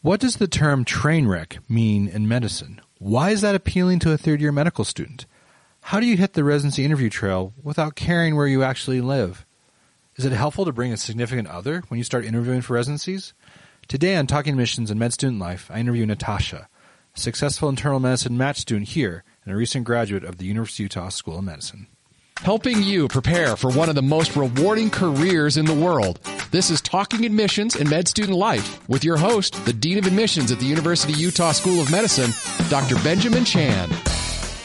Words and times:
What 0.00 0.20
does 0.20 0.36
the 0.36 0.46
term 0.46 0.84
train 0.84 1.26
wreck 1.26 1.58
mean 1.68 2.06
in 2.06 2.28
medicine? 2.28 2.80
Why 2.98 3.30
is 3.30 3.40
that 3.40 3.56
appealing 3.56 3.98
to 4.00 4.12
a 4.12 4.16
third 4.16 4.40
year 4.40 4.52
medical 4.52 4.84
student? 4.84 5.26
How 5.80 5.98
do 5.98 6.06
you 6.06 6.16
hit 6.16 6.34
the 6.34 6.44
residency 6.44 6.84
interview 6.84 7.10
trail 7.10 7.52
without 7.64 7.96
caring 7.96 8.36
where 8.36 8.46
you 8.46 8.62
actually 8.62 9.00
live? 9.00 9.44
Is 10.14 10.24
it 10.24 10.30
helpful 10.30 10.64
to 10.64 10.72
bring 10.72 10.92
a 10.92 10.96
significant 10.96 11.48
other 11.48 11.82
when 11.88 11.98
you 11.98 12.04
start 12.04 12.24
interviewing 12.24 12.60
for 12.60 12.74
residencies? 12.74 13.34
Today 13.88 14.14
on 14.14 14.28
Talking 14.28 14.52
Admissions 14.52 14.92
and 14.92 15.00
Med 15.00 15.12
Student 15.12 15.40
Life, 15.40 15.68
I 15.68 15.80
interview 15.80 16.06
Natasha, 16.06 16.68
a 17.16 17.18
successful 17.18 17.68
internal 17.68 17.98
medicine 17.98 18.38
match 18.38 18.58
student 18.58 18.90
here 18.90 19.24
and 19.44 19.52
a 19.52 19.56
recent 19.56 19.84
graduate 19.84 20.22
of 20.22 20.38
the 20.38 20.46
University 20.46 20.84
of 20.84 20.94
Utah 20.94 21.08
School 21.08 21.38
of 21.38 21.44
Medicine. 21.44 21.88
Helping 22.42 22.82
you 22.82 23.08
prepare 23.08 23.56
for 23.56 23.70
one 23.70 23.88
of 23.88 23.94
the 23.94 24.02
most 24.02 24.36
rewarding 24.36 24.90
careers 24.90 25.56
in 25.56 25.64
the 25.66 25.74
world. 25.74 26.18
This 26.50 26.70
is 26.70 26.80
Talking 26.80 27.24
Admissions 27.26 27.74
and 27.76 27.90
Med 27.90 28.08
Student 28.08 28.36
Life 28.38 28.88
with 28.88 29.04
your 29.04 29.16
host, 29.16 29.64
the 29.66 29.72
Dean 29.72 29.98
of 29.98 30.06
Admissions 30.06 30.50
at 30.50 30.58
the 30.58 30.64
University 30.66 31.12
of 31.12 31.18
Utah 31.18 31.52
School 31.52 31.80
of 31.80 31.90
Medicine, 31.90 32.30
Dr. 32.70 32.94
Benjamin 33.02 33.44
Chan. 33.44 33.90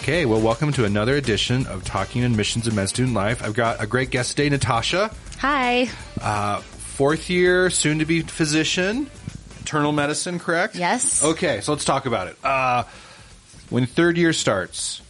Okay, 0.02 0.26
well, 0.26 0.40
welcome 0.40 0.72
to 0.74 0.86
another 0.86 1.16
edition 1.16 1.66
of 1.68 1.84
Talking 1.84 2.24
Admissions 2.24 2.68
and 2.68 2.76
Med 2.76 2.90
Student 2.90 3.16
Life. 3.16 3.44
I've 3.44 3.54
got 3.54 3.82
a 3.82 3.88
great 3.88 4.10
guest 4.12 4.32
today, 4.38 4.50
Natasha, 4.50 5.14
Hi. 5.40 5.90
uh, 6.22 6.60
fourth 6.60 7.30
year, 7.30 7.70
soon 7.70 8.00
to 8.00 8.06
be 8.06 8.22
physician, 8.22 9.10
internal 9.60 9.92
medicine, 9.92 10.40
correct? 10.40 10.76
Yes. 10.76 11.24
Okay, 11.24 11.62
so 11.62 11.72
let's 11.74 11.86
talk 11.86 12.06
about 12.06 12.28
it. 12.28 12.38
Uh, 12.44 12.84
when 13.70 13.86
third 13.88 14.18
year 14.18 14.32
starts, 14.34 15.02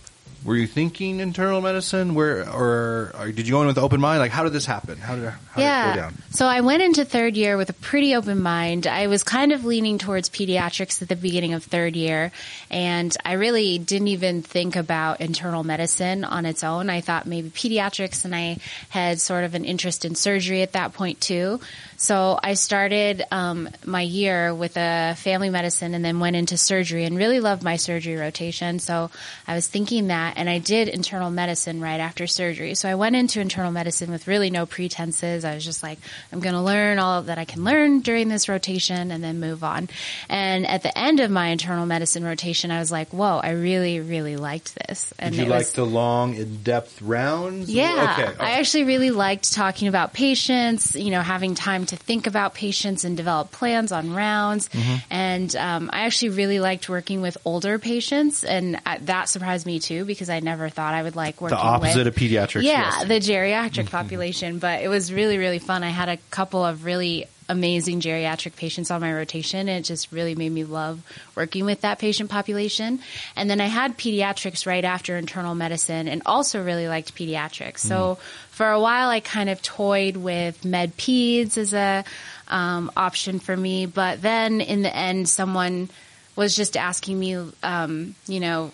were 0.46 0.56
you 0.56 0.68
thinking 0.68 1.20
internal 1.20 1.62
medicine, 1.62 2.16
where, 2.16 2.48
or, 2.50 3.12
or 3.18 3.32
did 3.32 3.48
you 3.48 3.54
go 3.54 3.62
in 3.62 3.68
with 3.68 3.78
an 3.78 3.84
open 3.84 4.02
mind? 4.02 4.20
Like, 4.20 4.32
how 4.32 4.44
did 4.44 4.54
this 4.54 4.66
happen? 4.66 4.98
How 4.98 5.16
did, 5.16 5.24
how 5.26 5.32
did 5.32 5.36
it 5.36 5.56
go 5.56 5.62
Yeah. 5.62 5.96
down? 5.96 6.14
So 6.32 6.46
I 6.48 6.62
went 6.62 6.82
into 6.84 7.06
third 7.06 7.38
year 7.38 7.58
with 7.58 7.70
a 7.70 7.74
pretty 7.74 8.16
open 8.16 8.42
mind. 8.42 8.88
I 8.88 9.08
was 9.08 9.24
kind 9.24 9.52
of 9.52 9.64
leaning 9.66 9.98
towards 10.00 10.30
pediatrics 10.30 11.02
at 11.02 11.08
the 11.10 11.16
beginning 11.16 11.54
of 11.54 11.64
third 11.64 11.96
year, 11.96 12.32
and 12.70 13.16
I 13.24 13.34
really 13.34 13.77
didn't 13.77 14.08
even 14.10 14.41
think 14.41 14.76
about 14.76 15.22
internal 15.22 15.63
medicine 15.63 16.24
on 16.24 16.46
its 16.46 16.63
own. 16.63 16.90
I 16.90 17.02
thought 17.02 17.26
maybe 17.28 17.50
pediatrics, 17.50 18.26
and 18.26 18.35
I 18.35 18.57
had 18.90 19.22
sort 19.22 19.44
of 19.44 19.54
an 19.55 19.63
interest 19.66 20.05
in 20.05 20.16
surgery 20.16 20.62
at 20.62 20.74
that 20.74 20.94
point 20.94 21.22
too. 21.22 21.60
So 22.04 22.37
I 22.43 22.55
started 22.55 23.23
um, 23.32 23.70
my 23.85 24.01
year 24.01 24.54
with 24.54 24.76
a 24.76 25.15
family 25.18 25.49
medicine 25.49 25.93
and 25.93 26.04
then 26.04 26.20
went 26.20 26.35
into 26.35 26.57
surgery 26.57 27.05
and 27.05 27.15
really 27.18 27.40
loved 27.40 27.63
my 27.63 27.77
surgery 27.77 28.18
rotation. 28.18 28.79
So 28.79 29.10
I 29.48 29.55
was 29.55 29.68
thinking 29.70 30.07
that, 30.07 30.34
and 30.35 30.49
I 30.49 30.60
did 30.60 30.90
internal 30.90 31.32
medicine 31.32 31.79
right 31.79 32.01
after 32.01 32.27
surgery. 32.27 32.76
So 32.76 32.90
I 32.90 32.95
went 32.95 33.15
into 33.15 33.40
internal 33.40 33.71
medicine 33.71 34.12
with 34.12 34.27
really 34.27 34.49
no 34.49 34.65
pretenses. 34.65 35.45
I 35.45 35.55
was 35.55 35.63
just 35.63 35.82
like, 35.82 35.98
I'm 36.34 36.41
going 36.41 36.55
to 36.55 36.62
learn 36.62 36.99
all 36.99 37.21
that 37.21 37.37
I 37.37 37.45
can 37.45 37.63
learn 37.63 38.01
during 38.01 38.27
this 38.27 38.49
rotation 38.49 39.10
and 39.10 39.23
then 39.23 39.40
move 39.40 39.63
on. 39.63 39.88
And 40.27 40.67
at 40.67 40.84
the 40.84 40.95
end 40.98 41.21
of 41.21 41.32
my 41.32 41.48
internal 41.48 41.85
medicine 41.85 42.26
rotation, 42.26 42.70
I 42.70 42.79
was 42.79 42.91
like, 42.91 43.13
whoa, 43.13 43.38
I 43.38 43.51
really, 43.51 44.01
really 44.01 44.35
liked 44.35 44.76
this. 44.76 45.13
And 45.17 45.34
Did 45.34 45.45
you 45.45 45.49
like 45.49 45.67
the 45.67 45.85
long, 45.85 46.35
in-depth 46.35 47.01
rounds? 47.01 47.70
yeah, 47.70 48.17
Okay. 48.20 48.43
I 48.43 48.60
actually 48.60 48.84
really 48.84 49.12
liked 49.12 49.54
talking 49.54 49.88
about 49.88 50.12
patients, 50.12 50.98
you 50.98 51.10
know, 51.10 51.21
having 51.21 51.55
time 51.55 51.85
to 51.85 51.93
think 51.96 52.27
about 52.27 52.54
patients 52.54 53.04
and 53.04 53.16
develop 53.18 53.52
plans 53.52 53.91
on 53.91 54.13
rounds. 54.13 54.70
Mm-hmm. 54.70 54.96
And 55.10 55.55
um, 55.55 55.90
I 55.94 56.02
actually 56.02 56.30
really 56.30 56.60
liked 56.60 56.90
working 56.90 57.22
with 57.22 57.38
older 57.46 57.80
patients, 57.80 58.44
and 58.44 58.80
that 59.02 59.30
surprised 59.30 59.66
me 59.66 59.80
too 59.80 60.05
because 60.05 60.30
I 60.30 60.40
never 60.40 60.70
thought 60.70 60.94
I 60.94 61.04
would 61.04 61.16
like 61.16 61.41
working 61.41 61.55
with 61.58 61.63
the 61.63 61.68
opposite 61.68 62.05
with, 62.05 62.08
of 62.08 62.16
pediatrics. 62.16 62.63
yeah, 62.63 62.72
yes. 62.72 62.96
Mm-hmm. 62.96 63.08
the 63.08 63.20
geriatric 63.20 63.90
population. 63.90 64.59
But 64.59 64.81
it 64.81 64.88
was 64.88 65.12
really, 65.12 65.38
really 65.38 65.59
fun. 65.59 65.84
I 65.84 65.90
had 65.90 66.09
a 66.09 66.18
couple 66.30 66.63
of 66.63 66.85
really 66.85 67.28
amazing 67.50 68.02
geriatric 68.02 68.56
patients 68.56 68.91
on 68.91 69.02
my 69.02 69.13
rotation. 69.13 69.62
And 69.62 69.80
it 69.80 69.84
just 69.84 70.12
really 70.12 70.36
made 70.36 70.52
me 70.52 70.63
love 70.63 71.02
working 71.36 71.66
with 71.66 71.81
that 71.81 72.00
patient 72.00 72.30
population. 72.30 73.00
And 73.35 73.50
then 73.50 73.62
I 73.62 73.68
had 73.68 73.97
pediatrics 73.97 74.66
right 74.66 74.84
after 74.84 75.18
internal 75.18 75.56
medicine 75.56 76.08
and 76.08 76.22
also 76.25 76.63
really 76.63 76.88
liked 76.88 77.16
pediatrics. 77.16 77.79
So 77.79 78.17
for 78.50 78.69
a 78.69 78.79
while, 78.79 79.09
I 79.09 79.19
kind 79.19 79.50
of 79.50 79.62
toyed 79.62 80.17
with 80.17 80.63
med 80.63 80.95
peds 80.97 81.57
as 81.57 81.73
a 81.73 82.03
um, 82.47 82.91
option 82.95 83.40
for 83.40 83.56
me. 83.56 83.85
But 83.85 84.22
then 84.22 84.62
in 84.62 84.81
the 84.81 84.96
end, 84.96 85.28
someone 85.28 85.90
was 86.35 86.56
just 86.56 86.78
asking 86.78 87.19
me, 87.19 87.38
um, 87.62 88.16
you 88.28 88.40
know, 88.40 88.72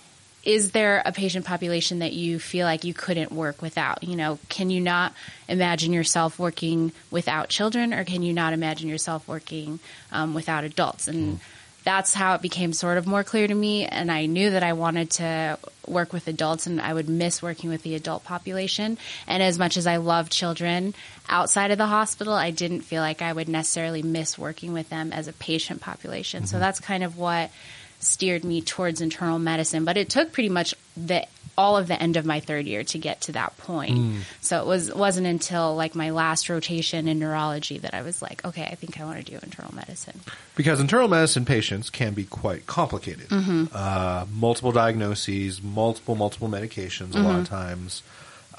is 0.50 0.72
there 0.72 1.04
a 1.06 1.12
patient 1.12 1.46
population 1.46 2.00
that 2.00 2.12
you 2.12 2.40
feel 2.40 2.66
like 2.66 2.84
you 2.84 2.92
couldn't 2.92 3.32
work 3.32 3.62
without? 3.62 4.04
You 4.04 4.16
know, 4.16 4.40
can 4.50 4.72
you 4.72 4.82
not 4.82 5.14
imagine 5.48 5.94
yourself 5.94 6.40
working 6.40 6.92
without 7.12 7.50
children, 7.50 7.94
or 7.94 8.04
can 8.04 8.24
you 8.24 8.34
not 8.34 8.54
imagine 8.54 8.90
yourself 8.90 9.28
working 9.28 9.80
um, 10.12 10.34
without 10.34 10.64
adults? 10.64 11.08
And 11.08 11.40
that's 11.84 12.16
how 12.16 12.34
it 12.34 12.42
became 12.42 12.74
sort 12.74 12.98
of 12.98 13.06
more 13.06 13.24
clear 13.24 13.48
to 13.48 13.54
me. 13.54 13.86
And 13.86 14.12
I 14.12 14.26
knew 14.26 14.50
that 14.50 14.64
I 14.64 14.74
wanted 14.74 15.12
to 15.12 15.60
work 15.86 16.14
with 16.14 16.28
adults, 16.28 16.66
and 16.66 16.81
I 16.81 16.96
would 16.96 17.08
miss 17.08 17.44
working 17.44 17.70
with 17.70 17.84
the 17.84 17.94
adult 17.94 18.24
population. 18.24 18.98
And 19.28 19.44
as 19.44 19.60
much 19.60 19.78
as 19.78 19.86
I 19.86 19.98
love 19.98 20.31
children 20.31 20.96
outside 21.30 21.70
of 21.70 21.78
the 21.78 21.86
hospital, 21.86 22.34
I 22.34 22.50
didn't 22.50 22.81
feel 22.81 23.04
like 23.04 23.22
I 23.22 23.31
would 23.31 23.50
necessarily 23.50 24.02
miss 24.02 24.36
working 24.36 24.74
with 24.74 24.90
them 24.90 25.14
as 25.14 25.28
a 25.28 25.34
patient 25.34 25.80
population. 25.80 26.48
So 26.48 26.58
that's 26.58 26.80
kind 26.80 27.04
of 27.04 27.20
what 27.20 27.52
steered 28.00 28.44
me 28.44 28.62
towards 28.62 29.02
internal 29.02 29.40
medicine, 29.40 29.86
but 29.86 29.98
it 29.98 30.10
took 30.10 30.32
pretty 30.32 30.50
much 30.50 30.74
the 30.96 31.26
all 31.58 31.76
of 31.76 31.88
the 31.90 32.02
end 32.02 32.16
of 32.16 32.26
my 32.26 32.40
third 32.40 32.66
year 32.66 32.86
to 32.86 32.98
get 32.98 33.20
to 33.20 33.34
that 33.34 33.58
point. 33.58 34.24
So 34.40 34.62
it 34.62 34.66
was 34.66 34.94
wasn't 34.94 35.28
until 35.28 35.76
like 35.76 35.94
my 35.94 36.12
last 36.12 36.48
rotation 36.48 37.10
in 37.10 37.20
neurology 37.20 37.78
that 37.80 37.94
I 37.94 38.02
was 38.02 38.22
like, 38.22 38.46
okay, 38.46 38.64
I 38.64 38.76
think 38.76 38.98
I 38.98 39.04
want 39.04 39.18
to 39.26 39.30
do 39.30 39.38
internal 39.44 39.76
medicine. 39.76 40.22
because 40.56 40.80
internal 40.80 41.10
medicine 41.10 41.44
patients 41.44 41.90
can 41.90 42.14
be 42.14 42.24
quite 42.24 42.66
complicated. 42.66 43.28
Mm-hmm. 43.28 43.66
Uh, 43.74 44.26
multiple 44.34 44.72
diagnoses, 44.72 45.62
multiple 45.62 46.16
multiple 46.16 46.48
medications. 46.48 47.12
A 47.14 47.18
Mm-hmm. 47.18 47.24
lot 47.26 47.40
of 47.40 47.50
times, 47.50 48.04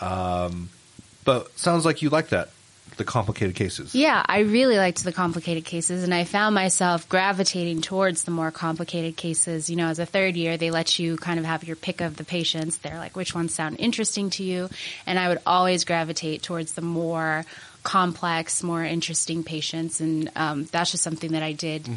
um, 0.01 0.69
but 1.25 1.59
sounds 1.59 1.87
like 1.87 2.03
you 2.03 2.11
like 2.11 2.29
that 2.29 2.51
the 2.97 3.05
complicated 3.05 3.55
cases. 3.55 3.95
Yeah, 3.95 4.23
I 4.25 4.41
really 4.41 4.77
liked 4.77 5.03
the 5.05 5.13
complicated 5.13 5.65
cases, 5.65 6.05
and 6.05 6.15
I 6.15 6.25
found 6.25 6.55
myself 6.55 7.09
gravitating 7.09 7.81
towards 7.83 8.25
the 8.25 8.31
more 8.31 8.51
complicated 8.51 9.17
cases. 9.17 9.71
You 9.71 9.77
know, 9.77 9.89
as 9.89 9.99
a 9.99 10.07
third 10.07 10.37
year, 10.37 10.57
they 10.57 10.71
let 10.71 10.99
you 10.99 11.17
kind 11.17 11.39
of 11.39 11.45
have 11.45 11.65
your 11.65 11.77
pick 11.77 12.01
of 12.01 12.17
the 12.17 12.25
patients. 12.25 12.79
They're 12.79 12.99
like, 12.99 13.17
which 13.17 13.35
ones 13.35 13.55
sound 13.55 13.77
interesting 13.79 14.31
to 14.31 14.45
you? 14.45 14.69
And 15.07 15.19
I 15.19 15.29
would 15.29 15.41
always 15.47 15.85
gravitate 15.85 16.43
towards 16.43 16.73
the 16.73 16.83
more 16.83 17.45
complex, 17.83 18.63
more 18.63 18.85
interesting 18.85 19.43
patients, 19.43 20.01
and 20.01 20.31
um, 20.37 20.65
that's 20.67 20.91
just 20.91 21.03
something 21.03 21.33
that 21.33 21.43
I 21.43 21.53
did 21.53 21.89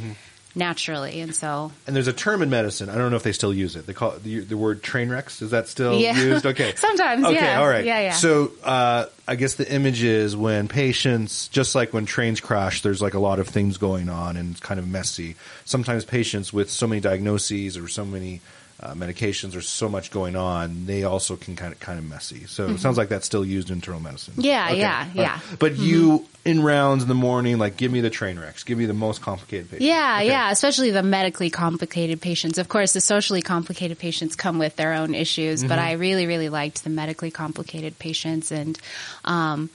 naturally. 0.56 1.20
And 1.22 1.36
so, 1.36 1.72
And 1.88 1.96
there's 1.96 2.08
a 2.08 2.14
term 2.14 2.42
in 2.42 2.50
medicine. 2.50 2.90
I 2.90 2.96
don't 2.96 3.10
know 3.12 3.18
if 3.18 3.24
they 3.24 3.32
still 3.32 3.54
use 3.54 3.76
it. 3.76 3.86
They 3.88 3.94
call 3.94 4.12
it 4.12 4.24
the, 4.24 4.40
the 4.42 4.58
word 4.58 4.84
train 4.84 5.10
wrecks. 5.10 5.42
Is 5.42 5.52
that 5.52 5.68
still 5.68 6.00
Yeah. 6.00 6.16
used? 6.20 6.46
Okay. 6.46 6.74
Sometimes, 6.78 7.26
Okay. 7.26 7.36
yeah. 7.36 7.60
All 7.60 7.68
right. 7.68 7.86
Yeah, 7.86 8.00
yeah. 8.02 8.12
So 8.12 8.52
uh, 8.64 9.06
I 9.28 9.36
guess 9.36 9.56
the 9.56 9.72
image 9.72 10.04
is 10.04 10.36
when 10.36 10.68
patients, 10.68 11.48
just 11.48 11.74
like 11.76 11.94
when 11.94 12.06
trains 12.06 12.40
crash, 12.40 12.82
there's 12.82 13.02
like 13.02 13.14
a 13.16 13.20
lot 13.20 13.40
of 13.40 13.48
things 13.48 13.78
going 13.78 14.10
on 14.10 14.38
and 14.38 14.52
it's 14.52 14.60
kind 14.60 14.80
of 14.80 14.88
messy. 14.88 15.36
Sometimes 15.66 16.06
patients 16.06 16.54
with 16.54 16.70
so 16.70 16.86
many 16.88 17.02
diagnoses 17.02 17.78
or 17.78 17.88
so 17.88 18.06
many 18.06 18.42
uh, 18.84 18.94
medications 18.94 19.56
or 19.56 19.62
so 19.62 19.88
much 19.88 20.12
going 20.12 20.36
on, 20.36 20.86
they 20.86 21.04
also 21.06 21.38
can 21.38 21.56
kind 21.56 21.72
of 21.72 21.80
kind 21.80 21.98
of 21.98 22.04
messy. 22.06 22.46
So 22.48 22.68
it 22.68 22.80
sounds 22.80 22.98
like 22.98 23.08
that's 23.08 23.26
still 23.26 23.46
used 23.46 23.70
in 23.70 23.76
internal 23.76 24.02
medicine. 24.02 24.34
Mm-hmm. 24.34 24.42
Yeah, 24.46 24.68
Okay. 24.72 24.80
yeah, 24.80 25.00
right. 25.00 25.16
yeah. 25.16 25.36
Mm-hmm. 25.38 25.56
But 25.60 25.78
you 25.78 26.26
in 26.44 26.62
rounds 26.62 27.04
in 27.04 27.08
the 27.08 27.16
morning, 27.16 27.58
like 27.58 27.78
give 27.78 27.90
me 27.92 28.02
the 28.02 28.10
train 28.10 28.38
wrecks, 28.38 28.66
give 28.66 28.78
me 28.78 28.86
the 28.86 28.94
most 28.94 29.22
complicated 29.22 29.70
patients. 29.72 29.86
Yeah, 29.88 30.18
Okay. 30.20 30.28
yeah, 30.28 30.52
especially 30.52 30.92
the 30.92 31.02
medically 31.04 31.50
complicated 31.50 32.20
patients. 32.20 32.58
Of 32.58 32.68
course, 32.68 32.92
the 32.92 33.00
socially 33.02 33.42
complicated 33.42 33.98
patients 33.98 34.36
come 34.36 34.60
with 34.60 34.76
their 34.76 34.94
own 34.94 35.16
issues, 35.16 35.64
but 35.64 35.80
Mm-hmm. 35.80 35.88
I 35.88 35.92
really, 35.94 36.28
really 36.28 36.50
liked 36.50 36.84
the 36.84 36.90
medically 36.90 37.32
complicated 37.32 37.98
patients. 37.98 38.52
And 38.52 38.78
um, 39.24 39.70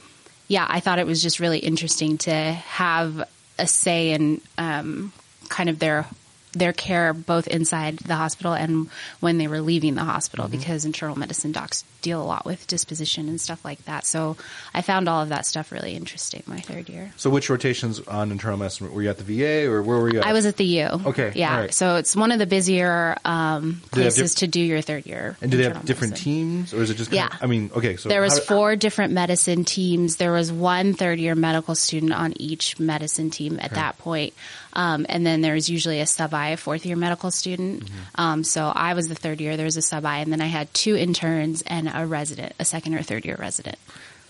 yeah, 0.48 0.66
I 0.68 0.80
thought 0.80 0.98
it 0.98 1.06
was 1.06 1.22
just 1.22 1.40
really 1.40 1.58
interesting 1.58 2.18
to 2.18 2.32
have 2.32 3.26
a 3.58 3.66
say 3.66 4.10
in 4.12 4.40
um, 4.58 5.12
kind 5.48 5.68
of 5.70 5.78
their 5.78 6.06
their 6.52 6.72
care 6.72 7.12
both 7.12 7.46
inside 7.46 7.98
the 7.98 8.14
hospital 8.16 8.52
and 8.54 8.88
when 9.20 9.38
they 9.38 9.46
were 9.48 9.60
leaving 9.60 9.94
the 9.94 10.04
hospital 10.04 10.46
Mm-hmm. 10.46 10.56
because 10.58 10.84
internal 10.84 11.18
medicine 11.18 11.52
docs 11.52 11.84
deal 12.00 12.22
a 12.22 12.24
lot 12.24 12.44
with 12.46 12.64
disposition 12.68 13.28
and 13.28 13.40
stuff 13.40 13.64
like 13.64 13.84
that. 13.86 14.06
So 14.06 14.36
I 14.72 14.82
found 14.82 15.08
all 15.08 15.20
of 15.22 15.30
that 15.30 15.44
stuff 15.46 15.72
really 15.72 15.94
interesting 15.96 16.42
my 16.46 16.60
third 16.60 16.88
year. 16.88 17.10
So 17.16 17.28
which 17.28 17.50
rotations 17.50 17.98
on 18.00 18.30
internal 18.30 18.56
medicine 18.56 18.92
were 18.94 19.02
you 19.02 19.10
at 19.10 19.18
the 19.18 19.24
VA 19.24 19.68
or 19.70 19.82
where 19.82 19.98
were 19.98 20.12
you? 20.12 20.20
At? 20.20 20.26
I 20.26 20.32
was 20.32 20.46
at 20.46 20.56
the 20.56 20.64
U. 20.64 20.86
Okay, 21.06 21.32
Yeah. 21.34 21.54
all 21.54 21.60
right. 21.62 21.74
So 21.74 21.96
it's 21.96 22.14
one 22.14 22.30
of 22.30 22.38
the 22.38 22.46
busier 22.46 23.16
um, 23.24 23.82
places 23.90 24.34
diff- 24.34 24.38
to 24.40 24.46
do 24.46 24.60
your 24.60 24.80
third 24.80 25.06
year. 25.06 25.36
And 25.42 25.50
do 25.50 25.56
they 25.56 25.64
have 25.64 25.84
different 25.84 26.12
medicine. 26.12 26.24
teams, 26.32 26.72
or 26.74 26.82
is 26.82 26.90
it 26.90 26.94
just? 26.94 27.12
Yeah. 27.12 27.26
Of, 27.26 27.32
I 27.42 27.46
mean, 27.46 27.70
okay. 27.74 27.96
So 27.96 28.08
There 28.08 28.22
was 28.22 28.38
four 28.38 28.76
different 28.76 29.12
medicine 29.12 29.64
teams. 29.64 30.16
There 30.16 30.32
was 30.32 30.52
one 30.52 30.94
third 30.94 31.18
year 31.18 31.34
medical 31.34 31.74
student 31.74 32.12
on 32.12 32.32
each 32.40 32.78
medicine 32.78 33.30
team 33.30 33.58
at 33.60 33.72
that 33.72 33.98
point. 33.98 34.34
Um, 34.72 35.04
and 35.08 35.26
then 35.26 35.40
there 35.40 35.54
was 35.54 35.68
usually 35.68 35.98
a 36.00 36.06
sub 36.06 36.32
I, 36.38 36.48
a 36.50 36.56
fourth 36.56 36.86
year 36.86 36.96
medical 36.96 37.30
student. 37.30 37.84
Mm-hmm. 37.84 38.20
Um, 38.20 38.44
so 38.44 38.72
I 38.74 38.94
was 38.94 39.08
the 39.08 39.14
third 39.14 39.40
year. 39.40 39.56
There 39.56 39.64
was 39.64 39.76
a 39.76 39.82
sub 39.82 40.06
I, 40.06 40.18
and 40.18 40.32
then 40.32 40.40
I 40.40 40.46
had 40.46 40.72
two 40.72 40.96
interns 40.96 41.62
and 41.62 41.90
a 41.92 42.06
resident, 42.06 42.54
a 42.58 42.64
second 42.64 42.94
or 42.94 43.02
third 43.02 43.24
year 43.24 43.36
resident. 43.38 43.78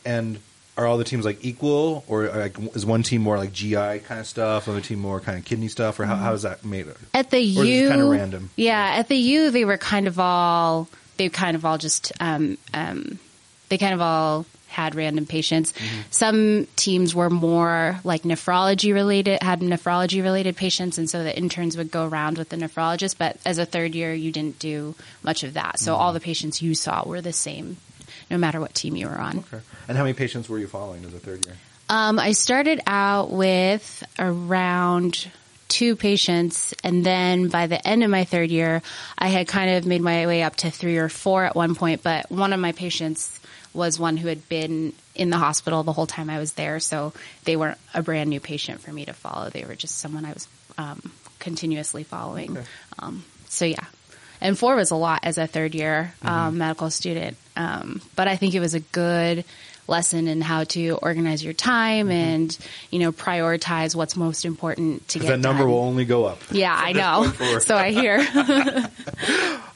And 0.05 0.39
are 0.77 0.87
all 0.87 0.97
the 0.97 1.05
teams 1.05 1.25
like 1.25 1.45
equal, 1.45 2.05
or 2.07 2.29
like 2.29 2.57
is 2.75 2.87
one 2.87 3.03
team 3.03 3.21
more 3.21 3.37
like 3.37 3.53
GI 3.53 4.01
kind 4.01 4.21
of 4.21 4.27
stuff, 4.27 4.69
another 4.69 4.81
team 4.81 5.01
more 5.01 5.21
kind 5.21 5.37
of 5.37 5.45
kidney 5.45 5.69
stuff, 5.69 5.99
or 5.99 6.05
how, 6.05 6.15
how 6.15 6.33
is 6.33 6.43
that 6.43 6.65
made? 6.65 6.87
At 7.13 7.31
the 7.31 7.39
Or 7.39 7.41
is 7.41 7.59
it 7.59 7.67
U, 7.67 7.89
kinda 7.89 8.05
random? 8.07 8.51
Yeah, 8.57 8.95
at 8.97 9.09
the 9.09 9.17
U, 9.17 9.51
they 9.51 9.65
were 9.65 9.77
kind 9.77 10.07
of 10.07 10.21
all 10.21 10.89
they 11.17 11.29
kind 11.29 11.57
of 11.57 11.65
all 11.65 11.79
just 11.79 12.13
um, 12.21 12.57
um, 12.73 13.19
they 13.69 13.77
kind 13.77 13.93
of 13.93 14.01
all 14.01 14.47
had 14.79 14.95
random 14.95 15.27
patients. 15.27 15.73
Mm-hmm. 15.73 16.01
Some 16.11 16.69
teams 16.77 17.15
were 17.15 17.31
more 17.31 17.99
like 18.05 18.23
nephrology 18.23 18.95
related, 18.95 19.43
had 19.43 19.61
nephrology 19.61 20.23
related 20.23 20.57
patients, 20.57 20.99
and 20.99 21.11
so 21.11 21.25
the 21.25 21.37
interns 21.37 21.77
would 21.77 21.91
go 21.91 22.07
around 22.07 22.39
with 22.39 22.49
the 22.51 22.57
nephrologist. 22.57 23.19
But 23.19 23.39
as 23.45 23.59
a 23.59 23.67
third 23.67 23.97
year, 23.97 24.15
you 24.15 24.31
didn't 24.31 24.61
do 24.61 24.95
much 25.25 25.43
of 25.43 25.55
that. 25.55 25.81
So 25.81 25.93
Mm-hmm. 25.93 26.01
all 26.01 26.13
the 26.13 26.21
patients 26.21 26.63
you 26.63 26.75
saw 26.75 27.03
were 27.05 27.21
the 27.21 27.33
same, 27.33 27.77
no 28.31 28.39
matter 28.39 28.61
what 28.61 28.73
team 28.75 28.95
you 28.95 29.09
were 29.09 29.19
on. 29.19 29.39
Okay. 29.39 29.61
And 29.89 29.97
how 29.97 30.05
many 30.05 30.15
patients 30.15 30.49
were 30.49 30.59
you 30.61 30.69
following 30.69 31.05
as 31.05 31.13
a 31.13 31.19
third 31.19 31.45
year? 31.45 31.57
Um, 31.89 32.19
I 32.21 32.33
started 32.33 32.81
out 32.87 33.31
with 33.31 34.05
around 34.19 35.29
two 35.69 35.97
patients, 35.97 36.73
and 36.85 37.05
then 37.05 37.49
by 37.49 37.67
the 37.67 37.81
end 37.87 38.05
of 38.05 38.11
my 38.11 38.25
third 38.25 38.51
year, 38.51 38.81
I 39.19 39.29
had 39.29 39.49
kind 39.49 39.71
of 39.71 39.87
made 39.87 40.03
my 40.03 40.27
way 40.27 40.43
up 40.43 40.57
to 40.57 40.71
three 40.71 40.99
or 40.99 41.09
four 41.09 41.45
at 41.45 41.57
one 41.57 41.75
point. 41.75 42.03
But 42.03 42.31
one 42.31 42.53
of 42.53 42.61
my 42.61 42.73
patients 42.73 43.38
was 43.75 43.99
one 43.99 44.17
who 44.17 44.29
had 44.29 44.49
been 44.49 44.93
in 45.15 45.31
the 45.31 45.37
hospital 45.37 45.83
the 45.83 45.93
whole 45.93 46.07
time 46.07 46.31
I 46.31 46.39
was 46.39 46.53
there, 46.55 46.81
so 46.81 47.13
they 47.45 47.57
weren't 47.57 47.79
a 47.95 48.03
brand 48.03 48.31
new 48.31 48.41
patient 48.41 48.81
for 48.81 48.93
me 48.93 49.05
to 49.05 49.13
follow. 49.13 49.51
They 49.51 49.65
were 49.65 49.75
just 49.75 49.99
someone 49.99 50.25
I 50.25 50.33
was 50.33 50.49
um, 50.77 51.13
continuously 51.39 52.05
following. 52.05 52.57
Okay. 52.57 52.67
Um, 52.99 53.25
so 53.49 53.65
yeah. 53.65 53.85
And 54.41 54.57
four 54.57 54.77
was 54.77 54.93
a 54.93 54.97
lot 54.97 55.21
as 55.25 55.37
a 55.37 55.47
third 55.47 55.75
year 55.75 56.15
um, 56.23 56.59
medical 56.59 56.91
student. 56.91 57.37
Um, 57.57 58.01
but 58.15 58.29
I 58.29 58.37
think 58.37 58.55
it 58.55 58.61
was 58.61 58.75
a 58.75 58.81
good 58.81 59.45
lesson 59.89 60.29
in 60.29 60.41
how 60.41 60.65
to 60.65 60.99
organize 61.03 61.43
your 61.43 61.53
time 61.55 62.11
and, 62.11 62.57
you 62.91 62.99
know, 62.99 63.11
prioritize 63.13 63.95
what's 63.97 64.17
most 64.17 64.45
important 64.45 65.09
to 65.09 65.19
get 65.19 65.29
that 65.29 65.41
number 65.41 65.63
done. 65.63 65.71
will 65.71 65.79
only 65.81 66.05
go 66.05 66.25
up. 66.27 66.39
yeah, 66.51 66.75
I 66.77 66.93
know. 67.03 67.59
so 67.61 67.77
I 67.77 67.91
hear. 67.91 68.25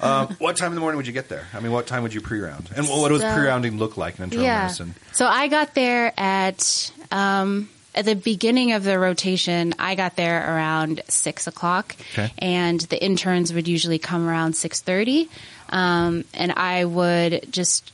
Um, 0.00 0.34
what 0.40 0.56
time 0.56 0.72
in 0.72 0.74
the 0.74 0.80
morning 0.80 0.96
would 0.96 1.06
you 1.06 1.12
get 1.12 1.28
there? 1.28 1.46
I 1.54 1.60
mean, 1.60 1.70
what 1.70 1.86
time 1.86 2.02
would 2.02 2.12
you 2.12 2.20
pre-round? 2.20 2.68
And 2.74 2.88
what, 2.88 2.98
what 3.00 3.08
does 3.10 3.20
So- 3.20 3.34
pre-rounding 3.36 3.78
look 3.78 3.96
like 3.96 4.18
in 4.18 4.24
internal 4.24 4.44
yeah. 4.46 4.62
medicine? 4.62 4.96
So 5.12 5.26
I 5.28 5.46
got 5.46 5.74
there 5.76 6.12
at 6.16 6.90
um, 7.12 7.68
at 7.94 8.04
the 8.06 8.16
beginning 8.16 8.72
of 8.72 8.82
the 8.82 8.98
rotation. 8.98 9.74
I 9.78 9.94
got 9.94 10.16
there 10.16 10.56
around 10.56 11.02
six 11.08 11.46
o'clock, 11.46 11.94
Okay. 12.14 12.32
and 12.38 12.80
the 12.80 13.00
interns 13.00 13.52
would 13.52 13.68
usually 13.68 14.00
come 14.00 14.26
around 14.28 14.56
six 14.56 14.80
thirty, 14.80 15.28
um, 15.68 16.24
and 16.34 16.50
I 16.50 16.84
would 16.84 17.46
just 17.52 17.92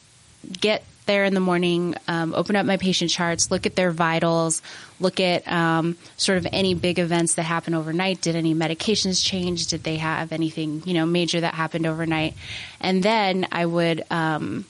get 0.62 0.85
there 1.08 1.25
in 1.25 1.34
the 1.34 1.40
morning, 1.40 1.96
um, 2.06 2.32
open 2.34 2.55
up 2.55 2.64
my 2.64 2.76
patient 2.76 3.10
charts, 3.10 3.50
look 3.50 3.66
at 3.66 3.75
their 3.75 3.90
vitals, 3.90 4.62
look 5.00 5.19
at 5.19 5.50
um, 5.50 5.96
sort 6.16 6.38
of 6.38 6.46
any 6.52 6.75
big 6.75 7.00
events 7.00 7.34
that 7.34 7.43
happen 7.43 7.75
overnight. 7.75 8.20
Did 8.20 8.37
any 8.37 8.55
medications 8.55 9.25
change? 9.25 9.66
Did 9.66 9.82
they 9.82 9.96
have 9.96 10.31
anything 10.31 10.84
you 10.87 10.94
know 10.94 11.06
major 11.06 11.40
that 11.40 11.55
happened 11.55 11.87
overnight? 11.87 12.34
And 12.81 13.02
then 13.02 13.49
I 13.50 13.66
would 13.66 14.05
um, 14.12 14.66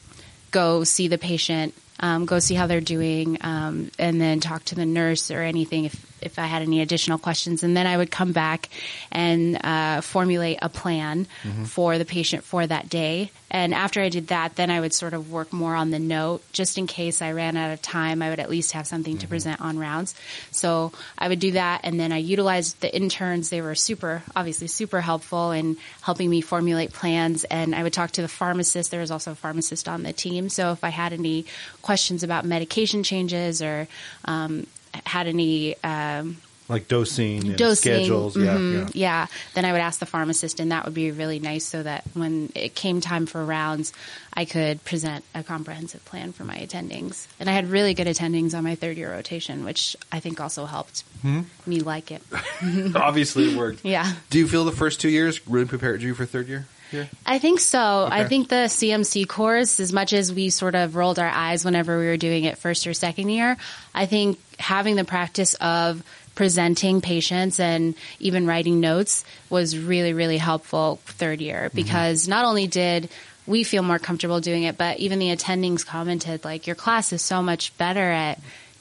go 0.51 0.85
see 0.85 1.09
the 1.09 1.19
patient, 1.19 1.75
um, 2.01 2.25
go 2.25 2.39
see 2.39 2.55
how 2.55 2.67
they're 2.67 2.81
doing, 2.81 3.37
um, 3.43 3.91
and 3.99 4.19
then 4.19 4.41
talk 4.41 4.65
to 4.67 4.75
the 4.75 4.87
nurse 4.87 5.31
or 5.31 5.43
anything 5.43 5.85
if 5.85 6.08
if 6.23 6.39
I 6.39 6.47
had 6.47 6.63
any 6.63 6.81
additional 6.81 7.19
questions. 7.19 7.63
And 7.63 7.77
then 7.77 7.87
I 7.87 7.97
would 7.97 8.11
come 8.11 8.33
back 8.33 8.69
and 9.11 9.59
uh, 9.65 10.01
formulate 10.01 10.59
a 10.63 10.69
plan 10.69 11.27
for 11.65 11.99
the 11.99 12.05
patient 12.05 12.45
for 12.45 12.67
that 12.67 12.89
day. 12.89 13.31
And 13.51 13.73
after 13.73 14.03
I 14.03 14.11
did 14.11 14.29
that, 14.29 14.57
then 14.57 14.71
I 14.71 14.79
would 14.79 14.93
sort 14.93 15.15
of 15.15 15.33
work 15.33 15.53
more 15.55 15.75
on 15.75 15.91
the 15.91 15.99
note, 15.99 16.43
just 16.53 16.77
in 16.77 16.87
case 16.87 17.23
I 17.23 17.33
ran 17.33 17.57
out 17.57 17.73
of 17.73 17.81
time. 17.81 18.21
I 18.21 18.29
would 18.29 18.41
at 18.41 18.51
least 18.51 18.73
have 18.73 18.87
something 18.87 19.17
to 19.19 19.27
present 19.27 19.63
on 19.63 19.79
rounds. 19.79 20.15
So 20.51 20.93
I 21.17 21.29
would 21.29 21.41
do 21.41 21.53
that, 21.53 21.81
and 21.85 21.99
then 21.99 22.13
I 22.13 22.19
utilized 22.19 22.81
the 22.81 22.95
interns. 22.95 23.49
They 23.49 23.63
were 23.63 23.75
super, 23.75 24.23
obviously, 24.37 24.67
super 24.67 25.01
helpful 25.01 25.53
in 25.53 25.79
helping 26.03 26.29
me 26.29 26.43
formulate 26.43 26.93
plans. 26.93 27.45
And 27.45 27.75
I 27.75 27.83
would 27.83 27.95
talk 27.95 28.11
to 28.13 28.23
the 28.23 28.29
pharmacist. 28.29 28.91
There 28.91 29.01
was 29.01 29.11
also 29.11 29.33
a 29.33 29.35
pharmacist 29.35 29.89
on 29.89 30.03
the 30.03 30.13
team. 30.13 30.51
So 30.51 30.73
if 30.73 30.85
I 30.85 30.91
had 30.91 31.15
any 31.15 31.47
questions 31.81 32.23
about 32.23 32.45
medication 32.45 33.03
changes 33.03 33.63
or 33.63 33.89
um, 34.27 34.67
had 35.07 35.27
any 35.27 35.77
um, 35.83 36.37
Like 36.69 36.87
dosing, 36.89 37.39
and 37.47 37.57
dosing, 37.57 37.93
schedules. 37.95 38.37
Yeah, 38.37 38.57
mhm, 38.57 38.73
yeah. 38.73 38.89
yeah, 38.95 39.27
then 39.55 39.65
I 39.65 39.73
would 39.73 39.81
ask 39.81 40.01
the 40.01 40.07
pharmacist, 40.07 40.61
and 40.61 40.71
that 40.73 40.85
would 40.85 40.95
be 40.95 41.11
really 41.11 41.39
nice 41.39 41.65
so 41.65 41.83
that 41.83 42.05
when 42.15 42.51
it 42.55 42.75
came 42.75 43.01
time 43.01 43.27
for 43.27 43.43
rounds, 43.45 43.93
I 44.35 44.45
could 44.45 44.85
present 44.85 45.25
a 45.35 45.43
comprehensive 45.43 46.05
plan 46.05 46.33
for 46.33 46.45
my 46.45 46.57
attendings. 46.57 47.27
And 47.41 47.49
I 47.49 47.53
had 47.55 47.71
really 47.71 47.95
good 47.95 48.07
attendings 48.07 48.55
on 48.57 48.65
my 48.65 48.75
third 48.75 48.97
year 48.99 49.11
rotation, 49.13 49.65
which 49.65 49.97
I 50.13 50.21
think 50.21 50.41
also 50.41 50.67
helped 50.67 51.05
Hmm? 51.23 51.41
me 51.67 51.81
like 51.81 52.11
it. 52.13 52.23
Obviously, 52.95 53.51
it 53.53 53.57
worked. 53.57 53.85
Yeah. 53.85 54.13
Do 54.31 54.39
you 54.39 54.47
feel 54.47 54.65
the 54.65 54.73
first 54.73 55.01
two 55.01 55.09
years 55.09 55.41
really 55.49 55.67
prepared 55.67 56.03
you 56.03 56.15
for 56.15 56.27
third 56.27 56.49
year? 56.49 56.67
Here? 56.91 57.09
I 57.27 57.39
think 57.39 57.61
so. 57.61 58.09
I 58.11 58.25
think 58.25 58.49
the 58.49 58.67
CMC 58.67 59.29
course, 59.29 59.81
as 59.81 59.93
much 59.93 60.13
as 60.13 60.33
we 60.33 60.51
sort 60.51 60.75
of 60.75 60.97
rolled 60.97 61.19
our 61.19 61.29
eyes 61.29 61.65
whenever 61.65 61.99
we 61.99 62.07
were 62.07 62.17
doing 62.17 62.45
it 62.45 62.59
first 62.59 62.87
or 62.87 62.95
second 62.95 63.29
year, 63.29 63.57
I 63.95 64.07
think 64.07 64.39
having 64.59 64.97
the 64.97 65.05
practice 65.05 65.55
of 65.55 66.03
presenting 66.35 67.01
patients 67.01 67.59
and 67.59 67.95
even 68.21 68.47
writing 68.47 68.81
notes 68.81 69.25
was 69.51 69.77
really, 69.77 70.13
really 70.13 70.39
helpful 70.39 71.01
third 71.05 71.41
year 71.41 71.65
mm-hmm. 71.65 71.77
because 71.77 72.29
not 72.29 72.45
only 72.45 72.67
did 72.67 73.11
we 73.47 73.65
feel 73.65 73.83
more 73.83 73.99
comfortable 73.99 74.41
doing 74.41 74.63
it, 74.63 74.79
but 74.79 74.99
even 74.99 75.19
the 75.19 75.35
attendings 75.35 75.85
commented 75.85 76.45
like 76.45 76.67
your 76.67 76.77
class 76.77 77.13
is 77.13 77.23
so 77.23 77.43
much 77.43 77.77
better 77.79 78.09
at 78.09 78.39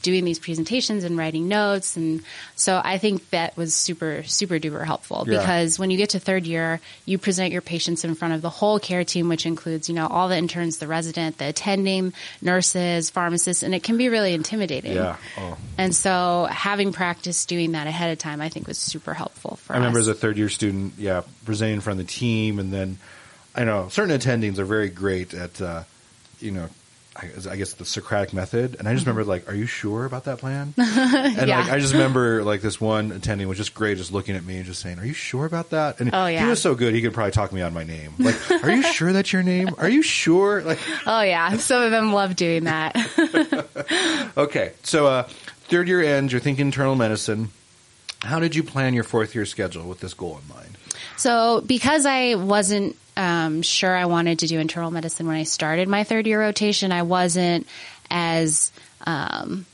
doing 0.07 0.23
these 0.23 0.39
presentations 0.39 1.03
and 1.03 1.17
writing 1.17 1.47
notes 1.49 1.97
and 1.99 2.23
so 2.55 2.79
I 2.83 2.97
think 2.97 3.29
that 3.31 3.57
was 3.57 3.75
super 3.75 4.23
super 4.23 4.57
duper 4.63 4.85
helpful 4.85 5.25
Yeah. 5.27 5.39
because 5.39 5.77
when 5.77 5.91
you 5.91 5.97
get 5.97 6.11
to 6.15 6.19
third 6.19 6.47
year 6.47 6.79
you 7.05 7.17
present 7.17 7.51
your 7.51 7.61
patients 7.61 8.05
in 8.07 8.15
front 8.15 8.33
of 8.33 8.41
the 8.41 8.49
whole 8.49 8.79
care 8.79 9.03
team 9.03 9.27
which 9.27 9.45
includes 9.45 9.89
you 9.89 9.95
know 9.95 10.07
all 10.07 10.29
the 10.29 10.37
interns 10.37 10.77
the 10.77 10.87
resident 10.87 11.37
the 11.37 11.47
attending 11.49 12.13
nurses 12.41 13.09
pharmacists 13.09 13.63
and 13.63 13.75
it 13.75 13.83
can 13.83 13.97
be 13.97 14.07
really 14.07 14.33
intimidating 14.33 14.93
Yeah. 14.93 15.17
Oh. 15.37 15.57
and 15.77 15.93
so 15.93 16.47
having 16.49 16.93
practice 16.93 17.45
doing 17.45 17.73
that 17.73 17.87
ahead 17.87 18.11
of 18.11 18.17
time 18.17 18.39
I 18.41 18.49
think 18.49 18.67
was 18.67 18.77
super 18.77 19.13
helpful 19.13 19.57
for 19.57 19.73
I 19.73 19.77
remember 19.77 19.99
us. 19.99 20.03
as 20.07 20.07
a 20.09 20.13
third 20.13 20.37
year 20.37 20.49
student, 20.49 20.93
yeah, 20.97 21.21
presenting 21.45 21.75
in 21.75 21.81
front 21.81 21.99
of 21.99 22.07
the 22.07 22.11
team, 22.13 22.59
and 22.59 22.71
then 22.71 22.97
I 23.55 23.63
know 23.65 23.89
certain 23.89 24.17
attendings 24.17 24.57
are 24.59 24.65
very 24.65 24.89
great 24.89 25.33
at, 25.33 25.59
uh, 25.61 25.83
you 26.39 26.51
know, 26.51 26.69
I, 27.17 27.55
guess 27.55 27.73
the 27.73 27.85
Socratic 27.85 28.33
method, 28.33 28.75
and 28.79 28.87
I 28.87 28.93
just 28.93 29.05
remember 29.05 29.23
like, 29.23 29.49
"Are 29.49 29.55
you 29.55 29.65
sure 29.65 30.05
about 30.05 30.25
that 30.25 30.37
plan?" 30.39 30.73
and. 30.77 31.47
Yeah. 31.47 31.61
like, 31.61 31.71
I 31.71 31.79
just 31.79 31.93
remember 31.93 32.43
like 32.43 32.61
this 32.61 32.79
one 32.79 33.11
attending 33.11 33.47
was 33.47 33.57
just 33.57 33.73
great, 33.73 33.97
just 33.97 34.11
looking 34.11 34.35
at 34.35 34.43
me 34.45 34.57
and 34.57 34.65
just 34.65 34.81
saying, 34.81 34.99
"Are 34.99 35.05
you 35.05 35.13
sure 35.13 35.45
about 35.45 35.71
that?" 35.71 35.99
And 35.99 36.11
Oh, 36.13 36.27
yeah. 36.27 36.43
he 36.43 36.49
was 36.49 36.61
so 36.61 36.75
good, 36.75 36.93
he 36.93 37.01
could 37.01 37.13
probably 37.13 37.31
talk 37.31 37.51
me 37.51 37.61
on 37.61 37.73
my 37.73 37.83
name. 37.83 38.13
Like, 38.19 38.35
"Are 38.63 38.71
you 38.71 38.83
sure 38.83 39.13
that's 39.13 39.33
your 39.33 39.43
name? 39.43 39.69
Are 39.77 39.89
you 39.89 40.01
sure?" 40.03 40.61
Like, 40.61 40.79
oh 41.07 41.21
yeah 41.21 41.57
some 41.57 41.81
of 41.81 41.91
them 41.91 42.13
love 42.13 42.35
doing 42.35 42.65
that 42.65 42.95
okay, 44.37 44.73
so 44.83 45.07
uh, 45.07 45.23
third 45.69 45.87
year 45.87 46.01
ends, 46.01 46.31
you're 46.33 46.39
thinking 46.41 46.67
internal 46.67 46.95
medicine. 46.95 47.49
How 48.21 48.39
did 48.39 48.55
you 48.55 48.63
plan 48.63 48.93
your 48.93 49.03
fourth 49.03 49.35
year 49.35 49.45
schedule 49.45 49.87
with 49.87 49.99
this 49.99 50.13
goal 50.13 50.39
in 50.41 50.55
mind? 50.55 50.77
So, 51.15 51.61
because 51.61 52.05
I 52.05 52.35
wasn't 52.35 52.95
um, 53.15 53.61
sure 53.61 53.95
I 53.95 54.05
wanted 54.05 54.39
to 54.39 54.47
do 54.47 54.59
internal 54.59 54.91
medicine 54.91 55.27
when 55.27 55.35
I 55.35 55.43
started 55.43 55.87
my 55.87 56.03
third 56.03 56.27
year 56.27 56.39
rotation, 56.39 56.91
I 56.91 57.03
wasn't 57.03 57.67
as 58.09 58.71
um, 59.05 59.65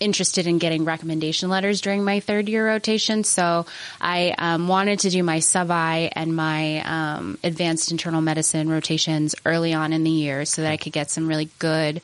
interested 0.00 0.46
in 0.46 0.58
getting 0.58 0.84
recommendation 0.84 1.48
letters 1.48 1.80
during 1.80 2.04
my 2.04 2.20
third 2.20 2.48
year 2.48 2.66
rotation. 2.66 3.24
So, 3.24 3.66
I 4.00 4.34
um, 4.38 4.68
wanted 4.68 5.00
to 5.00 5.10
do 5.10 5.22
my 5.22 5.38
sub 5.38 5.70
I 5.70 6.10
and 6.14 6.34
my 6.34 6.80
um, 6.80 7.38
advanced 7.44 7.90
internal 7.90 8.20
medicine 8.20 8.68
rotations 8.68 9.34
early 9.44 9.72
on 9.74 9.92
in 9.92 10.04
the 10.04 10.10
year 10.10 10.44
so 10.44 10.62
that 10.62 10.72
I 10.72 10.76
could 10.76 10.92
get 10.92 11.10
some 11.10 11.28
really 11.28 11.50
good 11.58 12.02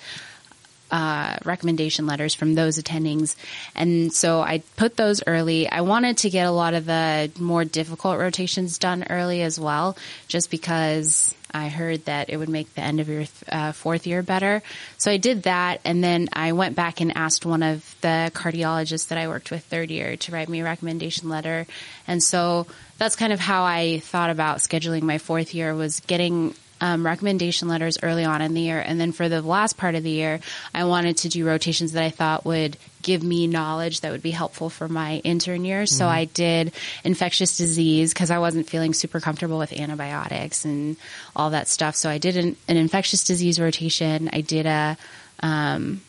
uh, 0.90 1.36
recommendation 1.44 2.06
letters 2.06 2.34
from 2.34 2.54
those 2.54 2.78
attendings. 2.78 3.36
And 3.74 4.12
so 4.12 4.40
I 4.40 4.62
put 4.76 4.96
those 4.96 5.22
early. 5.26 5.68
I 5.68 5.82
wanted 5.82 6.18
to 6.18 6.30
get 6.30 6.46
a 6.46 6.50
lot 6.50 6.74
of 6.74 6.86
the 6.86 7.30
more 7.38 7.64
difficult 7.64 8.18
rotations 8.18 8.78
done 8.78 9.04
early 9.10 9.42
as 9.42 9.58
well, 9.58 9.96
just 10.28 10.50
because 10.50 11.34
I 11.50 11.68
heard 11.68 12.04
that 12.04 12.30
it 12.30 12.36
would 12.36 12.48
make 12.48 12.74
the 12.74 12.82
end 12.82 13.00
of 13.00 13.08
your 13.08 13.24
uh, 13.48 13.72
fourth 13.72 14.06
year 14.06 14.22
better. 14.22 14.62
So 14.98 15.10
I 15.10 15.16
did 15.16 15.44
that. 15.44 15.80
And 15.84 16.02
then 16.04 16.28
I 16.32 16.52
went 16.52 16.76
back 16.76 17.00
and 17.00 17.16
asked 17.16 17.46
one 17.46 17.62
of 17.62 17.96
the 18.00 18.30
cardiologists 18.34 19.08
that 19.08 19.18
I 19.18 19.28
worked 19.28 19.50
with 19.50 19.64
third 19.64 19.90
year 19.90 20.16
to 20.16 20.32
write 20.32 20.48
me 20.48 20.60
a 20.60 20.64
recommendation 20.64 21.28
letter. 21.28 21.66
And 22.06 22.22
so 22.22 22.66
that's 22.98 23.16
kind 23.16 23.32
of 23.32 23.40
how 23.40 23.64
I 23.64 24.00
thought 24.00 24.30
about 24.30 24.58
scheduling 24.58 25.02
my 25.02 25.18
fourth 25.18 25.54
year 25.54 25.74
was 25.74 26.00
getting 26.00 26.54
um, 26.80 27.04
recommendation 27.04 27.68
letters 27.68 27.98
early 28.02 28.24
on 28.24 28.40
in 28.42 28.54
the 28.54 28.60
year. 28.60 28.80
And 28.80 29.00
then 29.00 29.12
for 29.12 29.28
the 29.28 29.42
last 29.42 29.76
part 29.76 29.94
of 29.94 30.02
the 30.02 30.10
year, 30.10 30.40
I 30.74 30.84
wanted 30.84 31.18
to 31.18 31.28
do 31.28 31.46
rotations 31.46 31.92
that 31.92 32.02
I 32.02 32.10
thought 32.10 32.44
would 32.44 32.76
give 33.02 33.22
me 33.22 33.46
knowledge 33.46 34.00
that 34.00 34.12
would 34.12 34.22
be 34.22 34.30
helpful 34.30 34.70
for 34.70 34.88
my 34.88 35.16
intern 35.18 35.64
year. 35.64 35.86
So 35.86 36.06
I 36.06 36.24
did 36.26 36.72
infectious 37.04 37.56
disease 37.56 38.12
because 38.12 38.30
I 38.30 38.38
wasn't 38.38 38.68
feeling 38.68 38.92
super 38.92 39.20
comfortable 39.20 39.58
with 39.58 39.72
antibiotics 39.72 40.64
and 40.64 40.96
all 41.34 41.50
that 41.50 41.68
stuff. 41.68 41.94
So 41.96 42.10
I 42.10 42.18
did 42.18 42.36
an, 42.36 42.56
an 42.66 42.76
infectious 42.76 43.24
disease 43.24 43.60
rotation. 43.60 44.28
I 44.32 44.40
did 44.40 44.66
a, 44.66 44.96
um, 45.40 46.02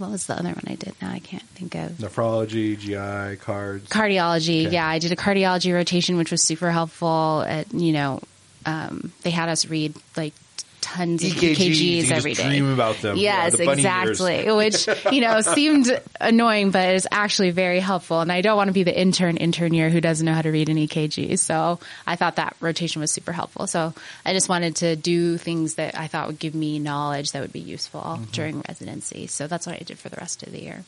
what 0.00 0.10
was 0.10 0.26
the 0.26 0.34
other 0.34 0.48
one 0.48 0.64
I 0.66 0.74
did? 0.74 0.94
Now 1.00 1.10
I 1.12 1.18
can't 1.18 1.42
think 1.50 1.74
of. 1.74 1.92
Nephrology, 1.92 2.78
GI, 2.78 3.36
cards. 3.36 3.88
Cardiology. 3.88 4.66
Okay. 4.66 4.74
Yeah, 4.74 4.86
I 4.86 4.98
did 4.98 5.12
a 5.12 5.16
cardiology 5.16 5.72
rotation, 5.72 6.16
which 6.16 6.30
was 6.30 6.42
super 6.42 6.70
helpful. 6.70 7.44
At 7.46 7.72
you 7.74 7.92
know, 7.92 8.20
um, 8.66 9.12
they 9.22 9.30
had 9.30 9.48
us 9.48 9.66
read 9.66 9.94
like 10.16 10.34
tons 10.82 11.22
of 11.22 11.30
EKGs, 11.32 11.40
every 11.42 11.52
day. 11.54 11.64
EKGs 11.64 12.02
can 12.08 12.12
every 12.16 12.30
just 12.32 12.40
day. 12.42 12.48
dream 12.48 12.72
about 12.72 12.96
them. 13.02 13.16
Yeah, 13.18 13.44
Yes, 13.44 13.56
the 13.58 13.70
exactly. 13.70 14.50
Which 14.50 14.88
you 15.12 15.20
know 15.20 15.40
seemed 15.42 16.00
annoying, 16.20 16.70
but 16.70 16.94
it's 16.94 17.06
actually 17.10 17.50
very 17.50 17.80
helpful. 17.80 18.20
And 18.20 18.32
I 18.32 18.40
don't 18.40 18.56
want 18.56 18.68
to 18.68 18.72
be 18.72 18.82
the 18.82 18.98
intern 18.98 19.36
intern 19.36 19.74
year 19.74 19.90
who 19.90 20.00
doesn't 20.00 20.24
know 20.24 20.32
how 20.32 20.40
to 20.42 20.50
read 20.50 20.68
an 20.70 20.76
EKG. 20.78 21.38
So 21.38 21.78
I 22.06 22.16
thought 22.16 22.36
that 22.36 22.56
rotation 22.60 23.00
was 23.00 23.10
super 23.12 23.32
helpful. 23.32 23.66
So 23.66 23.92
I 24.24 24.32
just 24.32 24.48
wanted 24.48 24.76
to 24.76 24.96
do 24.96 25.36
things 25.36 25.74
that 25.74 25.98
I 25.98 26.06
thought 26.06 26.28
would 26.28 26.38
give 26.38 26.54
me 26.54 26.78
knowledge 26.78 27.32
that 27.32 27.42
would 27.42 27.52
be 27.52 27.60
useful 27.60 28.00
Mm-hmm. 28.00 28.30
during 28.32 28.62
residency. 28.66 29.26
So 29.26 29.46
that's 29.46 29.66
what 29.66 29.76
I 29.76 29.84
did 29.84 29.98
for 29.98 30.08
the 30.08 30.16
rest 30.16 30.42
of 30.42 30.52
the 30.52 30.62
year. 30.62 30.84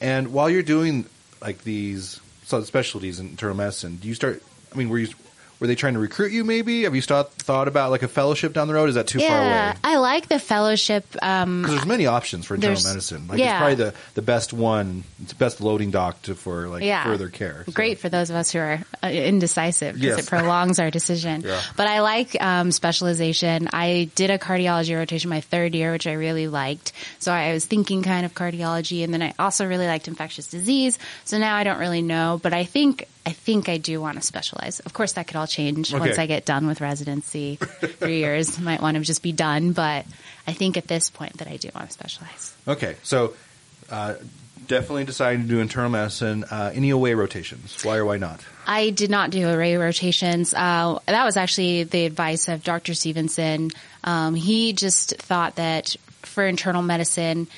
And 0.00 0.32
while 0.32 0.48
you're 0.48 0.62
doing 0.62 1.04
like 1.42 1.62
these 1.64 2.20
subspecialties 2.46 3.20
in 3.20 3.28
internal 3.28 3.56
medicine, 3.56 3.96
do 3.96 4.08
you 4.08 4.14
start? 4.14 4.42
I 4.72 4.76
mean, 4.78 4.88
were 4.88 4.98
you 4.98 5.08
were 5.60 5.66
they 5.66 5.74
trying 5.74 5.94
to 5.94 6.00
recruit 6.00 6.32
you? 6.32 6.44
Maybe 6.44 6.82
have 6.82 6.94
you 6.94 7.00
start, 7.00 7.32
thought 7.32 7.68
about 7.68 7.90
like 7.90 8.02
a 8.02 8.08
fellowship 8.08 8.52
down 8.52 8.68
the 8.68 8.74
road? 8.74 8.88
Is 8.88 8.94
that 8.96 9.06
too 9.06 9.18
far 9.18 9.28
yeah, 9.28 9.70
away? 9.70 9.78
I 9.84 9.96
like 9.96 10.28
the 10.28 10.38
fellowship. 10.38 11.06
Um, 11.22 11.62
there's 11.62 11.86
many 11.86 12.06
options 12.06 12.46
for 12.46 12.54
internal 12.54 12.82
medicine. 12.82 13.26
Like 13.28 13.38
yeah. 13.38 13.52
it's 13.52 13.58
probably 13.58 13.74
the, 13.76 13.94
the 14.14 14.22
best 14.22 14.52
one. 14.52 15.04
It's 15.22 15.32
the 15.32 15.38
best 15.38 15.60
loading 15.60 15.90
dock 15.90 16.20
to, 16.22 16.34
for 16.34 16.68
like 16.68 16.82
yeah. 16.82 17.04
further 17.04 17.28
care. 17.28 17.64
So- 17.66 17.72
Great 17.72 17.98
for 17.98 18.08
those 18.08 18.30
of 18.30 18.36
us 18.36 18.52
who 18.52 18.58
are 18.58 18.80
uh, 19.02 19.08
indecisive 19.08 19.94
because 19.94 20.18
Yes. 20.18 20.26
it 20.26 20.28
prolongs 20.28 20.78
our 20.78 20.90
decision. 20.90 21.42
Yeah. 21.42 21.60
But 21.76 21.88
I 21.88 22.00
like 22.00 22.40
um, 22.42 22.70
specialization. 22.72 23.68
I 23.72 24.10
did 24.14 24.30
a 24.30 24.38
cardiology 24.38 24.96
rotation 24.96 25.30
my 25.30 25.40
third 25.40 25.74
year, 25.74 25.92
which 25.92 26.06
I 26.06 26.12
really 26.12 26.48
liked. 26.48 26.92
So 27.18 27.32
I 27.32 27.52
was 27.52 27.64
thinking 27.64 28.02
kind 28.02 28.26
of 28.26 28.34
cardiology, 28.34 29.04
and 29.04 29.12
then 29.12 29.22
I 29.22 29.34
also 29.38 29.66
really 29.66 29.86
liked 29.86 30.08
infectious 30.08 30.48
disease. 30.48 30.98
So 31.24 31.38
now 31.38 31.56
I 31.56 31.64
don't 31.64 31.78
really 31.78 32.02
know, 32.02 32.38
but 32.42 32.52
I 32.52 32.64
think 32.64 33.08
I 33.26 33.32
think 33.32 33.68
I 33.68 33.76
do 33.76 34.00
want 34.00 34.16
to 34.18 34.22
specialize. 34.22 34.78
Of 34.80 34.92
course, 34.94 35.12
that 35.14 35.26
could 35.26 35.34
all 35.36 35.48
change 35.48 35.92
Okay. 35.92 35.98
once 36.00 36.16
I 36.18 36.26
get 36.26 36.44
done 36.44 36.68
with 36.68 36.80
residency. 36.80 37.56
Three 37.80 38.20
years 38.20 38.58
might 38.60 38.80
want 38.80 38.96
to 38.96 39.02
just 39.02 39.20
be 39.22 39.32
done, 39.32 39.72
but 39.72 40.06
I 40.46 40.52
think 40.52 40.76
at 40.76 40.86
this 40.86 41.10
point 41.10 41.38
that 41.38 41.48
I 41.48 41.56
do 41.56 41.68
want 41.74 41.88
to 41.88 41.92
specialize. 41.92 42.54
Okay, 42.68 42.94
so 43.02 43.34
uh, 43.90 44.14
definitely 44.68 45.04
deciding 45.04 45.42
to 45.42 45.48
do 45.48 45.58
internal 45.58 45.90
medicine. 45.90 46.44
Uh, 46.44 46.70
any 46.72 46.90
away 46.90 47.14
rotations? 47.14 47.84
Why 47.84 47.96
or 47.96 48.04
why 48.04 48.18
not? 48.18 48.40
I 48.64 48.90
did 48.90 49.10
not 49.10 49.30
do 49.30 49.48
away 49.48 49.76
rotations. 49.76 50.54
Uh, 50.54 51.00
that 51.06 51.24
was 51.24 51.36
actually 51.36 51.82
the 51.82 52.06
advice 52.06 52.48
of 52.48 52.62
Dr. 52.62 52.94
Stevenson. 52.94 53.70
Um, 54.04 54.36
he 54.36 54.72
just 54.72 55.16
thought 55.18 55.56
that 55.56 55.96
for 56.22 56.46
internal 56.46 56.82
medicine, 56.82 57.48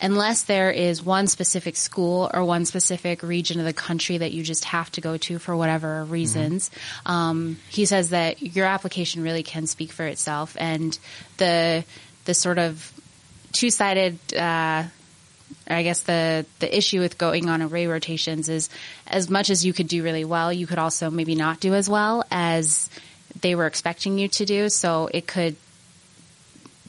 unless 0.00 0.42
there 0.42 0.70
is 0.70 1.02
one 1.02 1.26
specific 1.26 1.76
school 1.76 2.30
or 2.32 2.44
one 2.44 2.64
specific 2.64 3.22
region 3.22 3.58
of 3.58 3.66
the 3.66 3.72
country 3.72 4.18
that 4.18 4.32
you 4.32 4.42
just 4.42 4.64
have 4.64 4.90
to 4.92 5.00
go 5.00 5.16
to 5.16 5.38
for 5.38 5.56
whatever 5.56 6.04
reasons, 6.04 6.70
um, 7.06 7.58
he 7.68 7.84
says 7.84 8.10
that 8.10 8.40
your 8.42 8.66
application 8.66 9.22
really 9.22 9.42
can 9.42 9.66
speak 9.66 9.92
for 9.92 10.06
itself, 10.06 10.56
and 10.58 10.98
the 11.36 11.84
the 12.24 12.34
sort 12.34 12.58
of 12.58 12.92
two 13.52 13.70
sided. 13.70 14.18
Uh, 14.34 14.84
I 15.66 15.82
guess 15.82 16.02
the 16.02 16.46
the 16.58 16.76
issue 16.76 17.00
with 17.00 17.18
going 17.18 17.48
on 17.48 17.62
away 17.62 17.86
rotations 17.86 18.48
is 18.48 18.68
as 19.06 19.28
much 19.30 19.50
as 19.50 19.64
you 19.64 19.72
could 19.72 19.88
do 19.88 20.02
really 20.02 20.24
well, 20.24 20.52
you 20.52 20.66
could 20.66 20.78
also 20.78 21.10
maybe 21.10 21.34
not 21.34 21.60
do 21.60 21.74
as 21.74 21.88
well 21.88 22.24
as 22.30 22.88
they 23.40 23.54
were 23.54 23.66
expecting 23.66 24.18
you 24.18 24.28
to 24.28 24.44
do. 24.44 24.68
So 24.68 25.08
it 25.12 25.26
could 25.26 25.56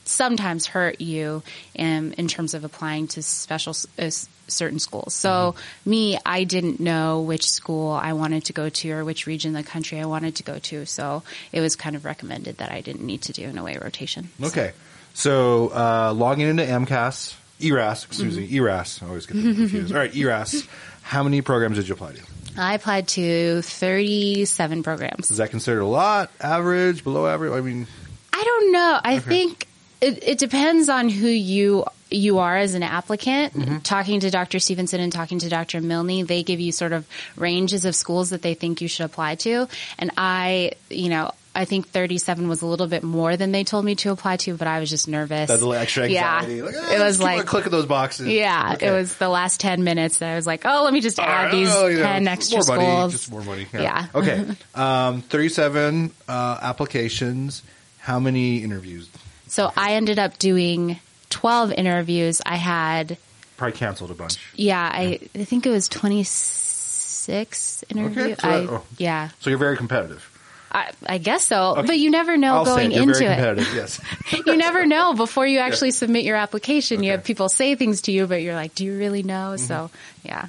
sometimes 0.06 0.66
hurt 0.68 1.00
you 1.02 1.44
in, 1.76 2.14
in 2.14 2.28
terms 2.28 2.54
of 2.54 2.64
applying 2.64 3.08
to 3.10 3.22
special 3.24 3.74
uh, 4.00 4.10
certain 4.48 4.80
schools. 4.80 5.14
So 5.14 5.56
me, 5.86 6.18
I 6.26 6.44
didn't 6.44 6.80
know 6.80 7.22
which 7.22 7.50
school 7.50 7.92
I 7.92 8.14
wanted 8.14 8.46
to 8.46 8.54
go 8.54 8.68
to 8.70 8.92
or 8.92 9.06
which 9.06 9.26
region 9.28 9.56
of 9.56 9.64
the 9.64 9.70
country 9.70 10.00
I 10.00 10.06
wanted 10.06 10.36
to 10.38 10.44
go 10.44 10.60
to. 10.60 10.86
So 10.86 11.24
it 11.54 11.62
was 11.62 11.76
kind 11.76 11.96
of 11.96 12.04
recommended 12.04 12.58
that 12.58 12.72
I 12.72 12.82
didn't 12.82 13.06
need 13.06 13.22
to 13.24 13.34
do 13.34 13.46
an 13.48 13.58
away 13.58 13.78
rotation. 13.82 14.30
Okay, 14.44 14.74
so 15.14 15.70
uh, 15.74 16.14
logging 16.14 16.48
into 16.48 16.64
MCAS, 16.64 17.36
ERAS, 17.62 18.06
excuse 18.06 18.34
Mm-hmm. 18.38 18.52
me, 18.52 18.58
ERAS. 18.60 19.02
I 19.04 19.08
always 19.08 19.26
get 19.26 19.34
confused. 19.42 19.92
All 19.94 20.00
right, 20.00 20.14
ERAS. 20.16 20.68
How 21.04 21.24
many 21.24 21.42
programs 21.42 21.78
did 21.78 21.88
you 21.88 21.94
apply 21.94 22.14
to? 22.14 22.22
I 22.58 22.74
applied 22.74 23.08
to 23.10 23.62
37 23.62 24.84
programs. 24.84 25.32
Is 25.32 25.38
that 25.38 25.52
considered 25.52 25.82
a 25.82 25.86
lot, 25.86 26.32
average, 26.42 27.04
below 27.04 27.26
average? 27.28 27.54
I 27.54 27.62
mean, 27.62 27.88
I 28.34 28.44
don't 28.44 28.72
know. 28.74 29.00
I 29.04 29.20
think 29.20 29.68
it, 30.02 30.24
it 30.28 30.38
depends 30.40 30.90
on 30.90 31.10
who 31.10 31.28
you 31.28 31.86
you 32.10 32.40
are 32.40 32.58
as 32.58 32.74
an 32.74 32.84
applicant. 32.84 33.86
Talking 33.86 34.20
to 34.20 34.30
Dr. 34.30 34.60
Stevenson 34.60 35.00
and 35.00 35.14
talking 35.14 35.40
to 35.40 35.48
Dr. 35.50 35.80
Milne, 35.80 36.26
they 36.26 36.44
give 36.44 36.60
you 36.60 36.74
sort 36.74 36.92
of 36.92 37.08
ranges 37.38 37.86
of 37.86 37.96
schools 37.96 38.32
that 38.32 38.42
they 38.42 38.54
think 38.54 38.82
you 38.82 38.90
should 38.90 39.06
apply 39.06 39.36
to. 39.36 39.68
And 39.98 40.12
I, 40.18 40.74
you 40.90 41.08
know, 41.08 41.32
I 41.56 41.64
think 41.64 41.88
37 41.88 42.50
was 42.50 42.62
a 42.62 42.66
little 42.66 42.88
bit 42.88 43.02
more 43.04 43.38
than 43.38 43.54
they 43.54 43.64
told 43.64 43.86
me 43.86 43.96
to 43.96 44.12
apply 44.12 44.36
to, 44.38 44.58
but 44.58 44.68
I 44.68 44.82
was 44.82 44.90
just 44.90 45.08
nervous. 45.08 45.48
that 45.48 45.54
little 45.60 45.74
extra 45.74 46.04
anxiety. 46.04 46.56
Yeah, 46.56 46.64
Like, 46.64 46.76
ah, 46.78 46.94
it 46.96 47.00
was 47.00 47.22
like 47.22 47.46
click 47.46 47.64
those 47.66 47.86
boxes. 47.86 48.28
yeah, 48.28 48.72
Okay. 48.76 48.88
it 48.88 48.92
was 48.92 49.16
the 49.16 49.30
last 49.30 49.62
10 49.62 49.86
minutes 49.86 50.18
that 50.18 50.34
I 50.34 50.36
was 50.36 50.46
like, 50.46 50.64
oh, 50.66 50.84
let 50.84 50.92
me 50.92 51.00
just 51.00 51.18
add 51.18 51.54
these 51.54 51.70
Oh, 51.72 51.88
yeah, 51.88 52.04
10 52.14 52.28
extra 52.28 52.58
more 52.58 52.76
money, 52.78 52.90
schools. 52.90 53.12
just 53.14 53.32
more 53.32 53.42
money. 53.44 53.68
Yeah. 53.74 54.08
okay. 54.14 54.46
Um, 54.76 55.22
Thirty-seven 55.22 56.12
uh, 56.28 56.58
applications. 56.62 57.64
How 58.00 58.20
many 58.20 58.64
interviews? 58.64 59.10
So 59.52 59.70
I 59.76 59.96
ended 59.96 60.18
up 60.18 60.38
doing 60.40 60.98
12 61.30 61.74
interviews. 61.74 62.42
I 62.46 62.56
had 62.56 63.18
Probably 63.58 63.78
canceled 63.78 64.10
a 64.10 64.14
bunch. 64.14 64.38
Yeah, 64.56 64.80
I, 64.82 65.20
I 65.36 65.44
think 65.44 65.66
it 65.66 65.70
was 65.70 65.90
26 65.90 67.84
interviews. 67.90 68.38
so 68.40 68.48
I, 68.48 68.56
oh. 68.62 68.84
Yeah, 68.98 69.30
So 69.42 69.50
you're 69.50 69.60
very 69.60 69.76
competitive. 69.76 70.26
I, 70.72 70.92
I 71.06 71.18
guess 71.18 71.46
so. 71.46 71.72
Okay. 71.76 71.86
But 71.86 72.00
you 72.00 72.10
never 72.12 72.38
know 72.38 72.56
I'll 72.56 72.66
say 72.66 72.72
going 72.72 72.92
it. 72.94 72.96
You're 72.96 73.04
into 73.04 73.20
very 73.20 73.34
it. 73.34 73.36
competitive. 73.36 73.76
Yes. 74.32 74.46
You 74.48 74.56
never 74.56 74.86
know 74.86 75.16
before 75.16 75.46
you 75.46 75.60
actually 75.60 75.92
submit 75.92 76.24
your 76.24 76.38
application. 76.38 77.04
You 77.04 77.12
have 77.12 77.26
people 77.26 77.50
say 77.50 77.76
things 77.76 78.04
to 78.04 78.14
you, 78.14 78.28
but 78.28 78.42
you're 78.42 78.56
like, 78.56 78.74
do 78.74 78.86
you 78.86 78.98
really 78.98 79.22
know? 79.22 79.56
Mm-hmm. 79.56 79.66
So, 79.66 79.92
yeah. 80.24 80.48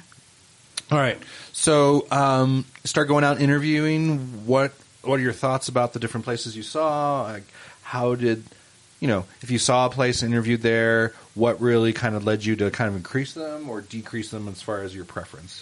All 0.91 0.97
right. 0.97 1.17
So 1.51 2.07
um, 2.09 2.63
start 2.85 3.09
going 3.09 3.25
out 3.25 3.41
interviewing. 3.41 4.45
What 4.47 4.71
What 5.03 5.19
are 5.19 5.23
your 5.23 5.33
thoughts 5.33 5.67
about 5.67 5.91
the 5.91 5.99
different 5.99 6.23
places 6.23 6.55
you 6.55 6.63
saw? 6.63 7.23
Like, 7.23 7.43
how 7.81 8.15
did 8.15 8.45
you 9.03 9.09
know 9.09 9.25
if 9.41 9.51
you 9.51 9.59
saw 9.59 9.87
a 9.87 9.89
place 9.89 10.23
interviewed 10.23 10.61
there? 10.61 11.13
What 11.35 11.59
really 11.59 11.91
kind 11.91 12.15
of 12.15 12.23
led 12.23 12.45
you 12.45 12.55
to 12.55 12.71
kind 12.71 12.89
of 12.89 12.95
increase 12.95 13.33
them 13.33 13.69
or 13.69 13.81
decrease 13.81 14.31
them 14.31 14.47
as 14.47 14.61
far 14.61 14.81
as 14.81 14.95
your 14.95 15.03
preference? 15.03 15.61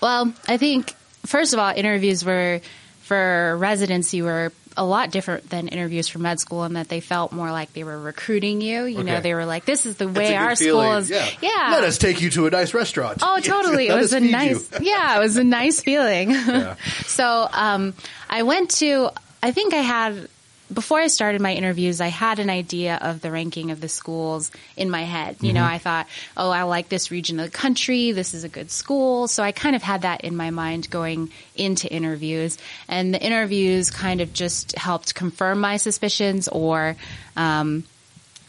Well, 0.00 0.32
I 0.46 0.56
think 0.56 0.94
first 1.26 1.52
of 1.52 1.58
all, 1.58 1.72
interviews 1.74 2.24
were 2.24 2.60
for 3.02 3.56
residency 3.58 4.22
were 4.22 4.52
a 4.76 4.84
lot 4.84 5.10
different 5.10 5.50
than 5.50 5.66
interviews 5.66 6.06
for 6.06 6.20
med 6.20 6.38
school 6.38 6.64
in 6.64 6.74
that 6.74 6.88
they 6.88 7.00
felt 7.00 7.32
more 7.32 7.50
like 7.50 7.72
they 7.72 7.82
were 7.82 7.98
recruiting 8.00 8.60
you. 8.60 8.84
You 8.84 9.02
know, 9.02 9.20
they 9.20 9.34
were 9.34 9.46
like, 9.46 9.64
"This 9.64 9.84
is 9.84 9.96
the 9.96 10.06
way 10.06 10.36
our 10.36 10.54
feeling. 10.54 11.04
school 11.04 11.18
is." 11.18 11.40
Yeah. 11.42 11.70
Let 11.72 11.82
us 11.82 11.98
take 11.98 12.20
you 12.20 12.30
to 12.30 12.46
a 12.46 12.50
nice 12.50 12.72
restaurant. 12.72 13.18
Oh, 13.20 13.40
totally. 13.42 13.88
It 13.88 13.96
was 13.96 14.12
a 14.12 14.20
nice, 14.20 14.70
yeah, 14.80 15.16
it 15.16 15.18
was 15.18 15.36
a 15.36 15.44
nice 15.44 15.80
feeling. 15.80 16.30
Yeah. 16.30 16.76
so, 17.04 17.48
um, 17.52 17.94
I 18.28 18.44
went 18.44 18.70
to, 18.76 19.10
I 19.42 19.50
think 19.50 19.74
I 19.74 19.78
had, 19.82 20.28
before 20.72 21.00
I 21.00 21.08
started 21.08 21.40
my 21.40 21.52
interviews, 21.52 22.00
I 22.00 22.08
had 22.08 22.38
an 22.38 22.50
idea 22.50 22.98
of 23.00 23.20
the 23.20 23.30
ranking 23.30 23.70
of 23.70 23.80
the 23.80 23.88
schools 23.88 24.50
in 24.76 24.90
my 24.90 25.02
head. 25.02 25.36
You 25.40 25.52
know, 25.52 25.64
I 25.64 25.78
thought, 25.78 26.06
oh, 26.36 26.50
I 26.50 26.62
like 26.62 26.88
this 26.88 27.10
region 27.10 27.40
of 27.40 27.46
the 27.46 27.56
country. 27.56 28.12
This 28.12 28.34
is 28.34 28.44
a 28.44 28.48
good 28.48 28.70
school. 28.70 29.28
So 29.28 29.42
I 29.42 29.52
kind 29.52 29.74
of 29.74 29.82
had 29.82 30.02
that 30.02 30.22
in 30.22 30.36
my 30.36 30.50
mind 30.50 30.90
going 30.90 31.30
into 31.56 31.92
interviews. 31.92 32.58
And 32.88 33.12
the 33.12 33.20
interviews 33.20 33.90
kind 33.90 34.20
of 34.20 34.32
just 34.32 34.76
helped 34.76 35.14
confirm 35.14 35.60
my 35.60 35.76
suspicions 35.76 36.48
or, 36.48 36.96
um, 37.36 37.84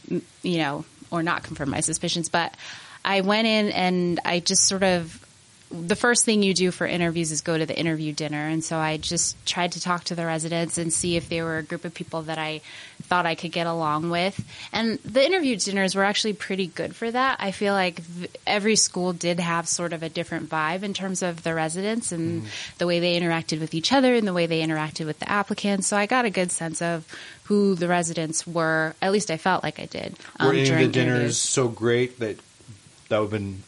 you 0.09 0.57
know, 0.57 0.85
or 1.09 1.23
not 1.23 1.43
confirm 1.43 1.69
my 1.69 1.81
suspicions. 1.81 2.29
But 2.29 2.53
I 3.03 3.21
went 3.21 3.47
in 3.47 3.69
and 3.69 4.19
I 4.23 4.39
just 4.39 4.65
sort 4.65 4.83
of 4.83 5.25
the 5.71 5.95
first 5.95 6.25
thing 6.25 6.43
you 6.43 6.53
do 6.53 6.69
for 6.71 6.85
interviews 6.85 7.31
is 7.31 7.41
go 7.41 7.57
to 7.57 7.65
the 7.65 7.77
interview 7.77 8.11
dinner. 8.13 8.47
And 8.47 8.63
so 8.63 8.77
I 8.77 8.97
just 8.97 9.43
tried 9.45 9.71
to 9.73 9.81
talk 9.81 10.03
to 10.05 10.15
the 10.15 10.25
residents 10.25 10.77
and 10.77 10.91
see 10.91 11.15
if 11.15 11.29
they 11.29 11.41
were 11.41 11.57
a 11.57 11.63
group 11.63 11.85
of 11.85 11.93
people 11.93 12.23
that 12.23 12.37
I 12.37 12.61
thought 13.03 13.25
I 13.25 13.35
could 13.35 13.51
get 13.51 13.67
along 13.67 14.09
with. 14.09 14.43
And 14.73 14.99
the 14.99 15.25
interview 15.25 15.55
dinners 15.55 15.95
were 15.95 16.03
actually 16.03 16.33
pretty 16.33 16.67
good 16.67 16.95
for 16.95 17.09
that. 17.09 17.37
I 17.39 17.51
feel 17.51 17.73
like 17.73 18.01
every 18.45 18.75
school 18.75 19.13
did 19.13 19.39
have 19.39 19.67
sort 19.67 19.93
of 19.93 20.03
a 20.03 20.09
different 20.09 20.49
vibe 20.49 20.83
in 20.83 20.93
terms 20.93 21.21
of 21.23 21.43
the 21.43 21.53
residents 21.53 22.11
and 22.11 22.45
the 22.77 22.87
way 22.87 22.99
they 22.99 23.19
interacted 23.19 23.59
with 23.59 23.73
each 23.73 23.91
other 23.93 24.13
and 24.13 24.27
the 24.27 24.33
way 24.33 24.45
they 24.45 24.61
interacted 24.61 25.05
with 25.05 25.19
the 25.19 25.29
applicants. 25.29 25.87
So 25.87 25.97
I 25.97 26.05
got 26.05 26.25
a 26.25 26.29
good 26.29 26.51
sense 26.51 26.81
of 26.81 27.05
who 27.45 27.75
the 27.75 27.87
residents 27.87 28.45
were. 28.45 28.93
At 29.01 29.11
least 29.11 29.31
I 29.31 29.37
felt 29.37 29.63
like 29.63 29.79
I 29.79 29.85
did. 29.85 30.15
um, 30.39 30.47
Were 30.47 30.53
any 30.53 30.69
of 30.69 30.77
the 30.77 30.87
dinners 30.87 30.95
interviews. 31.15 31.37
so 31.37 31.67
great 31.67 32.19
that 32.19 32.37
that 33.09 33.19
would 33.19 33.31
have 33.31 33.41
been 33.41 33.63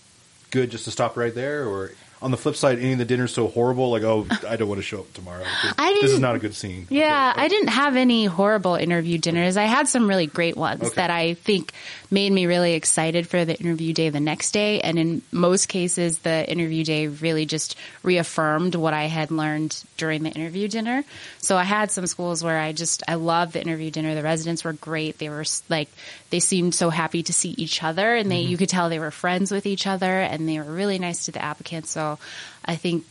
good 0.53 0.72
just 0.72 0.86
to 0.86 0.91
stop 0.91 1.17
right 1.17 1.36
there, 1.36 1.67
or 1.67 1.91
on 2.22 2.31
the 2.31 2.38
flip 2.38 2.55
side, 2.55 2.79
any 2.79 2.93
of 2.93 2.98
the 3.00 3.03
dinners 3.03 3.33
so 3.33 3.48
horrible, 3.50 3.89
like 3.91 4.03
oh, 4.03 4.25
I 4.48 4.55
don't 4.55 4.69
want 4.69 4.79
to 4.79 4.83
show 4.88 5.00
up 5.00 5.12
tomorrow. 5.13 5.43
I 5.77 5.91
this 6.00 6.12
is 6.12 6.19
didn't- 6.19 6.36
a 6.36 6.39
good 6.39 6.55
scene. 6.55 6.88
Yeah, 6.89 7.31
Okay. 7.33 7.41
I 7.41 7.48
didn't 7.50 7.67
have 7.67 7.98
any 7.98 8.24
horrible 8.25 8.75
interview 8.75 9.17
dinners. 9.17 9.57
I 9.57 9.63
had 9.65 9.89
some 9.89 10.07
really 10.07 10.27
great 10.27 10.55
ones 10.55 10.83
Okay. 10.83 10.95
that 10.95 11.10
I 11.10 11.33
think 11.33 11.74
made 12.10 12.31
me 12.31 12.45
really 12.45 12.75
excited 12.75 13.27
for 13.27 13.43
the 13.43 13.60
interview 13.60 13.91
day 13.91 14.07
the 14.10 14.22
next 14.22 14.51
day. 14.51 14.79
And 14.79 14.98
in 14.98 15.22
most 15.33 15.65
cases, 15.67 16.19
the 16.19 16.50
interview 16.50 16.86
day 16.86 17.07
really 17.07 17.45
just 17.45 17.75
reaffirmed 18.03 18.75
what 18.75 18.93
I 18.93 19.05
had 19.05 19.31
learned 19.31 19.83
during 19.98 20.24
the 20.24 20.29
interview 20.29 20.67
dinner. 20.67 21.03
So 21.39 21.57
I 21.57 21.63
had 21.63 21.91
some 21.91 22.05
schools 22.07 22.43
where 22.43 22.60
I 22.60 22.72
just, 22.72 23.01
I 23.07 23.15
loved 23.15 23.53
the 23.53 23.62
interview 23.62 23.89
dinner. 23.91 24.13
The 24.15 24.22
residents 24.24 24.63
were 24.63 24.74
great. 24.74 25.17
They 25.17 25.29
were 25.29 25.43
like, 25.69 25.89
they 26.34 26.40
seemed 26.40 26.74
so 26.74 26.90
happy 26.90 27.22
to 27.22 27.32
see 27.32 27.52
each 27.60 27.84
other 27.84 28.16
and 28.16 28.32
they, 28.32 28.40
you 28.40 28.58
could 28.58 28.68
tell 28.68 28.90
they 28.90 28.98
were 28.98 29.12
friends 29.12 29.52
with 29.52 29.68
each 29.68 29.86
other 29.86 30.20
and 30.20 30.50
they 30.50 30.58
were 30.58 30.74
really 30.74 30.98
nice 30.98 31.25
to 31.25 31.32
the 31.32 31.40
applicants. 31.40 31.92
So 31.92 32.18
I 32.66 32.75
think 32.75 33.06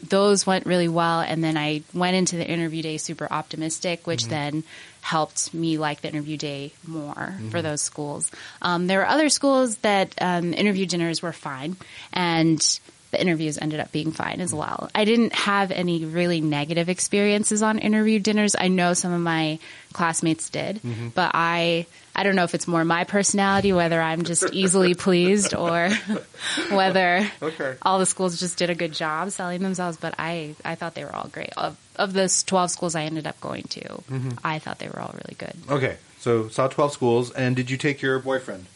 those 0.00 0.46
went 0.46 0.64
really 0.64 0.86
well. 0.86 1.18
And 1.18 1.42
then 1.42 1.56
i 1.56 1.82
went 1.92 2.14
into 2.14 2.36
the 2.36 2.48
interview 2.48 2.84
day 2.84 2.96
super 2.96 3.26
optimistic 3.28 4.06
which 4.06 4.26
then 4.26 4.62
helped 5.00 5.52
me 5.52 5.76
like 5.76 6.02
the 6.02 6.08
interview 6.08 6.36
day 6.36 6.72
more 6.86 7.34
for 7.50 7.62
those 7.62 7.82
schools. 7.82 8.30
Um, 8.62 8.86
there 8.86 9.00
were 9.00 9.08
other 9.08 9.28
schools 9.28 9.76
that 9.78 10.14
um, 10.20 10.54
interview 10.54 10.86
dinners 10.86 11.20
were 11.20 11.32
fine. 11.32 11.76
And 12.12 12.62
the 13.10 13.20
interviews 13.20 13.58
ended 13.58 13.80
up 13.80 13.90
being 13.92 14.12
fine 14.12 14.40
as 14.40 14.52
well 14.54 14.90
i 14.94 15.04
didn't 15.04 15.32
have 15.34 15.70
any 15.70 16.04
really 16.04 16.40
negative 16.40 16.88
experiences 16.88 17.62
on 17.62 17.78
interview 17.78 18.18
dinners 18.18 18.54
i 18.58 18.68
know 18.68 18.92
some 18.94 19.12
of 19.12 19.20
my 19.20 19.58
classmates 19.92 20.50
did 20.50 20.80
but 21.14 21.30
i 21.34 21.86
i 22.14 22.22
don't 22.22 22.36
know 22.36 22.44
if 22.44 22.54
it's 22.54 22.66
more 22.68 22.84
my 22.84 23.04
personality 23.04 23.72
whether 23.72 24.00
i'm 24.00 24.22
just 24.24 24.52
easily 24.52 24.94
pleased 25.06 25.54
or 25.54 25.88
whether 26.70 27.26
Okay. 27.42 27.76
all 27.82 27.98
the 27.98 28.06
schools 28.06 28.38
just 28.38 28.58
did 28.58 28.70
a 28.70 28.74
good 28.74 28.92
job 28.92 29.30
selling 29.30 29.62
themselves, 29.62 29.96
but 29.96 30.14
I, 30.18 30.54
I 30.64 30.74
thought 30.74 30.94
they 30.94 31.04
were 31.04 31.14
all 31.14 31.28
great. 31.28 31.50
Of, 31.56 31.76
of 31.96 32.12
those 32.12 32.42
12 32.42 32.70
schools 32.70 32.94
I 32.94 33.04
ended 33.04 33.26
up 33.26 33.40
going 33.40 33.64
to, 33.64 33.80
Mm-hmm. 33.80 34.30
I 34.44 34.58
thought 34.58 34.78
they 34.78 34.88
were 34.88 35.00
all 35.00 35.12
really 35.14 35.34
good. 35.38 35.54
Okay, 35.68 35.96
so 36.18 36.48
saw 36.48 36.68
twelve 36.68 36.92
schools, 36.92 37.30
and 37.32 37.54
did 37.56 37.70
you 37.70 37.76
take 37.76 38.00
your 38.02 38.18
boyfriend? 38.18 38.66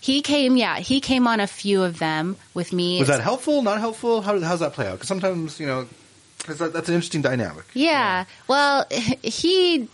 He 0.00 0.22
came, 0.22 0.56
yeah, 0.56 0.78
he 0.78 1.00
came 1.00 1.26
on 1.26 1.40
a 1.40 1.46
few 1.46 1.82
of 1.82 1.98
them 1.98 2.36
with 2.54 2.72
me. 2.72 2.98
Was 2.98 3.08
that 3.08 3.20
helpful? 3.20 3.62
Not 3.62 3.78
helpful? 3.80 4.22
How 4.22 4.38
how's 4.40 4.60
that 4.60 4.72
play 4.72 4.86
out? 4.86 4.94
Because 4.94 5.08
sometimes 5.08 5.60
you 5.60 5.66
know, 5.66 5.86
that, 6.46 6.72
that's 6.72 6.88
an 6.88 6.94
interesting 6.94 7.22
dynamic. 7.22 7.64
Yeah. 7.74 8.24
Well, 8.46 8.86
he 9.22 9.88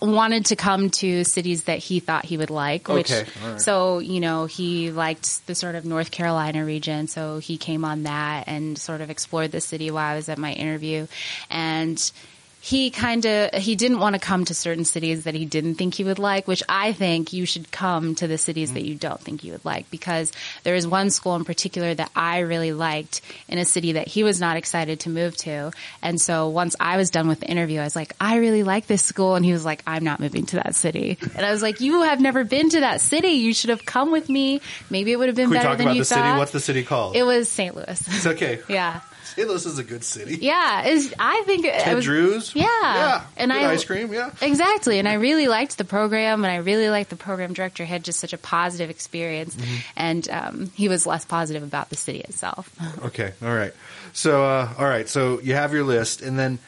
wanted 0.00 0.46
to 0.46 0.56
come 0.56 0.90
to 0.90 1.24
cities 1.24 1.64
that 1.64 1.78
he 1.78 2.00
thought 2.00 2.24
he 2.24 2.36
would 2.36 2.50
like, 2.50 2.88
which 2.88 3.12
Okay, 3.12 3.28
right. 3.44 3.60
so, 3.60 3.98
you 3.98 4.20
know, 4.20 4.46
he 4.46 4.90
liked 4.90 5.46
the 5.46 5.54
sort 5.54 5.74
of 5.74 5.84
North 5.84 6.10
Carolina 6.10 6.64
region, 6.64 7.06
so 7.06 7.38
he 7.38 7.58
came 7.58 7.84
on 7.84 8.04
that 8.04 8.44
and 8.46 8.78
sort 8.78 9.02
of 9.02 9.10
explored 9.10 9.52
the 9.52 9.60
city 9.60 9.90
while 9.90 10.12
I 10.12 10.16
was 10.16 10.28
at 10.28 10.38
my 10.38 10.52
interview 10.52 11.06
and 11.50 12.10
he 12.62 12.90
kind 12.90 13.24
of 13.24 13.54
he 13.54 13.74
didn't 13.74 13.98
want 13.98 14.14
to 14.14 14.20
come 14.20 14.44
to 14.44 14.54
certain 14.54 14.84
cities 14.84 15.24
that 15.24 15.34
he 15.34 15.46
didn't 15.46 15.76
think 15.76 15.94
he 15.94 16.04
would 16.04 16.18
like 16.18 16.46
which 16.46 16.62
i 16.68 16.92
think 16.92 17.32
you 17.32 17.46
should 17.46 17.70
come 17.72 18.14
to 18.14 18.26
the 18.26 18.36
cities 18.36 18.74
that 18.74 18.84
you 18.84 18.94
don't 18.94 19.20
think 19.20 19.42
you 19.42 19.52
would 19.52 19.64
like 19.64 19.90
because 19.90 20.30
there 20.62 20.74
is 20.74 20.86
one 20.86 21.08
school 21.08 21.34
in 21.36 21.44
particular 21.44 21.94
that 21.94 22.10
i 22.14 22.40
really 22.40 22.72
liked 22.72 23.22
in 23.48 23.58
a 23.58 23.64
city 23.64 23.92
that 23.92 24.06
he 24.06 24.22
was 24.22 24.40
not 24.40 24.56
excited 24.56 25.00
to 25.00 25.08
move 25.10 25.36
to. 25.36 25.70
And 26.02 26.20
so 26.20 26.48
once 26.48 26.76
i 26.78 26.96
was 26.96 27.10
done 27.10 27.28
with 27.28 27.40
the 27.40 27.46
interview 27.46 27.80
i 27.80 27.84
was 27.84 27.96
like 27.96 28.14
i 28.20 28.36
really 28.36 28.62
like 28.62 28.86
this 28.86 29.02
school. 29.02 29.34
And 29.36 29.44
he 29.44 29.52
was 29.52 29.64
like 29.64 29.82
i'm 29.86 30.04
not 30.04 30.20
moving 30.20 30.46
to 30.46 30.56
that 30.56 30.74
city. 30.74 31.18
And 31.34 31.46
i 31.46 31.50
was 31.50 31.62
like 31.62 31.80
you 31.80 32.02
have 32.02 32.20
never 32.20 32.44
been 32.44 32.68
to 32.70 32.80
that 32.80 33.00
city. 33.00 33.28
You 33.28 33.54
should 33.54 33.70
have 33.70 33.84
come 33.84 34.12
with 34.12 34.28
me. 34.28 34.60
Maybe 34.90 35.12
it 35.12 35.16
would 35.16 35.28
have 35.28 35.36
been 35.36 35.46
Can 35.46 35.50
we 35.50 35.56
better 35.56 35.68
talk 35.68 35.78
than 35.78 35.86
about 35.88 35.96
you 35.96 36.02
the 36.02 36.14
thought. 36.14 36.26
City? 36.26 36.38
What's 36.38 36.52
the 36.52 36.60
city 36.60 36.82
called? 36.84 37.16
it 37.16 37.22
was 37.22 37.48
st 37.50 37.74
louis. 37.74 38.02
It's 38.08 38.26
okay. 38.26 38.60
yeah 38.68 39.00
St. 39.34 39.48
Louis 39.48 39.64
is 39.66 39.78
a 39.78 39.84
good 39.84 40.04
city. 40.04 40.36
yeah 40.40 40.86
is 40.86 41.14
i 41.18 41.42
think 41.46 41.64
it 41.64 41.80
Ted 41.80 41.96
was 41.96 42.04
Drewes. 42.04 42.54
Yeah. 42.54 42.64
yeah. 42.64 43.24
And 43.36 43.52
I- 43.52 43.70
ice 43.72 43.84
cream. 43.84 44.12
Yeah. 44.12 44.30
Exactly. 44.42 44.98
And 44.98 45.08
I 45.08 45.14
really 45.14 45.48
liked 45.48 45.78
the 45.78 45.84
program 45.84 46.44
and 46.44 46.52
I 46.52 46.56
really 46.56 46.90
liked 46.90 47.10
the 47.10 47.16
program 47.16 47.52
director 47.52 47.84
had 47.84 48.04
just 48.04 48.20
such 48.20 48.32
a 48.32 48.38
positive 48.38 48.90
experience 48.90 49.54
Mm-hmm. 49.56 49.76
and 49.96 50.28
um, 50.30 50.70
he 50.74 50.88
was 50.88 51.06
less 51.06 51.24
positive 51.24 51.62
about 51.62 51.90
the 51.90 51.96
city 51.96 52.20
itself. 52.20 52.70
Okay. 53.04 53.32
All 53.42 53.54
right. 53.54 53.72
So, 54.12 54.44
uh, 54.44 54.72
all 54.78 54.84
right. 54.86 55.08
So 55.08 55.40
you 55.40 55.54
have 55.54 55.72
your 55.72 55.84
list, 55.84 56.20
and 56.22 56.38
then 56.38 56.58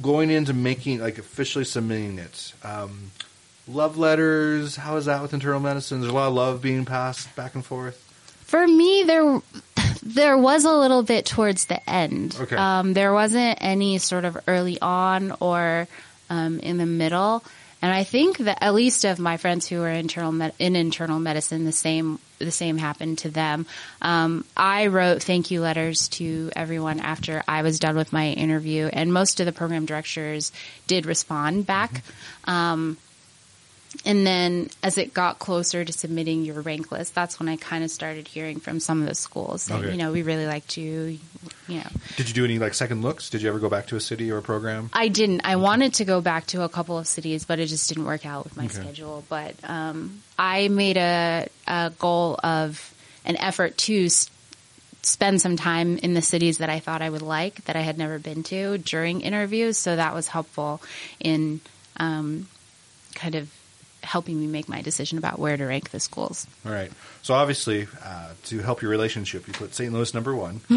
going 0.00 0.30
into 0.30 0.52
making, 0.52 1.00
like, 1.00 1.18
officially 1.18 1.64
submitting 1.64 2.18
it. 2.18 2.52
Um, 2.62 3.10
love 3.68 3.96
letters. 3.98 4.76
How 4.76 4.96
is 4.96 5.06
that 5.06 5.22
with 5.22 5.32
internal 5.34 5.60
medicine? 5.60 6.00
There's 6.00 6.12
a 6.12 6.14
lot 6.14 6.28
of 6.28 6.34
love 6.34 6.60
being 6.62 6.84
passed 6.84 7.34
back 7.36 7.54
and 7.54 7.64
forth. 7.64 7.96
For 8.44 8.66
me, 8.66 9.04
there 9.06 9.40
there 10.02 10.36
was 10.36 10.64
a 10.64 10.72
little 10.72 11.02
bit 11.02 11.26
towards 11.26 11.66
the 11.66 11.88
end. 11.88 12.36
Okay. 12.38 12.56
Um, 12.56 12.92
there 12.92 13.12
wasn't 13.12 13.58
any 13.60 13.98
sort 13.98 14.24
of 14.24 14.36
early 14.46 14.80
on 14.80 15.34
or 15.40 15.86
um, 16.28 16.58
in 16.60 16.78
the 16.78 16.86
middle. 16.86 17.44
And 17.82 17.92
I 17.92 18.04
think 18.04 18.38
that 18.38 18.58
at 18.60 18.74
least 18.74 19.04
of 19.04 19.18
my 19.18 19.36
friends 19.36 19.66
who 19.66 19.80
were 19.80 19.90
internal 19.90 20.30
med- 20.30 20.54
in 20.60 20.76
internal 20.76 21.18
medicine, 21.18 21.64
the 21.64 21.72
same 21.72 22.20
the 22.38 22.52
same 22.52 22.78
happened 22.78 23.18
to 23.18 23.28
them. 23.28 23.66
Um, 24.00 24.44
I 24.56 24.86
wrote 24.86 25.22
thank 25.22 25.50
you 25.50 25.60
letters 25.60 26.08
to 26.10 26.50
everyone 26.54 27.00
after 27.00 27.42
I 27.46 27.62
was 27.62 27.80
done 27.80 27.96
with 27.96 28.12
my 28.12 28.30
interview, 28.30 28.86
and 28.86 29.12
most 29.12 29.40
of 29.40 29.46
the 29.46 29.52
program 29.52 29.84
directors 29.84 30.52
did 30.86 31.06
respond 31.06 31.66
back. 31.66 32.02
Um, 32.44 32.98
and 34.06 34.26
then 34.26 34.70
as 34.82 34.96
it 34.98 35.12
got 35.12 35.38
closer 35.38 35.84
to 35.84 35.92
submitting 35.92 36.44
your 36.44 36.60
rank 36.62 36.90
list, 36.90 37.14
that's 37.14 37.38
when 37.38 37.48
I 37.48 37.56
kind 37.56 37.84
of 37.84 37.90
started 37.90 38.26
hearing 38.26 38.58
from 38.58 38.80
some 38.80 39.02
of 39.02 39.08
the 39.08 39.14
schools 39.14 39.62
saying, 39.62 39.82
Okay. 39.84 39.92
you 39.92 39.98
know, 39.98 40.12
we 40.12 40.22
really 40.22 40.46
liked 40.46 40.76
you, 40.76 41.18
you 41.68 41.78
know. 41.78 41.86
Did 42.16 42.28
you 42.28 42.34
do 42.34 42.44
any 42.44 42.58
like 42.58 42.74
second 42.74 43.02
looks? 43.02 43.28
Did 43.30 43.42
you 43.42 43.48
ever 43.48 43.58
go 43.58 43.68
back 43.68 43.86
to 43.88 43.96
a 43.96 44.00
city 44.00 44.30
or 44.30 44.38
a 44.38 44.42
program? 44.42 44.88
I 44.92 45.08
didn't. 45.08 45.42
I 45.44 45.56
wanted 45.56 45.94
to 45.94 46.04
go 46.04 46.20
back 46.20 46.46
to 46.48 46.62
a 46.62 46.68
couple 46.68 46.96
of 46.98 47.06
cities, 47.06 47.44
but 47.44 47.58
it 47.58 47.66
just 47.66 47.88
didn't 47.88 48.04
work 48.06 48.24
out 48.24 48.44
with 48.44 48.56
my 48.56 48.64
Okay. 48.64 48.74
schedule. 48.74 49.24
But 49.28 49.54
um, 49.64 50.22
I 50.38 50.68
made 50.68 50.96
a, 50.96 51.48
a 51.66 51.92
goal 51.98 52.38
of 52.42 52.94
an 53.24 53.36
effort 53.36 53.76
to 53.78 54.06
s- 54.06 54.30
spend 55.02 55.40
some 55.42 55.56
time 55.56 55.98
in 55.98 56.14
the 56.14 56.22
cities 56.22 56.58
that 56.58 56.70
I 56.70 56.78
thought 56.80 57.02
I 57.02 57.10
would 57.10 57.22
like 57.22 57.64
that 57.66 57.76
I 57.76 57.80
had 57.82 57.98
never 57.98 58.18
been 58.18 58.42
to 58.44 58.78
during 58.78 59.20
interviews. 59.20 59.76
So 59.76 59.96
that 59.96 60.14
was 60.14 60.28
helpful 60.28 60.80
in 61.20 61.60
um, 61.98 62.48
kind 63.14 63.34
of 63.34 63.50
helping 64.02 64.38
me 64.40 64.46
make 64.46 64.68
my 64.68 64.82
decision 64.82 65.18
about 65.18 65.38
where 65.38 65.56
to 65.56 65.64
rank 65.64 65.90
the 65.90 66.00
schools. 66.00 66.46
All 66.66 66.72
right. 66.72 66.90
So 67.22 67.34
obviously, 67.34 67.86
uh, 68.04 68.30
to 68.46 68.58
help 68.60 68.82
your 68.82 68.90
relationship, 68.90 69.46
you 69.46 69.52
put 69.54 69.74
St. 69.74 69.92
Louis 69.92 70.12
number 70.14 70.34
one. 70.34 70.60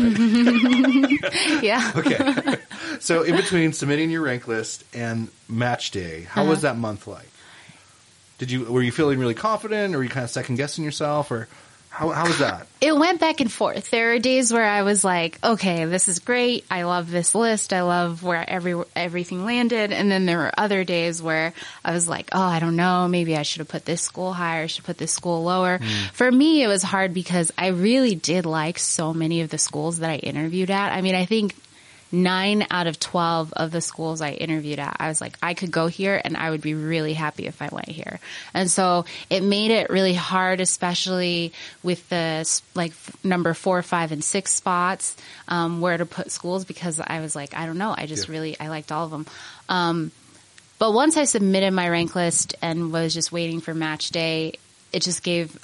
yeah. 1.61 1.91
Okay. 1.95 2.57
so 2.99 3.23
in 3.23 3.35
between 3.35 3.73
submitting 3.73 4.09
your 4.09 4.21
rank 4.21 4.47
list 4.47 4.83
and 4.93 5.29
match 5.49 5.91
day, 5.91 6.21
how 6.23 6.45
was 6.45 6.63
Uh-huh. 6.63 6.73
that 6.73 6.79
month 6.79 7.07
like? 7.07 7.29
Did 8.37 8.51
you 8.51 8.65
were 8.65 8.81
you 8.81 8.91
feeling 8.91 9.17
really 9.19 9.33
confident, 9.33 9.95
or 9.95 9.99
were 9.99 10.03
you 10.03 10.09
kind 10.09 10.23
of 10.25 10.29
second 10.29 10.55
guessing 10.57 10.83
yourself, 10.83 11.31
or 11.31 11.47
how 11.95 12.09
how 12.09 12.27
was 12.27 12.39
that? 12.39 12.67
It 12.81 12.93
went 12.93 13.21
back 13.21 13.39
and 13.39 13.49
forth. 13.49 13.89
There 13.89 14.11
are 14.11 14.19
days 14.19 14.51
where 14.51 14.65
I 14.65 14.81
was 14.81 15.05
like, 15.05 15.39
okay, 15.41 15.85
this 15.85 16.09
is 16.09 16.19
great. 16.19 16.65
I 16.69 16.83
love 16.83 17.09
this 17.09 17.33
list. 17.33 17.71
I 17.71 17.83
love 17.83 18.21
where 18.21 18.43
every 18.47 18.75
everything 18.97 19.45
landed. 19.45 19.93
And 19.93 20.11
then 20.11 20.25
there 20.25 20.39
were 20.39 20.51
other 20.57 20.83
days 20.83 21.21
where 21.21 21.53
I 21.85 21.93
was 21.93 22.09
like, 22.09 22.31
oh, 22.33 22.41
I 22.41 22.59
don't 22.59 22.75
know. 22.75 23.07
Maybe 23.07 23.37
I 23.37 23.43
should 23.43 23.59
have 23.59 23.69
put 23.69 23.85
this 23.85 24.01
school 24.01 24.33
higher. 24.33 24.63
I 24.63 24.67
should 24.67 24.83
put 24.83 24.97
this 24.97 25.13
school 25.13 25.43
lower. 25.43 25.77
Hmm. 25.77 25.87
For 26.11 26.29
me, 26.29 26.63
it 26.63 26.67
was 26.67 26.83
hard 26.83 27.13
because 27.13 27.53
I 27.57 27.67
really 27.67 28.13
did 28.13 28.45
like 28.45 28.77
so 28.77 29.13
many 29.13 29.39
of 29.39 29.49
the 29.49 29.57
schools 29.57 29.99
that 29.99 30.09
I 30.09 30.17
interviewed 30.17 30.71
at. 30.71 30.91
I 30.91 30.99
mean, 30.99 31.15
I 31.15 31.23
think 31.23 31.55
nine 32.23 32.65
out 32.71 32.87
of 32.87 32.99
12 32.99 33.53
of 33.53 33.71
the 33.71 33.81
schools 33.81 34.21
I 34.21 34.31
interviewed 34.31 34.79
at, 34.79 34.95
I 34.99 35.07
was 35.09 35.21
like, 35.21 35.37
I 35.43 35.53
could 35.53 35.71
go 35.71 35.87
here 35.87 36.19
and 36.23 36.35
I 36.37 36.49
would 36.49 36.61
be 36.61 36.73
really 36.73 37.13
happy 37.13 37.45
if 37.47 37.61
I 37.61 37.69
went 37.71 37.89
here. 37.89 38.19
And 38.53 38.69
so 38.71 39.05
it 39.29 39.43
made 39.43 39.71
it 39.71 39.89
really 39.89 40.13
hard, 40.13 40.61
especially 40.61 41.53
with 41.83 42.07
the 42.09 42.49
like 42.73 42.93
number 43.23 43.53
four, 43.53 43.81
five, 43.81 44.11
and 44.11 44.23
six 44.23 44.53
spots, 44.53 45.15
um, 45.47 45.81
where 45.81 45.97
to 45.97 46.05
put 46.05 46.31
schools 46.31 46.65
because 46.65 46.99
I 46.99 47.19
was 47.19 47.35
like, 47.35 47.55
I 47.55 47.65
don't 47.65 47.77
know. 47.77 47.93
I 47.95 48.05
just 48.05 48.27
Yeah. 48.27 48.33
really, 48.33 48.59
I 48.59 48.67
liked 48.69 48.91
all 48.91 49.05
of 49.05 49.11
them. 49.11 49.25
Um, 49.69 50.11
but 50.79 50.91
once 50.91 51.17
I 51.17 51.25
submitted 51.25 51.71
my 51.71 51.87
rank 51.89 52.15
list 52.15 52.55
and 52.61 52.91
was 52.91 53.13
just 53.13 53.31
waiting 53.31 53.61
for 53.61 53.73
match 53.73 54.09
day, 54.09 54.53
it 54.91 55.01
just 55.01 55.23
gave 55.23 55.57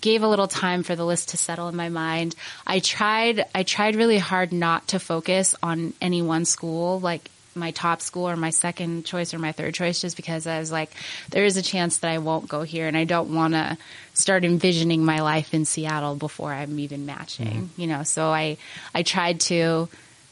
gave 0.00 0.22
a 0.22 0.28
little 0.28 0.48
time 0.48 0.82
for 0.82 0.96
the 0.96 1.04
list 1.04 1.30
to 1.30 1.36
settle 1.36 1.68
in 1.68 1.76
my 1.76 1.88
mind. 1.88 2.34
I 2.66 2.80
tried 2.80 3.46
I 3.54 3.62
tried 3.62 3.96
really 3.96 4.18
hard 4.18 4.52
not 4.52 4.88
to 4.88 4.98
focus 4.98 5.54
on 5.62 5.94
any 6.00 6.22
one 6.22 6.44
school, 6.44 7.00
like 7.00 7.30
my 7.54 7.70
top 7.72 8.00
school 8.00 8.28
or 8.28 8.36
my 8.36 8.50
second 8.50 9.04
choice 9.04 9.34
or 9.34 9.38
my 9.38 9.52
third 9.52 9.74
choice 9.74 10.00
just 10.00 10.16
because 10.16 10.46
I 10.46 10.60
was 10.60 10.70
like 10.70 10.90
there 11.30 11.44
is 11.44 11.56
a 11.56 11.62
chance 11.62 11.98
that 11.98 12.10
I 12.10 12.18
won't 12.18 12.48
go 12.48 12.62
here 12.62 12.86
and 12.86 12.96
I 12.96 13.04
don't 13.04 13.34
want 13.34 13.54
to 13.54 13.76
start 14.14 14.44
envisioning 14.44 15.04
my 15.04 15.20
life 15.20 15.52
in 15.52 15.64
Seattle 15.64 16.14
before 16.14 16.52
I'm 16.52 16.78
even 16.78 17.06
matching, 17.06 17.46
mm-hmm. 17.46 17.80
you 17.80 17.86
know. 17.86 18.02
So 18.04 18.28
I 18.28 18.56
I 18.94 19.02
tried 19.02 19.40
to 19.40 19.88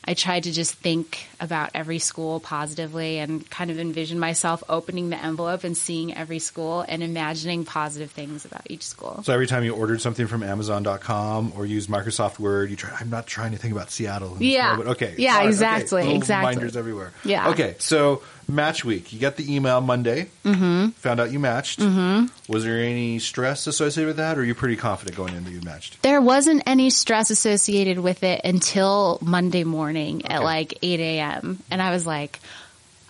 I 0.07 0.14
tried 0.14 0.45
to 0.45 0.53
just 0.53 0.75
think 0.75 1.27
about 1.40 1.71
every 1.75 1.99
school 1.99 2.38
positively 2.38 3.19
and 3.19 3.49
kind 3.51 3.71
of 3.71 3.79
envision 3.79 4.19
myself 4.19 4.62
opening 4.69 5.11
the 5.11 5.16
envelope 5.16 5.64
and 5.64 5.77
seeing 5.77 6.14
every 6.14 6.38
school 6.38 6.85
and 6.87 7.03
imagining 7.03 7.64
positive 7.64 8.11
things 8.11 8.45
about 8.45 8.62
each 8.71 8.83
school. 8.85 9.23
So 9.25 9.33
every 9.33 9.47
time 9.47 9.64
you 9.64 9.75
ordered 9.75 10.01
something 10.01 10.27
from 10.27 10.42
Amazon.com 10.42 11.53
or 11.57 11.66
used 11.66 11.88
Microsoft 11.88 12.38
Word, 12.38 12.71
you 12.71 12.77
try. 12.77 12.97
I'm 13.01 13.11
not 13.11 13.27
trying 13.27 13.53
to 13.53 13.59
think 13.59 13.73
about 13.73 13.90
Seattle. 13.90 14.37
Yeah. 14.38 14.73
moment. 14.73 14.90
Okay. 14.90 15.14
Yeah, 15.19 15.38
right, 15.38 15.49
exactly, 15.49 16.03
Okay. 16.03 16.14
Exactly. 16.14 16.51
Reminders 16.51 16.77
everywhere. 16.77 17.12
Yeah. 17.25 17.51
Okay. 17.51 17.75
So 17.79 18.23
match 18.48 18.85
week. 18.85 19.12
You 19.12 19.18
got 19.18 19.37
the 19.37 19.54
email 19.54 19.80
Monday. 19.80 20.28
Mm-hmm. 20.44 20.88
Found 20.90 21.20
out 21.20 21.30
you 21.30 21.38
matched. 21.38 21.80
Mm-hmm. 21.80 22.52
Was 22.52 22.64
there 22.64 22.78
any 22.78 23.18
stress 23.18 23.66
associated 23.66 24.09
with 24.09 24.16
that, 24.18 24.38
or 24.38 24.42
are 24.42 24.44
you 24.44 24.54
pretty 24.54 24.76
confident 24.76 25.16
going 25.16 25.35
in 25.35 25.44
that 25.44 25.50
you 25.50 25.61
matched? 25.62 26.02
There 26.02 26.20
wasn't 26.20 26.62
any 26.66 26.90
stress 26.90 27.30
associated 27.30 27.98
with 27.98 28.22
it 28.22 28.40
until 28.44 29.18
Monday 29.20 29.64
morning 29.64 30.26
at 30.26 30.42
like 30.42 30.78
8 30.82 31.00
a.m. 31.00 31.59
And 31.70 31.82
I 31.82 31.90
was 31.90 32.06
like, 32.06 32.40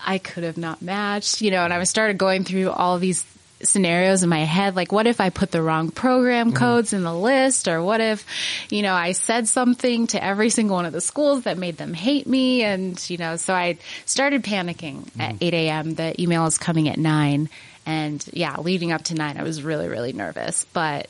I 0.04 0.18
could 0.18 0.44
have 0.44 0.56
not 0.56 0.82
matched, 0.82 1.40
you 1.40 1.50
know, 1.50 1.64
and 1.64 1.72
I 1.72 1.82
started 1.84 2.18
going 2.18 2.44
through 2.44 2.70
all 2.70 2.98
these 2.98 3.24
scenarios 3.62 4.22
in 4.22 4.28
my 4.28 4.44
head. 4.44 4.76
Like, 4.76 4.92
what 4.92 5.06
if 5.06 5.20
I 5.20 5.30
put 5.30 5.50
the 5.50 5.62
wrong 5.62 5.90
program 5.90 6.48
Mm-hmm. 6.48 6.56
codes 6.58 6.92
in 6.92 7.02
the 7.02 7.14
list? 7.14 7.68
Or 7.68 7.82
what 7.82 8.00
if, 8.00 8.24
you 8.70 8.82
know, 8.82 8.92
I 8.94 9.12
said 9.12 9.48
something 9.48 10.06
to 10.08 10.22
every 10.22 10.50
single 10.50 10.76
one 10.76 10.84
of 10.86 10.92
the 10.92 11.00
schools 11.00 11.44
that 11.44 11.56
made 11.58 11.76
them 11.76 11.94
hate 11.94 12.26
me? 12.26 12.62
And, 12.64 12.98
you 13.10 13.16
know, 13.16 13.36
so 13.36 13.54
I 13.54 13.78
started 14.04 14.42
panicking 14.42 15.04
Mm-hmm. 15.06 15.20
at 15.20 15.36
8 15.42 15.54
a.m. 15.54 15.94
The 15.94 16.20
email 16.20 16.46
is 16.46 16.58
coming 16.58 16.88
at 16.88 16.98
9. 16.98 17.48
And 17.86 18.24
yeah, 18.32 18.56
leading 18.58 18.92
up 18.92 19.04
to 19.04 19.14
9, 19.14 19.36
I 19.38 19.42
was 19.42 19.62
really, 19.62 19.88
really 19.88 20.12
nervous. 20.12 20.64
But 20.72 21.08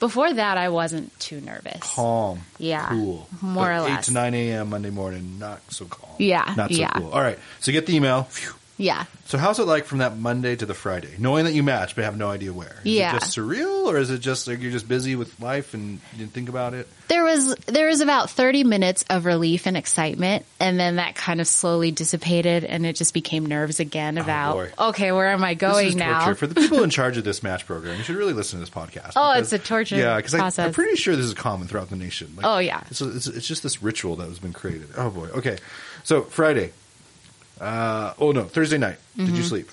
before 0.00 0.30
that, 0.32 0.58
I 0.58 0.68
wasn't 0.68 1.18
too 1.18 1.40
nervous. 1.40 1.80
Calm. 1.80 2.40
Yeah. 2.58 2.88
Cool. 2.90 3.28
More 3.40 3.66
But 3.68 3.90
or 3.90 3.94
Eight 3.96 4.02
to 4.04 4.12
nine 4.12 4.34
a.m. 4.34 4.68
Monday 4.70 4.90
morning. 4.90 5.38
Not 5.38 5.60
so 5.72 5.86
calm. 5.86 6.10
Yeah, 6.18 6.52
Not 6.56 6.70
so 6.72 6.78
yeah. 6.78 6.90
cool. 6.90 7.10
All 7.12 7.20
right. 7.22 7.38
So 7.60 7.72
get 7.72 7.86
the 7.86 7.94
email. 7.96 8.24
Phew. 8.24 8.52
Yeah. 8.78 9.04
So 9.24 9.38
how's 9.38 9.58
it 9.58 9.64
like 9.64 9.86
from 9.86 9.98
that 9.98 10.16
Monday 10.18 10.54
to 10.54 10.66
the 10.66 10.74
Friday, 10.74 11.08
knowing 11.18 11.46
that 11.46 11.54
you 11.54 11.62
match 11.62 11.96
but 11.96 12.04
have 12.04 12.16
no 12.16 12.28
idea 12.30 12.52
where? 12.52 12.76
Is 12.84 12.92
Yeah. 12.92 13.16
it 13.16 13.20
just 13.20 13.36
surreal, 13.36 13.86
or 13.86 13.96
is 13.96 14.10
it 14.10 14.18
just 14.18 14.46
like 14.46 14.60
you're 14.60 14.70
just 14.70 14.86
busy 14.86 15.16
with 15.16 15.40
life 15.40 15.72
and 15.74 15.92
you 16.12 16.18
didn't 16.18 16.32
think 16.34 16.48
about 16.50 16.74
it? 16.74 16.86
There 17.08 17.24
was 17.24 17.54
there 17.66 17.86
was 17.88 18.00
about 18.02 18.30
30 18.30 18.64
minutes 18.64 19.04
of 19.08 19.24
relief 19.24 19.66
and 19.66 19.76
excitement 19.76 20.44
and 20.60 20.78
then 20.78 20.96
that 20.96 21.14
kind 21.14 21.40
of 21.40 21.46
slowly 21.48 21.90
dissipated 21.90 22.64
and 22.64 22.84
it 22.84 22.96
just 22.96 23.14
became 23.14 23.46
nerves 23.46 23.80
again 23.80 24.18
oh, 24.18 24.22
about 24.22 24.52
boy. 24.54 24.70
okay, 24.90 25.10
where 25.12 25.28
am 25.28 25.42
I 25.42 25.54
This 25.54 25.60
going 25.60 25.86
is 25.88 25.96
now? 25.96 26.20
torture 26.24 26.34
for 26.34 26.46
the 26.46 26.54
people 26.54 26.82
in 26.82 26.90
charge 26.98 27.16
of 27.16 27.24
this 27.24 27.42
match 27.42 27.64
program. 27.66 27.96
You 27.96 28.02
should 28.04 28.16
really 28.16 28.34
listen 28.34 28.58
to 28.58 28.60
this 28.60 28.70
podcast. 28.74 29.12
Oh, 29.16 29.32
it's 29.38 29.52
a 29.52 29.58
torture 29.58 29.96
Yeah, 29.96 30.16
because 30.16 30.34
I'm 30.58 30.72
pretty 30.72 30.96
sure 30.96 31.16
this 31.16 31.26
is 31.26 31.34
common 31.34 31.66
throughout 31.66 31.88
the 31.90 31.96
nation. 31.96 32.34
Like, 32.36 32.44
Oh, 32.46 32.58
yeah. 32.58 32.82
it's, 32.90 33.00
it's, 33.00 33.26
it's 33.26 33.46
just 33.48 33.62
this 33.62 33.82
ritual 33.82 34.16
that 34.16 34.28
has 34.28 34.38
been 34.38 34.52
created. 34.52 34.88
Oh 34.96 35.08
boy. 35.10 35.28
Okay, 35.28 35.56
so 36.04 36.22
Friday. 36.22 36.72
Uh, 37.60 38.12
oh 38.18 38.32
no, 38.32 38.44
Thursday 38.44 38.78
night. 38.78 38.96
Did 39.16 39.26
Mm-hmm. 39.26 39.36
you 39.36 39.42
sleep? 39.42 39.70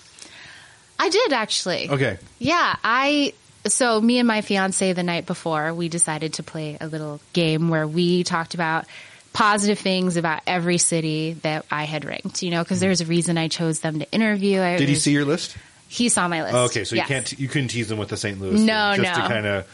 I 0.99 1.09
did 1.09 1.33
actually. 1.33 1.89
Okay. 1.89 2.17
Yeah, 2.39 2.75
I 2.83 3.33
so 3.65 3.99
me 3.99 4.19
and 4.19 4.27
my 4.27 4.41
fiance 4.41 4.93
the 4.93 5.03
night 5.03 5.25
before 5.25 5.73
we 5.73 5.89
decided 5.89 6.33
to 6.33 6.43
play 6.43 6.77
a 6.79 6.87
little 6.87 7.19
game 7.33 7.69
where 7.69 7.87
we 7.87 8.23
talked 8.23 8.53
about 8.53 8.85
positive 9.33 9.79
things 9.79 10.15
about 10.17 10.41
every 10.45 10.77
city 10.77 11.33
that 11.41 11.65
I 11.71 11.85
had 11.85 12.05
ranked, 12.05 12.43
you 12.43 12.51
know, 12.51 12.61
because 12.63 12.79
there's 12.79 13.01
a 13.01 13.05
reason 13.05 13.37
I 13.37 13.47
chose 13.47 13.79
them 13.79 13.99
to 13.99 14.11
interview. 14.11 14.61
I 14.61 14.77
Did 14.77 14.89
he 14.89 14.95
see 14.95 15.11
your 15.11 15.25
list? 15.25 15.57
He 15.87 16.09
saw 16.09 16.27
my 16.27 16.43
list. 16.43 16.55
Oh, 16.55 16.65
okay, 16.65 16.83
so 16.83 16.95
Yes. 16.95 17.09
you 17.09 17.15
can't 17.15 17.39
you 17.39 17.47
couldn't 17.47 17.67
tease 17.69 17.91
him 17.91 17.97
with 17.97 18.09
the 18.09 18.17
St. 18.17 18.39
Louis. 18.39 18.61
No, 18.61 18.93
thing, 18.95 19.03
just 19.03 19.17
no. 19.19 19.23
to 19.27 19.33
kind 19.33 19.45
of 19.45 19.67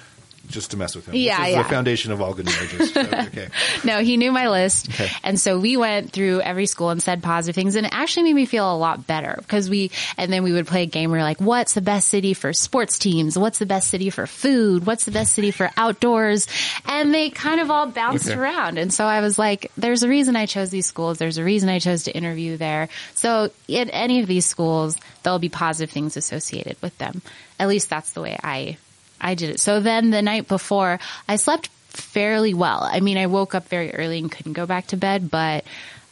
just 0.50 0.72
to 0.72 0.78
mess 0.78 0.96
with 0.96 1.08
him. 1.08 1.16
Yeah, 1.16 1.46
yeah. 1.48 1.64
the 1.64 1.70
foundation 1.70 2.12
of 2.12 2.22
all 2.22 2.34
good 2.34 2.46
marriages. 2.46 2.96
Okay, 3.30 3.50
No, 3.84 4.00
he 4.00 4.18
knew 4.18 4.32
my 4.32 4.50
list. 4.50 4.90
Okay. 4.90 5.08
And 5.24 5.40
so 5.40 5.60
we 5.60 5.78
went 5.78 6.12
through 6.12 6.42
every 6.42 6.66
school 6.66 6.90
and 6.90 7.02
said 7.02 7.22
positive 7.24 7.56
things 7.56 7.76
and 7.76 7.86
it 7.86 7.94
actually 7.94 8.24
made 8.24 8.34
me 8.36 8.46
feel 8.46 8.72
a 8.72 8.76
lot 8.78 9.06
better 9.08 9.36
because 9.38 9.70
we, 9.70 9.92
and 10.18 10.32
then 10.34 10.44
we 10.44 10.52
would 10.52 10.68
play 10.68 10.84
a 10.84 10.86
game 10.88 11.12
where 11.12 11.22
like, 11.22 11.40
what's 11.40 11.74
the 11.74 11.82
best 11.82 12.08
city 12.08 12.34
for 12.34 12.52
sports 12.54 12.98
teams? 13.00 13.38
What's 13.38 13.60
the 13.60 13.66
best 13.66 13.90
city 13.90 14.10
for 14.10 14.26
food? 14.28 14.86
What's 14.86 15.06
the 15.06 15.12
best 15.12 15.34
city 15.34 15.52
for 15.52 15.70
outdoors? 15.78 16.48
And 16.86 17.14
they 17.14 17.30
kind 17.30 17.62
of 17.62 17.70
all 17.72 17.88
bounced 17.88 18.28
Okay. 18.30 18.38
around. 18.40 18.78
And 18.78 18.94
so 18.94 19.06
I 19.06 19.22
was 19.22 19.38
like, 19.38 19.72
there's 19.78 20.04
a 20.04 20.10
reason 20.10 20.36
I 20.36 20.46
chose 20.46 20.70
these 20.72 20.86
schools. 20.88 21.18
There's 21.20 21.38
a 21.38 21.44
reason 21.44 21.70
I 21.70 21.80
chose 21.80 22.04
to 22.04 22.12
interview 22.16 22.58
there. 22.58 22.90
So 23.14 23.52
in 23.68 23.90
any 23.92 24.20
of 24.22 24.28
these 24.28 24.46
schools, 24.46 24.98
there'll 25.24 25.40
be 25.40 25.50
positive 25.50 25.92
things 25.92 26.18
associated 26.18 26.78
with 26.82 26.98
them. 26.98 27.22
At 27.60 27.68
least 27.68 27.90
that's 27.90 28.14
the 28.14 28.22
way 28.22 28.38
I 28.44 28.78
I 29.22 29.36
did 29.36 29.50
it. 29.50 29.60
So 29.60 29.80
then 29.80 30.10
the 30.12 30.22
night 30.22 30.48
before, 30.48 31.00
I 31.28 31.36
slept 31.36 31.68
fairly 31.90 32.54
well. 32.54 32.82
I 32.84 33.00
mean, 33.00 33.18
I 33.18 33.26
woke 33.28 33.54
up 33.56 33.68
very 33.68 33.94
early 33.94 34.20
and 34.20 34.32
couldn't 34.32 34.54
go 34.54 34.66
back 34.66 34.88
to 34.88 34.98
bed, 34.98 35.30
but 35.30 35.64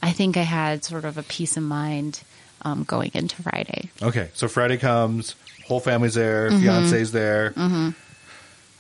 I 0.02 0.12
think 0.12 0.38
I 0.38 0.42
had 0.42 0.84
sort 0.84 1.06
of 1.06 1.18
a 1.18 1.24
peace 1.24 1.56
of 1.58 1.64
mind 1.64 2.22
um, 2.64 2.84
going 2.84 3.12
into 3.14 3.42
Friday. 3.42 3.90
okay. 4.02 4.30
So 4.34 4.48
Friday 4.48 4.78
comes, 4.78 5.36
whole 5.68 5.80
family's 5.80 6.16
there, 6.16 6.50
Mm-hmm. 6.50 6.62
fiance's 6.64 7.12
there. 7.12 7.54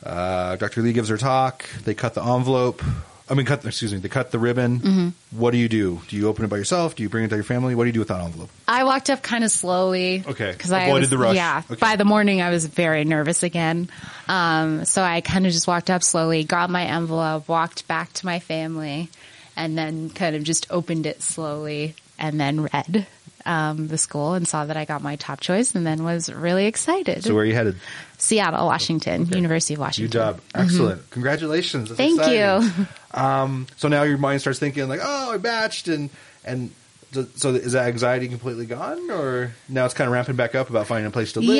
Uh, 0.04 0.56
Dr. 0.58 0.82
Lee 0.82 0.94
gives 0.94 1.10
her 1.10 1.18
talk. 1.18 1.66
They 1.84 1.94
cut 1.94 2.14
the 2.14 2.24
envelope. 2.24 2.84
I 3.30 3.34
mean, 3.34 3.46
cut. 3.46 3.66
Excuse 3.66 3.94
me. 3.94 4.00
They 4.00 4.10
cut 4.10 4.32
the 4.32 4.40
ribbon. 4.40 4.80
Mm-hmm. 4.80 5.40
What 5.40 5.52
do 5.52 5.58
you 5.58 5.68
do? 5.68 6.02
Do 6.08 6.16
you 6.16 6.28
open 6.28 6.46
it 6.46 6.48
by 6.48 6.58
yourself? 6.58 6.96
Do 6.96 7.04
you 7.04 7.10
bring 7.10 7.26
it 7.26 7.30
to 7.30 7.36
your 7.36 7.44
family? 7.44 7.76
What 7.76 7.84
do 7.84 7.88
you 7.88 7.94
do 7.94 8.00
with 8.00 8.08
that 8.08 8.22
envelope? 8.22 8.50
I 8.68 8.84
walked 8.84 9.10
up 9.10 9.22
kind 9.22 9.44
of 9.44 9.52
slowly. 9.52 10.24
Okay. 10.26 10.52
Because 10.52 10.72
I 10.72 10.84
Avoided 10.84 11.02
was, 11.02 11.10
the 11.10 11.18
rush. 11.18 11.36
Yeah. 11.36 11.64
Okay. 11.70 11.80
By 11.80 11.96
the 11.98 12.06
morning, 12.06 12.42
I 12.42 12.50
was 12.50 12.66
very 12.66 13.04
nervous 13.04 13.44
again. 13.44 13.90
Um, 14.28 14.86
so 14.86 15.02
I 15.04 15.22
kind 15.22 15.46
of 15.46 15.52
just 15.52 15.68
walked 15.68 15.90
up 15.90 16.04
slowly, 16.04 16.44
got 16.44 16.70
my 16.70 16.86
envelope, 16.86 17.48
walked 17.48 17.88
back 17.88 18.14
to 18.14 18.26
my 18.26 18.40
family, 18.40 19.10
and 19.56 19.78
then 19.78 20.10
kind 20.10 20.36
of 20.36 20.44
just 20.44 20.68
opened 20.70 21.06
it 21.06 21.22
slowly 21.22 21.96
and 22.18 22.40
then 22.40 22.62
read 22.62 23.08
um, 23.48 23.88
the 23.88 23.98
school 23.98 24.34
and 24.34 24.48
saw 24.48 24.66
that 24.66 24.78
I 24.78 24.86
got 24.86 25.02
my 25.02 25.16
top 25.16 25.40
choice 25.40 25.74
and 25.74 25.86
then 25.88 26.04
was 26.04 26.32
really 26.32 26.66
excited. 26.66 27.24
So 27.24 27.34
where 27.34 27.44
are 27.44 27.46
you 27.46 27.54
headed? 27.56 27.78
Seattle, 28.18 28.66
Washington, 28.66 29.26
University 29.28 29.76
of 29.76 29.80
Washington. 29.80 30.20
UW. 30.22 30.40
Excellent. 30.54 31.10
Congratulations. 31.12 31.90
That's 31.90 32.00
Mm-hmm. 32.02 32.18
Thank 32.18 32.62
exciting. 32.62 32.86
you. 33.14 33.20
Um, 33.20 33.68
so 33.78 33.88
now 33.88 34.04
your 34.04 34.18
mind 34.18 34.42
starts 34.42 34.60
thinking 34.60 34.88
like, 34.88 35.00
oh, 35.04 35.34
I 35.34 35.38
batched, 35.38 35.92
and 35.94 36.10
and 36.46 36.72
so 37.12 37.50
is 37.56 37.72
that 37.72 37.88
anxiety 37.88 38.28
completely 38.28 38.66
gone, 38.66 39.10
or 39.10 39.54
now 39.70 39.86
it's 39.86 39.94
kind 39.94 40.08
of 40.08 40.14
ramping 40.14 40.36
back 40.36 40.56
up 40.56 40.70
about 40.70 40.88
finding 40.88 41.08
a 41.08 41.12
place 41.12 41.34
to 41.34 41.40
live 41.40 41.56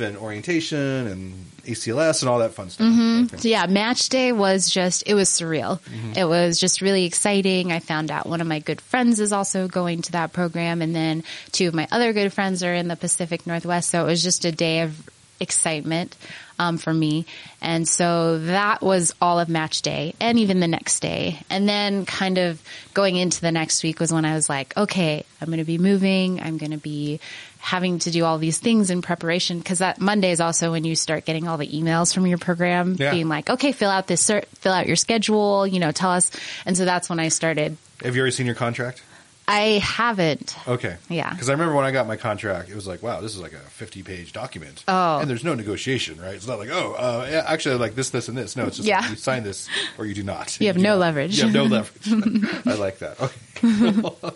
Yeah. 0.00 0.06
and 0.08 0.16
orientation 0.16 0.78
and 1.06 1.46
ACLS 1.64 2.20
and 2.22 2.28
all 2.28 2.38
that 2.40 2.52
fun 2.52 2.68
stuff? 2.70 2.86
Mm-hmm. 2.86 3.24
Okay. 3.24 3.36
So 3.38 3.48
yeah, 3.48 3.66
match 3.66 4.08
day 4.10 4.32
was 4.32 4.68
just, 4.70 5.02
it 5.06 5.14
was 5.14 5.28
surreal. 5.30 5.80
Mm-hmm. 5.80 6.12
It 6.18 6.28
was 6.28 6.60
just 6.60 6.80
really 6.82 7.06
exciting. 7.06 7.72
I 7.72 7.78
found 7.80 8.10
out 8.10 8.26
one 8.26 8.40
of 8.42 8.46
my 8.46 8.58
good 8.58 8.80
friends 8.80 9.20
is 9.20 9.32
also 9.32 9.68
going 9.68 10.02
to 10.02 10.12
that 10.12 10.32
program 10.32 10.82
and 10.82 10.94
then 10.94 11.24
two 11.52 11.66
of 11.68 11.74
my 11.74 11.88
other 11.90 12.12
good 12.12 12.32
friends 12.32 12.62
are 12.62 12.74
in 12.74 12.88
the 12.88 12.96
Pacific 12.96 13.46
Northwest. 13.46 13.88
So 13.90 14.02
it 14.02 14.06
was 14.06 14.22
just 14.22 14.44
a 14.44 14.52
day 14.52 14.80
of 14.80 15.08
excitement, 15.40 16.16
um, 16.58 16.78
for 16.78 16.92
me. 16.92 17.26
And 17.60 17.86
so 17.88 18.38
that 18.38 18.82
was 18.82 19.14
all 19.20 19.40
of 19.40 19.48
match 19.48 19.82
day 19.82 20.14
and 20.20 20.38
even 20.38 20.60
the 20.60 20.68
next 20.68 21.00
day. 21.00 21.40
And 21.50 21.68
then 21.68 22.06
kind 22.06 22.38
of 22.38 22.62
going 22.94 23.16
into 23.16 23.40
the 23.40 23.52
next 23.52 23.82
week 23.82 24.00
was 24.00 24.12
when 24.12 24.24
I 24.24 24.34
was 24.34 24.48
like, 24.48 24.76
okay, 24.76 25.24
I'm 25.40 25.46
going 25.46 25.58
to 25.58 25.64
be 25.64 25.78
moving. 25.78 26.40
I'm 26.40 26.58
going 26.58 26.72
to 26.72 26.78
be 26.78 27.20
having 27.58 27.98
to 28.00 28.10
do 28.10 28.24
all 28.24 28.36
these 28.38 28.58
things 28.58 28.90
in 28.90 29.00
preparation 29.00 29.58
because 29.58 29.78
that 29.78 29.98
Monday 29.98 30.30
is 30.30 30.40
also 30.40 30.70
when 30.72 30.84
you 30.84 30.94
start 30.94 31.24
getting 31.24 31.48
all 31.48 31.56
the 31.56 31.66
emails 31.66 32.12
from 32.12 32.26
your 32.26 32.36
program 32.38 32.96
Yeah. 32.98 33.10
being 33.10 33.28
like, 33.28 33.48
okay, 33.48 33.72
fill 33.72 33.90
out 33.90 34.06
this, 34.06 34.26
fill 34.26 34.72
out 34.72 34.86
your 34.86 34.96
schedule, 34.96 35.66
you 35.66 35.80
know, 35.80 35.90
tell 35.90 36.10
us. 36.10 36.30
And 36.66 36.76
so 36.76 36.84
that's 36.84 37.08
when 37.08 37.18
I 37.18 37.28
started. 37.28 37.76
Have 38.02 38.14
you 38.14 38.20
already 38.20 38.36
seen 38.36 38.44
your 38.46 38.54
contract? 38.54 39.02
I 39.46 39.78
haven't. 39.82 40.56
Okay. 40.66 40.96
Yeah. 41.08 41.30
Because 41.30 41.48
I 41.48 41.52
remember 41.52 41.74
when 41.74 41.84
I 41.84 41.90
got 41.90 42.06
my 42.06 42.16
contract, 42.16 42.70
it 42.70 42.74
was 42.74 42.86
like, 42.86 43.02
wow, 43.02 43.20
this 43.20 43.34
is 43.34 43.40
like 43.40 43.52
a 43.52 43.58
50 43.58 44.02
page 44.02 44.32
document. 44.32 44.82
Oh. 44.88 45.18
And 45.18 45.28
there's 45.28 45.44
no 45.44 45.54
negotiation, 45.54 46.20
right? 46.20 46.34
It's 46.34 46.46
not 46.46 46.58
like, 46.58 46.70
oh, 46.70 46.94
uh, 46.94 47.26
yeah, 47.30 47.44
actually, 47.46 47.76
like 47.76 47.94
this, 47.94 48.10
this, 48.10 48.28
and 48.28 48.36
this. 48.38 48.56
No, 48.56 48.64
it's 48.66 48.76
just 48.76 48.88
Yeah. 48.88 49.00
like 49.00 49.10
you 49.10 49.16
sign 49.16 49.42
this 49.42 49.68
or 49.98 50.06
you 50.06 50.14
do 50.14 50.22
not. 50.22 50.58
You 50.60 50.68
have 50.68 50.76
do 50.76 50.82
no 50.82 50.90
not. 50.90 50.98
leverage. 51.00 51.36
You 51.36 51.44
have 51.44 51.52
no 51.52 51.64
leverage. 51.76 52.62
I 52.66 52.74
like 52.74 52.98
that. 53.00 53.20
Okay. 53.20 54.34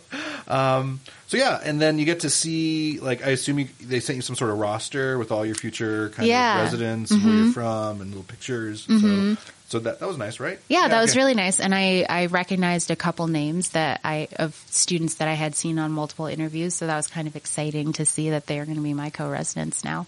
um, 0.48 1.00
so 1.26 1.36
yeah, 1.36 1.60
and 1.62 1.80
then 1.80 1.98
you 1.98 2.04
get 2.04 2.20
to 2.20 2.30
see, 2.30 3.00
like, 3.00 3.26
I 3.26 3.30
assume 3.30 3.58
you, 3.58 3.68
they 3.82 4.00
sent 4.00 4.16
you 4.16 4.22
some 4.22 4.36
sort 4.36 4.50
of 4.50 4.58
roster 4.58 5.18
with 5.18 5.30
all 5.30 5.44
your 5.44 5.54
future 5.54 6.10
kind 6.10 6.28
Yeah. 6.28 6.52
Mm-hmm. 6.52 6.58
of 6.58 6.64
residents, 6.72 7.10
where 7.12 7.34
you're 7.34 7.52
from, 7.52 8.00
and 8.00 8.10
little 8.10 8.24
pictures. 8.24 8.84
So, 8.86 9.36
so 9.68 9.78
that 9.80 10.00
that 10.00 10.08
was 10.08 10.16
nice, 10.16 10.40
right? 10.40 10.58
Yeah, 10.68 10.88
that 10.88 11.00
was 11.00 11.10
okay. 11.10 11.20
really 11.20 11.34
nice. 11.34 11.60
And 11.60 11.74
I, 11.74 12.06
I 12.08 12.26
recognized 12.26 12.90
a 12.90 12.96
couple 12.96 13.26
names 13.26 13.70
that 13.70 14.00
I, 14.02 14.28
of 14.36 14.54
students 14.70 15.16
that 15.16 15.28
I 15.28 15.34
had 15.34 15.54
seen 15.54 15.78
on 15.78 15.92
multiple 15.92 16.26
interviews. 16.26 16.74
So 16.74 16.86
that 16.86 16.96
was 16.96 17.06
kind 17.06 17.28
of 17.28 17.36
exciting 17.36 17.92
to 17.94 18.06
see 18.06 18.30
that 18.30 18.46
they 18.46 18.58
are 18.58 18.64
going 18.64 18.78
to 18.78 18.82
be 18.82 18.94
my 18.94 19.10
co-residents 19.10 19.84
now. 19.84 20.06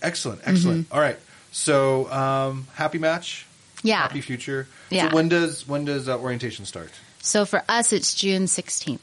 excellent, 0.00 0.40
excellent. 0.44 0.90
All 0.90 1.00
right, 1.00 1.18
so 1.52 2.10
um, 2.10 2.66
happy 2.74 2.98
match. 2.98 3.46
Mm-hmm. 3.76 3.88
Yeah. 3.88 4.02
happy 4.02 4.20
future. 4.22 4.66
Yeah. 4.88 5.08
So 5.08 5.14
when 5.14 5.28
does 5.28 5.68
when 5.68 5.84
does 5.84 6.08
uh, 6.08 6.18
orientation 6.18 6.64
start? 6.64 6.90
So 7.22 7.44
for 7.44 7.62
us, 7.68 7.92
it's 7.92 8.14
June 8.14 8.44
16th. 8.44 8.98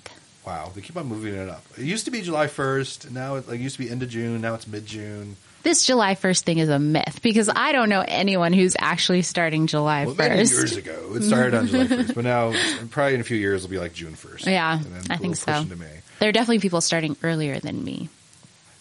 Wow, 0.46 0.72
they 0.74 0.82
keep 0.82 0.98
on 0.98 1.06
moving 1.06 1.36
it 1.36 1.50
up. 1.50 1.64
It 1.78 1.84
used 1.84 2.06
to 2.06 2.12
be 2.12 2.22
July 2.22 2.48
first. 2.48 3.12
Now 3.12 3.36
it 3.36 3.48
like 3.48 3.60
used 3.60 3.76
to 3.76 3.84
be 3.84 3.92
end 3.92 4.02
of 4.02 4.10
June. 4.10 4.42
Now 4.42 4.56
it's 4.56 4.66
mid 4.66 4.88
June. 4.88 5.36
This 5.64 5.86
July 5.86 6.16
1st 6.16 6.44
thing 6.44 6.58
is 6.60 6.70
a 6.70 6.80
myth 6.80 7.20
because 7.22 7.50
I 7.54 7.72
don't 7.74 7.90
know 7.90 8.04
anyone 8.08 8.54
who's 8.54 8.76
actually 8.80 9.22
starting 9.22 9.68
July 9.68 10.06
Well, 10.06 10.16
many 10.16 10.42
1st. 10.44 10.52
years 10.52 10.78
ago 10.78 11.12
it 11.16 11.24
started 11.24 11.54
on 11.56 11.68
July 11.68 11.88
first, 11.88 12.16
but 12.16 12.24
now 12.24 12.54
probably 12.90 13.16
in 13.16 13.22
a 13.22 13.26
few 13.26 13.38
years 13.38 13.64
it'll 13.66 13.72
be 13.72 13.80
like 13.80 13.94
June 13.94 14.16
first. 14.16 14.48
Yeah, 14.48 14.78
and 14.78 14.86
then 14.86 15.04
I 15.10 15.18
think 15.18 15.36
so. 15.36 15.52
Push 15.52 15.64
into 15.64 15.76
May. 15.76 16.00
There 16.20 16.30
are 16.30 16.32
definitely 16.32 16.60
people 16.60 16.82
starting 16.82 17.18
earlier 17.22 17.60
than 17.60 17.84
me. 17.84 18.10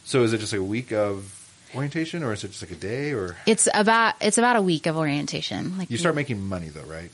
So 0.04 0.22
is 0.22 0.32
it 0.32 0.38
just 0.38 0.52
like 0.52 0.60
a 0.60 0.64
week 0.64 0.92
of 0.92 1.32
orientation, 1.74 2.22
or 2.22 2.32
is 2.32 2.44
it 2.44 2.48
just 2.48 2.62
like 2.62 2.70
a 2.70 2.76
day, 2.76 3.12
or 3.12 3.36
It's 3.46 3.68
about 3.74 4.14
it's 4.20 4.38
about 4.38 4.56
a 4.56 4.62
week 4.62 4.86
of 4.86 4.96
orientation. 4.96 5.78
Like 5.78 5.90
you 5.90 5.98
start 5.98 6.14
making 6.14 6.46
money 6.48 6.68
though, 6.68 6.82
right? 6.82 7.10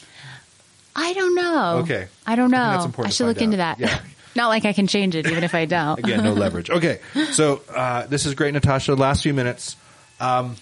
I 0.94 1.14
don't 1.14 1.35
know. 1.35 1.79
Okay. 1.85 2.09
I 2.27 2.37
don't 2.37 2.51
know. 2.51 2.59
I 2.59 3.03
I, 3.05 3.09
should 3.09 3.27
look 3.27 3.38
find 3.38 3.44
into 3.44 3.57
that. 3.59 3.81
Yeah. 3.81 3.98
Not 4.35 4.49
like 4.49 4.64
I 4.64 4.73
can 4.73 4.87
change 4.87 5.14
it, 5.14 5.27
even 5.27 5.45
if 5.45 5.55
I 5.55 5.64
don't. 5.66 5.99
Again, 5.99 6.23
no 6.25 6.33
leverage. 6.33 6.71
Okay, 6.83 7.01
so 7.33 7.61
uh, 7.75 8.07
this 8.07 8.27
is 8.27 8.35
great, 8.35 8.55
Natasha. 8.55 8.95
Last 8.95 9.23
few 9.23 9.35
minutes. 9.35 9.77
Um, 10.21 10.57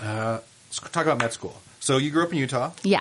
uh, 0.00 0.38
let's 0.68 0.78
talk 0.90 1.06
about 1.06 1.18
med 1.18 1.32
school. 1.32 1.60
So 1.80 1.98
you 1.98 2.10
grew 2.10 2.22
up 2.24 2.32
in 2.32 2.38
Utah, 2.38 2.70
Yeah. 2.82 3.00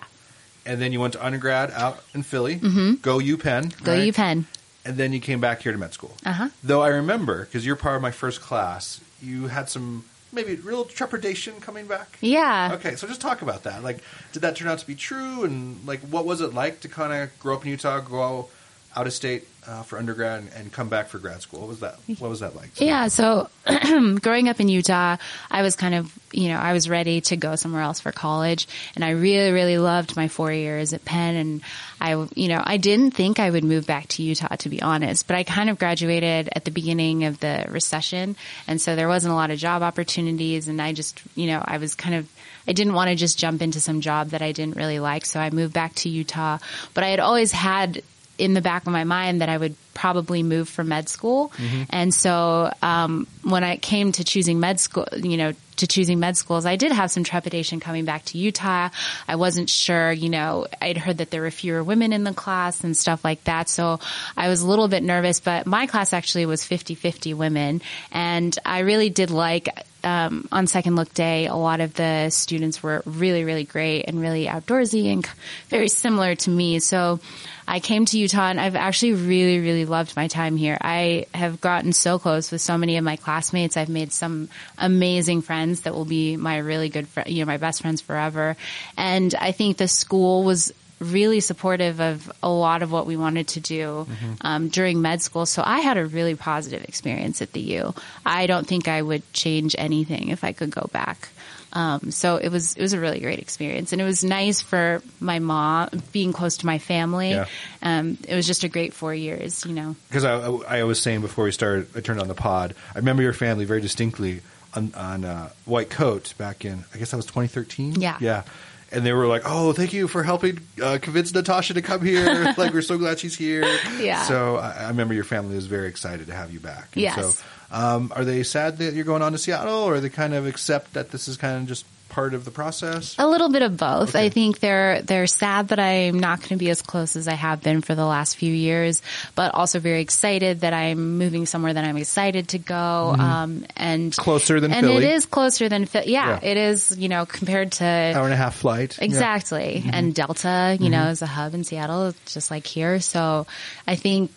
and 0.66 0.82
then 0.82 0.92
you 0.94 1.00
went 1.00 1.14
to 1.14 1.26
undergrad 1.26 1.72
out 1.72 2.04
in 2.14 2.24
Philly. 2.24 2.56
Go 2.56 3.20
UPenn. 3.20 3.72
Mm-hmm. 3.72 3.84
Go 3.84 3.92
right? 3.94 4.14
UPenn. 4.14 4.46
And 4.86 4.98
then 4.98 5.14
you 5.14 5.20
came 5.20 5.40
back 5.42 5.62
here 5.64 5.72
to 5.72 5.78
med 5.78 5.94
school. 5.94 6.16
Uh-huh. 6.26 6.50
Though 6.64 6.82
I 6.82 6.90
remember, 6.90 7.46
because 7.46 7.66
you're 7.66 7.76
part 7.76 7.96
of 7.96 8.02
my 8.04 8.12
first 8.12 8.42
class, 8.42 9.02
you 9.22 9.48
had 9.48 9.70
some 9.70 10.06
maybe 10.32 10.56
real 10.56 10.86
trepidation 10.86 11.60
coming 11.60 11.88
back. 11.88 12.18
Yeah. 12.22 12.72
Okay, 12.76 12.96
so 12.96 13.08
just 13.08 13.22
talk 13.22 13.42
about 13.42 13.64
that. 13.64 13.84
Like, 13.84 14.00
did 14.34 14.42
that 14.44 14.56
turn 14.56 14.68
out 14.68 14.78
to 14.80 14.86
be 14.88 14.94
true? 14.96 15.44
And 15.44 15.86
like, 15.88 16.02
what 16.02 16.26
was 16.26 16.42
it 16.42 16.54
like 16.54 16.82
to 16.82 16.88
kind 16.90 17.14
of 17.14 17.38
grow 17.40 17.56
up 17.56 17.64
in 17.66 17.72
Utah, 17.72 18.00
go 18.02 18.50
out 18.96 19.08
of 19.08 19.14
state 19.14 19.48
uh, 19.68 19.82
for 19.82 19.98
undergrad, 19.98 20.42
and, 20.42 20.54
and 20.54 20.72
come 20.72 20.90
back 20.90 21.08
for 21.08 21.18
grad 21.18 21.42
school? 21.42 21.62
What 21.62 21.70
was 21.70 21.80
that? 21.80 21.98
What 22.20 22.30
was 22.30 22.42
that 22.42 22.56
like? 22.56 22.80
Yeah, 22.80 23.08
so 23.08 23.50
growing 24.22 24.48
up 24.48 24.60
in 24.60 24.70
Utah, 24.70 25.18
I 25.50 25.62
was 25.64 25.76
kind 25.76 25.96
of, 25.96 26.18
you 26.32 26.50
know, 26.50 26.58
I 26.58 26.74
was 26.74 26.88
ready 26.88 27.22
to 27.22 27.36
go 27.36 27.56
somewhere 27.56 27.82
else 27.82 28.00
for 28.00 28.12
college, 28.12 28.68
and 28.96 29.04
I 29.04 29.12
really, 29.12 29.52
really 29.52 29.78
loved 29.78 30.16
my 30.16 30.28
four 30.28 30.52
years 30.52 30.94
at 30.94 31.04
Penn, 31.04 31.36
and 31.36 31.62
I, 32.00 32.12
you 32.36 32.48
know, 32.48 32.62
I 32.64 32.78
didn't 32.78 33.12
think 33.12 33.40
I 33.40 33.50
would 33.50 33.64
move 33.64 33.88
back 33.88 34.08
to 34.10 34.24
Utah, 34.24 34.56
to 34.56 34.70
be 34.70 34.82
honest, 34.82 35.28
but 35.28 35.36
I 35.36 35.44
kind 35.44 35.70
of 35.70 35.80
graduated 35.80 36.50
at 36.54 36.66
the 36.66 36.72
beginning 36.72 37.26
of 37.26 37.40
the 37.40 37.66
recession, 37.70 38.36
and 38.68 38.80
so 38.80 38.96
there 38.96 39.08
wasn't 39.08 39.34
a 39.34 39.36
lot 39.36 39.52
of 39.52 39.58
job 39.58 39.82
opportunities, 39.82 40.68
and 40.68 40.82
I 40.82 40.94
just, 40.94 41.22
you 41.36 41.48
know, 41.48 41.62
I 41.66 41.80
was 41.80 41.96
kind 41.96 42.16
of, 42.16 42.30
I 42.68 42.74
didn't 42.74 42.94
want 42.94 43.10
to 43.10 43.16
just 43.16 43.40
jump 43.40 43.62
into 43.62 43.80
some 43.80 44.02
job 44.02 44.30
that 44.30 44.42
I 44.42 44.52
didn't 44.52 44.76
really 44.76 45.00
like, 45.00 45.26
so 45.26 45.40
I 45.40 45.50
moved 45.50 45.74
back 45.74 45.96
to 45.96 46.10
Utah, 46.10 46.60
but 46.94 47.04
I 47.04 47.10
had 47.10 47.20
always 47.20 47.52
had 47.52 48.04
in 48.38 48.54
the 48.54 48.62
back 48.62 48.86
of 48.86 48.94
my 48.94 49.04
mind 49.04 49.42
that 49.42 49.50
I 49.50 49.58
would 49.58 49.76
probably 49.94 50.44
move 50.44 50.70
for 50.70 50.84
med 50.84 51.10
school. 51.10 51.52
And 51.90 52.14
so, 52.14 52.72
um, 52.82 53.28
when 53.44 53.64
I 53.64 53.78
came 53.78 54.12
to 54.14 54.24
choosing 54.24 54.60
med 54.60 54.80
school, 54.80 55.08
you 55.16 55.38
know, 55.38 55.54
to 55.78 55.88
choosing 55.88 56.20
med 56.20 56.38
schools, 56.38 56.66
I 56.66 56.76
did 56.76 56.92
have 56.92 57.12
some 57.12 57.24
trepidation 57.24 57.80
coming 57.80 58.06
back 58.06 58.26
to 58.26 58.38
Utah. 58.38 58.90
I 59.28 59.36
wasn't 59.36 59.70
sure, 59.70 60.12
you 60.12 60.30
know, 60.30 60.68
I'd 60.82 60.98
heard 60.98 61.18
that 61.18 61.32
there 61.32 61.42
were 61.42 61.52
fewer 61.52 61.84
women 61.84 62.14
in 62.14 62.24
the 62.24 62.34
class 62.34 62.84
and 62.84 62.96
stuff 62.96 63.24
like 63.24 63.44
that. 63.46 63.70
So 63.70 64.00
I 64.38 64.48
was 64.50 64.62
a 64.62 64.68
little 64.68 64.88
bit 64.88 65.04
nervous, 65.04 65.40
but 65.40 65.66
my 65.66 65.88
class 65.88 66.14
actually 66.14 66.46
was 66.46 66.62
50-50 66.62 67.34
women. 67.36 67.82
And 68.12 68.58
I 68.66 68.80
really 68.80 69.10
did 69.10 69.32
like, 69.32 69.70
um, 70.04 70.48
on 70.52 70.68
second 70.68 70.96
look 70.96 71.14
day, 71.14 71.48
a 71.48 71.56
lot 71.56 71.82
of 71.82 71.94
the 71.94 72.30
students 72.30 72.82
were 72.82 73.02
really, 73.06 73.44
really 73.44 73.64
great 73.64 74.04
and 74.04 74.22
really 74.22 74.46
outdoorsy 74.46 75.12
and 75.12 75.26
very 75.70 75.90
similar 75.90 76.36
to 76.36 76.50
me. 76.50 76.80
So 76.80 77.20
I 77.68 77.80
came 77.80 78.06
to 78.06 78.18
Utah 78.18 78.50
and 78.50 78.60
I've 78.60 78.76
actually 78.76 79.14
really, 79.14 79.60
really 79.60 79.86
loved 79.86 80.16
my 80.16 80.28
time 80.28 80.56
here. 80.56 80.78
I 80.80 81.26
have 81.34 81.62
gotten 81.62 81.94
so 81.94 82.20
close 82.20 82.52
with 82.52 82.62
so 82.62 82.78
many 82.78 82.98
of 82.98 83.04
my 83.04 83.16
classmates. 83.16 83.78
I've 83.78 83.90
made 83.90 84.12
some 84.12 84.50
amazing 84.78 85.42
friends 85.42 85.82
that 85.82 85.94
will 85.94 86.06
be 86.06 86.38
my 86.38 86.58
really 86.58 86.90
good, 86.90 87.08
fr- 87.08 87.28
you 87.28 87.40
know, 87.40 87.48
my 87.48 87.58
best 87.58 87.82
friends 87.82 88.02
forever. 88.02 88.56
And 88.98 89.34
I 89.36 89.52
think 89.52 89.78
the 89.78 89.88
school 89.88 90.44
was 90.44 90.74
really 91.00 91.40
supportive 91.40 92.00
of 92.00 92.32
a 92.42 92.50
lot 92.50 92.82
of 92.82 92.92
what 92.92 93.06
we 93.06 93.18
wanted 93.18 93.48
to 93.50 93.60
do 93.60 94.08
um, 94.42 94.70
during 94.70 95.02
med 95.02 95.22
school. 95.22 95.46
So 95.46 95.62
I 95.66 95.80
had 95.80 95.98
a 95.98 96.06
really 96.06 96.36
positive 96.36 96.84
experience 96.86 97.42
at 97.42 97.52
the 97.52 97.60
U. 97.60 97.94
I 98.26 98.48
don't 98.48 98.66
think 98.66 98.88
I 98.88 99.02
would 99.02 99.22
change 99.34 99.76
anything 99.78 100.30
if 100.30 100.44
I 100.44 100.54
could 100.54 100.72
go 100.72 100.90
back. 100.94 101.30
Um, 101.76 102.12
so 102.12 102.38
it 102.38 102.50
was 102.50 102.76
it 102.76 102.82
was 102.82 102.94
a 102.94 103.00
really 103.00 103.20
great 103.20 103.40
experience, 103.40 103.92
and 103.92 104.02
it 104.02 104.06
was 104.06 104.24
nice 104.24 104.62
for 104.62 105.02
my 105.20 105.40
mom 105.40 105.90
being 106.14 106.32
close 106.32 106.58
to 106.58 106.66
my 106.66 106.80
family. 106.80 107.32
Yeah. 107.32 107.46
Um, 107.84 108.18
it 108.28 108.34
was 108.34 108.48
just 108.48 108.64
a 108.64 108.70
great 108.70 108.94
four 108.94 109.14
years, 109.14 109.66
you 109.66 109.74
know. 109.74 109.96
because 110.08 110.24
I, 110.24 110.38
I 110.80 110.84
was 110.84 111.02
saying 111.02 111.22
before 111.22 111.44
we 111.44 111.52
started, 111.52 111.88
I 111.96 112.00
turned 112.00 112.22
on 112.22 112.30
the 112.30 112.34
pod. 112.34 112.76
I 112.96 113.00
remember 113.00 113.24
your 113.24 113.34
family 113.34 113.66
very 113.66 113.82
distinctly 113.82 114.42
on, 114.74 114.94
on 114.96 115.26
uh, 115.26 115.50
White 115.66 115.90
Coat 115.90 116.34
back 116.38 116.66
in, 116.66 116.84
I 116.94 116.98
guess 116.98 117.12
that 117.12 117.18
was 117.18 117.26
2013. 117.26 118.00
Yeah. 118.00 118.18
yeah. 118.20 118.44
And 118.92 119.06
they 119.06 119.14
were 119.14 119.28
like, 119.28 119.44
"Oh, 119.46 119.74
thank 119.74 119.94
you 119.94 120.08
for 120.08 120.24
helping 120.24 120.60
uh, 120.82 121.00
convince 121.02 121.34
Natasha 121.34 121.74
to 121.74 121.82
come 121.82 122.02
here. 122.02 122.54
like, 122.58 122.74
we're 122.74 122.82
so 122.82 122.98
glad 122.98 123.20
she's 123.20 123.36
here." 123.36 123.66
Yeah. 124.00 124.24
So 124.24 124.58
I, 124.58 124.84
I 124.84 124.88
remember 124.90 125.14
your 125.14 125.24
family 125.24 125.56
was 125.56 125.66
very 125.66 125.88
excited 125.88 126.28
to 126.28 126.34
have 126.34 126.52
you 126.52 126.60
back. 126.60 126.90
And 126.94 127.02
Yes. 127.02 127.38
So, 127.38 127.46
um, 127.72 128.14
are 128.16 128.24
they 128.24 128.44
sad 128.44 128.78
that 128.78 128.94
you're 128.94 129.06
going 129.06 129.22
on 129.22 129.32
to 129.32 129.38
Seattle, 129.38 129.84
or 129.84 129.96
are 129.96 130.00
they 130.00 130.10
kind 130.10 130.34
of 130.34 130.46
accept 130.46 130.94
that 130.94 131.12
this 131.12 131.28
is 131.28 131.36
kind 131.36 131.62
of 131.62 131.68
just 131.68 131.86
part 132.16 132.34
of 132.34 132.46
the 132.46 132.52
process? 132.52 133.16
A 133.20 133.28
little 133.28 133.50
bit 133.50 133.62
of 133.62 133.76
both. 133.78 134.16
Okay. 134.16 134.26
I 134.26 134.30
think 134.30 134.60
they're 134.60 135.02
they're 135.02 135.28
sad 135.28 135.68
that 135.68 135.80
I'm 135.80 136.20
not 136.20 136.40
going 136.40 136.50
to 136.50 136.56
be 136.56 136.70
as 136.70 136.82
close 136.82 137.16
as 137.16 137.28
I 137.28 137.34
have 137.34 137.62
been 137.62 137.82
for 137.82 137.94
the 137.94 138.06
last 138.06 138.38
few 138.38 138.54
years, 138.54 139.02
but 139.36 139.54
also 139.54 139.80
very 139.80 140.02
excited 140.02 140.62
that 140.62 140.74
I'm 140.74 141.18
moving 141.18 141.46
somewhere 141.46 141.74
that 141.74 141.84
I'm 141.84 141.98
excited 141.98 142.48
to 142.50 142.58
go. 142.58 143.14
Um, 143.20 143.66
and 143.76 144.12
Mm-hmm. 144.14 144.22
Closer 144.22 144.60
than 144.60 144.72
and 144.72 144.86
Philly. 144.86 145.04
it 145.04 145.12
is 145.12 145.26
closer 145.26 145.68
than 145.70 145.86
Philly. 145.86 146.12
Yeah, 146.12 146.40
Yeah. 146.42 146.50
it 146.52 146.58
is. 146.58 146.96
You 146.98 147.10
know, 147.10 147.26
compared 147.26 147.74
to 147.74 147.86
Hour 147.86 148.24
and 148.26 148.34
a 148.34 148.38
half 148.38 148.56
flight. 148.56 148.98
Yeah. 148.98 149.04
Exactly. 149.06 149.84
And 149.92 150.16
Delta, 150.16 150.78
you 150.80 150.90
know, 150.90 151.08
is 151.10 151.22
a 151.22 151.26
hub 151.28 151.54
in 151.54 151.64
Seattle, 151.64 152.14
just 152.26 152.50
like 152.50 152.66
here. 152.66 153.00
So 153.02 153.46
I 153.86 153.96
think 153.96 154.32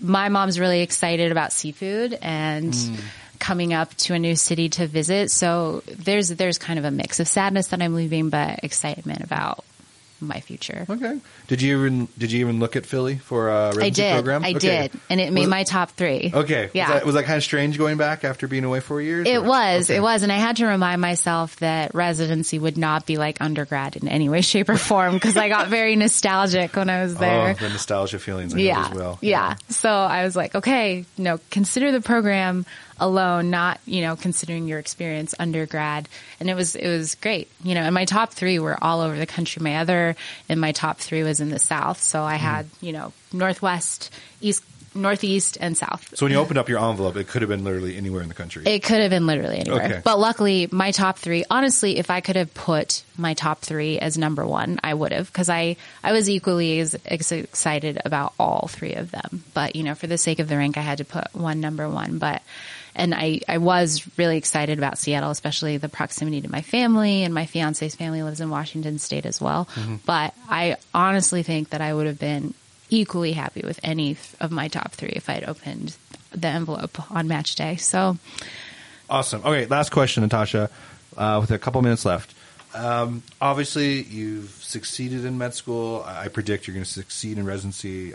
my 0.00 0.28
mom's 0.28 0.60
really 0.60 0.82
excited 0.82 1.32
about 1.32 1.52
seafood 1.52 2.18
and 2.20 2.74
coming 3.38 3.72
up 3.74 3.94
to 3.94 4.14
a 4.14 4.18
new 4.18 4.36
city 4.36 4.68
to 4.70 4.86
visit. 4.86 5.30
So 5.30 5.82
there's 5.86 6.28
there's 6.30 6.58
kind 6.58 6.78
of 6.78 6.84
a 6.84 6.90
mix 6.90 7.20
of 7.20 7.28
sadness 7.28 7.68
that 7.68 7.82
I'm 7.82 7.94
leaving, 7.94 8.30
but 8.30 8.60
excitement 8.64 9.22
about 9.22 9.64
my 10.18 10.40
future. 10.40 10.86
Okay. 10.88 11.20
Did 11.46 11.60
you 11.60 11.78
even 11.78 12.08
did 12.16 12.32
you 12.32 12.40
even 12.40 12.58
look 12.58 12.74
at 12.74 12.86
Philly 12.86 13.18
for 13.18 13.50
uh, 13.50 13.54
a 13.54 13.66
residency 13.76 13.84
I 13.84 13.90
did. 14.08 14.12
program? 14.14 14.44
I 14.44 14.48
Okay. 14.52 14.58
did. 14.58 14.92
And 15.10 15.20
it 15.20 15.30
made 15.30 15.40
Was- 15.42 15.50
my 15.50 15.64
top 15.64 15.90
three. 15.90 16.30
Okay. 16.32 16.70
Yeah. 16.72 16.86
Was 16.86 16.94
that, 16.94 17.06
was 17.06 17.14
that 17.16 17.24
kind 17.24 17.36
of 17.36 17.42
strange 17.42 17.76
going 17.76 17.98
back 17.98 18.24
after 18.24 18.48
being 18.48 18.64
away 18.64 18.80
for 18.80 18.98
years? 18.98 19.28
It 19.28 19.36
or- 19.36 19.42
was, 19.42 19.90
Okay. 19.90 19.98
it 19.98 20.00
was, 20.00 20.22
and 20.22 20.32
I 20.32 20.36
had 20.38 20.56
to 20.56 20.66
remind 20.66 21.02
myself 21.02 21.56
that 21.56 21.94
residency 21.94 22.58
would 22.58 22.78
not 22.78 23.04
be 23.04 23.18
like 23.18 23.42
undergrad 23.42 23.96
in 23.96 24.08
any 24.08 24.30
way, 24.30 24.40
shape, 24.40 24.70
or 24.70 24.78
form 24.78 25.12
because 25.12 25.36
I 25.36 25.50
got 25.50 25.68
very 25.68 25.96
nostalgic 25.96 26.74
when 26.76 26.88
I 26.88 27.02
was 27.02 27.14
oh, 27.16 27.18
there. 27.18 27.50
Oh, 27.50 27.52
the 27.52 27.68
nostalgia 27.68 28.18
feelings 28.18 28.54
I 28.54 28.58
yeah, 28.60 28.86
as 28.88 28.94
well. 28.94 29.18
yeah. 29.20 29.56
So 29.68 29.90
I 29.90 30.24
was 30.24 30.34
like, 30.34 30.54
okay, 30.54 31.04
no, 31.18 31.38
consider 31.50 31.92
the 31.92 32.00
program 32.00 32.64
alone, 32.98 33.50
not 33.50 33.80
you 33.86 34.02
know 34.02 34.16
considering 34.16 34.66
your 34.68 34.78
experience 34.78 35.34
undergrad. 35.38 36.08
And 36.40 36.48
it 36.50 36.54
was 36.54 36.74
it 36.76 36.88
was 36.88 37.14
great, 37.16 37.50
you 37.62 37.74
know. 37.74 37.82
And 37.82 37.94
my 37.94 38.04
top 38.04 38.32
three 38.32 38.58
were 38.58 38.76
all 38.82 39.00
over 39.00 39.16
the 39.16 39.26
country. 39.26 39.62
My 39.62 39.76
other 39.78 40.16
and 40.48 40.60
my 40.60 40.72
top 40.72 40.98
three 40.98 41.22
was 41.22 41.40
in 41.40 41.50
the 41.50 41.58
South. 41.58 42.02
So 42.02 42.22
I 42.22 42.36
Mm-hmm. 42.36 42.44
had 42.44 42.66
you 42.80 42.92
know 42.92 43.12
Northwest, 43.32 44.10
East, 44.40 44.62
Northeast, 44.94 45.58
and 45.60 45.76
South. 45.76 46.16
So 46.16 46.24
when 46.24 46.32
you 46.32 46.38
opened 46.38 46.58
up 46.58 46.68
your 46.70 46.82
envelope, 46.82 47.16
it 47.16 47.28
could 47.28 47.42
have 47.42 47.50
been 47.50 47.64
literally 47.64 47.96
anywhere 47.98 48.22
in 48.22 48.28
the 48.28 48.34
country. 48.34 48.64
It 48.66 48.82
could 48.82 49.00
have 49.00 49.10
been 49.10 49.26
literally 49.26 49.58
anywhere. 49.58 49.84
Okay. 49.84 50.00
But 50.02 50.18
luckily, 50.18 50.68
my 50.72 50.90
top 50.90 51.18
three, 51.18 51.44
honestly, 51.50 51.98
if 51.98 52.10
I 52.10 52.22
could 52.22 52.36
have 52.36 52.52
put 52.54 53.02
my 53.18 53.34
top 53.34 53.60
three 53.60 53.98
as 53.98 54.16
number 54.16 54.46
one, 54.46 54.80
I 54.82 54.94
would 54.94 55.12
have 55.12 55.26
because 55.30 55.50
I, 55.50 55.76
I 56.02 56.12
was 56.12 56.30
equally 56.30 56.80
as 56.80 56.96
ex- 57.04 57.30
excited 57.32 58.00
about 58.06 58.32
all 58.38 58.68
three 58.72 58.94
of 58.94 59.10
them. 59.10 59.44
But, 59.52 59.76
you 59.76 59.82
know, 59.82 59.94
for 59.94 60.06
the 60.06 60.16
sake 60.18 60.38
of 60.38 60.48
the 60.48 60.56
rank, 60.56 60.78
I 60.78 60.82
had 60.82 60.98
to 60.98 61.04
put 61.04 61.34
one 61.34 61.60
number 61.60 61.88
one. 61.90 62.18
But, 62.18 62.40
and 62.96 63.14
I, 63.14 63.40
I 63.46 63.58
was 63.58 64.08
really 64.16 64.38
excited 64.38 64.78
about 64.78 64.98
Seattle, 64.98 65.30
especially 65.30 65.76
the 65.76 65.88
proximity 65.88 66.40
to 66.40 66.50
my 66.50 66.62
family 66.62 67.22
and 67.22 67.32
my 67.32 67.46
fiance's 67.46 67.94
family 67.94 68.22
lives 68.22 68.40
in 68.40 68.50
Washington 68.50 68.98
state 68.98 69.26
as 69.26 69.40
well. 69.40 69.68
But 70.06 70.34
I 70.48 70.76
honestly 70.94 71.42
think 71.42 71.70
that 71.70 71.80
I 71.80 71.92
would 71.94 72.06
have 72.06 72.18
been 72.18 72.54
equally 72.88 73.32
happy 73.32 73.62
with 73.64 73.78
any 73.82 74.16
of 74.40 74.50
my 74.50 74.68
top 74.68 74.92
three 74.92 75.12
if 75.14 75.28
I 75.28 75.34
had 75.34 75.44
opened 75.44 75.96
the 76.32 76.48
envelope 76.48 77.10
on 77.12 77.28
match 77.28 77.54
day. 77.54 77.76
So, 77.76 78.16
Awesome. 79.08 79.42
Okay, 79.44 79.66
last 79.66 79.90
question, 79.92 80.22
Natasha, 80.22 80.68
uh, 81.16 81.38
with 81.40 81.50
a 81.50 81.58
couple 81.58 81.80
minutes 81.82 82.04
left. 82.04 82.34
Um, 82.74 83.22
obviously, 83.40 84.02
you've 84.02 84.50
succeeded 84.50 85.24
in 85.24 85.38
med 85.38 85.54
school. 85.54 86.02
I 86.06 86.28
predict 86.28 86.66
you're 86.66 86.74
going 86.74 86.84
to 86.84 86.90
succeed 86.90 87.38
in 87.38 87.46
residency. 87.46 88.12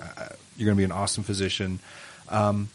You're 0.58 0.66
going 0.66 0.76
to 0.76 0.76
be 0.76 0.84
an 0.84 0.92
awesome 0.92 1.24
physician. 1.24 1.80
Um, 2.30 2.70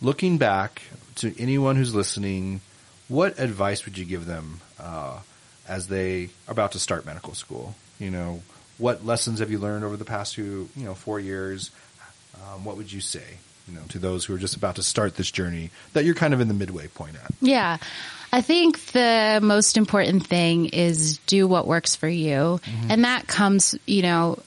looking 0.00 0.38
back 0.38 0.82
to 1.16 1.34
anyone 1.40 1.76
who's 1.76 1.94
listening, 1.94 2.60
what 3.08 3.38
advice 3.38 3.84
would 3.84 3.96
you 3.98 4.04
give 4.04 4.26
them 4.26 4.60
uh, 4.78 5.20
as 5.68 5.88
they 5.88 6.30
are 6.46 6.52
about 6.52 6.72
to 6.72 6.78
start 6.78 7.06
medical 7.06 7.34
school? 7.34 7.74
You 7.98 8.10
know, 8.10 8.42
what 8.78 9.06
lessons 9.06 9.38
have 9.38 9.50
you 9.50 9.58
learned 9.58 9.84
over 9.84 9.96
the 9.96 10.04
past 10.04 10.34
few, 10.34 10.68
you 10.76 10.84
know, 10.84 10.94
four 10.94 11.18
years? 11.20 11.70
Um, 12.34 12.64
what 12.64 12.76
would 12.76 12.92
you 12.92 13.00
say? 13.00 13.38
you 13.68 13.74
know, 13.74 13.82
to 13.88 13.98
those 13.98 14.24
who 14.24 14.34
are 14.34 14.38
just 14.38 14.56
about 14.56 14.76
to 14.76 14.82
start 14.82 15.16
this 15.16 15.30
journey 15.30 15.70
that 15.92 16.04
you're 16.04 16.14
kind 16.14 16.32
of 16.32 16.40
in 16.40 16.48
the 16.48 16.54
midway 16.54 16.86
point 16.88 17.16
at? 17.16 17.32
Yeah. 17.40 17.78
I 18.32 18.40
think 18.40 18.80
the 18.92 19.40
most 19.42 19.76
important 19.76 20.26
thing 20.26 20.66
is 20.66 21.18
do 21.26 21.46
what 21.48 21.66
works 21.66 21.96
for 21.96 22.08
you. 22.08 22.60
And 22.88 23.04
that 23.04 23.26
comes, 23.26 23.76
you 23.86 24.02
know, 24.02 24.38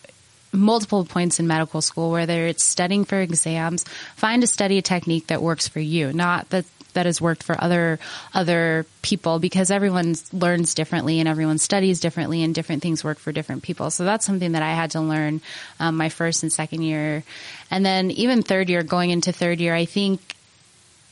multiple 0.51 1.05
points 1.05 1.39
in 1.39 1.47
medical 1.47 1.81
school, 1.81 2.11
whether 2.11 2.47
it's 2.47 2.63
studying 2.63 3.05
for 3.05 3.19
exams, 3.19 3.85
find 4.15 4.43
a 4.43 4.47
study 4.47 4.81
technique 4.81 5.27
that 5.27 5.41
works 5.41 5.67
for 5.67 5.79
you, 5.79 6.13
not 6.13 6.49
that 6.49 6.65
that 6.93 7.05
has 7.05 7.21
worked 7.21 7.43
for 7.43 7.55
other 7.63 7.99
other 8.33 8.85
people 9.01 9.39
because 9.39 9.69
everyone 9.69 10.15
learns 10.33 10.73
differently 10.73 11.19
and 11.19 11.29
everyone 11.29 11.59
studies 11.59 11.99
differently 11.99 12.43
and 12.43 12.55
different 12.55 12.81
things 12.81 13.03
work 13.03 13.19
for 13.19 13.31
different 13.31 13.61
people. 13.63 13.91
So 13.91 14.05
that's 14.05 14.25
something 14.25 14.53
that 14.53 14.63
I 14.63 14.73
had 14.73 14.91
to 14.91 15.01
learn 15.01 15.41
um, 15.79 15.97
my 15.97 16.09
first 16.09 16.43
and 16.43 16.51
second 16.51 16.81
year, 16.81 17.23
and 17.69 17.85
then 17.85 18.11
even 18.11 18.41
third 18.41 18.69
year, 18.69 18.83
going 18.83 19.11
into 19.11 19.31
third 19.31 19.59
year, 19.59 19.75
I 19.75 19.85
think 19.85 20.35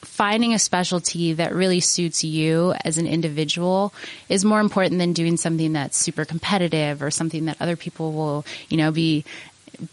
finding 0.08 0.54
a 0.54 0.60
specialty 0.60 1.34
that 1.34 1.54
really 1.54 1.80
suits 1.80 2.24
you 2.24 2.74
as 2.84 2.98
an 2.98 3.06
individual 3.06 3.94
is 4.30 4.44
more 4.44 4.60
important 4.60 5.00
than 5.00 5.14
doing 5.14 5.38
something 5.38 5.74
that's 5.74 5.98
super 5.98 6.26
competitive 6.26 7.04
or 7.04 7.12
something 7.12 7.46
that 7.46 7.58
other 7.60 7.76
people 7.76 8.14
will, 8.14 8.46
you 8.70 8.78
know, 8.78 8.92
be 8.92 9.26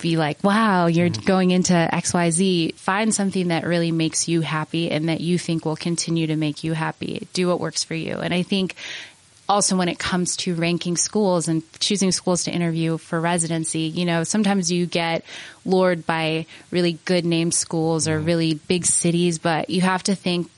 be 0.00 0.16
like, 0.16 0.42
wow, 0.42 0.87
you're 0.87 1.11
mm-hmm. 1.11 1.27
going 1.27 1.50
into 1.50 1.74
XYZ. 1.74 2.74
Find 2.74 3.14
something 3.14 3.48
that 3.48 3.64
really 3.64 3.92
makes 3.92 4.29
you 4.29 4.40
happy 4.40 4.90
and 4.90 5.11
that 5.11 5.20
you 5.20 5.38
think 5.38 5.64
will 5.64 5.77
continue 5.77 6.27
to 6.29 6.37
make 6.37 6.64
you 6.64 6.72
happy. 6.72 7.29
Do 7.35 7.48
what 7.48 7.61
works 7.61 7.85
for 7.85 7.94
you. 7.94 8.16
And 8.16 8.33
I 8.33 8.42
think 8.42 8.77
also 9.48 9.76
when 9.76 9.88
it 9.88 9.98
comes 9.98 10.37
to 10.37 10.54
ranking 10.54 10.96
schools 10.96 11.48
and 11.48 11.62
choosing 11.80 12.12
schools 12.12 12.44
to 12.44 12.50
interview 12.50 12.96
for 12.96 13.20
residency, 13.20 13.80
you 13.80 14.04
know, 14.04 14.24
sometimes 14.24 14.72
you 14.72 14.87
get 14.87 15.24
lured 15.64 16.07
by 16.07 16.46
really 16.70 16.98
good 17.04 17.24
named 17.24 17.54
schools 17.54 18.09
or 18.09 18.16
mm-hmm. 18.16 18.26
really 18.26 18.54
big 18.54 18.87
cities, 18.87 19.38
but 19.38 19.68
you 19.70 19.83
have 19.83 20.02
to 20.04 20.14
think 20.14 20.50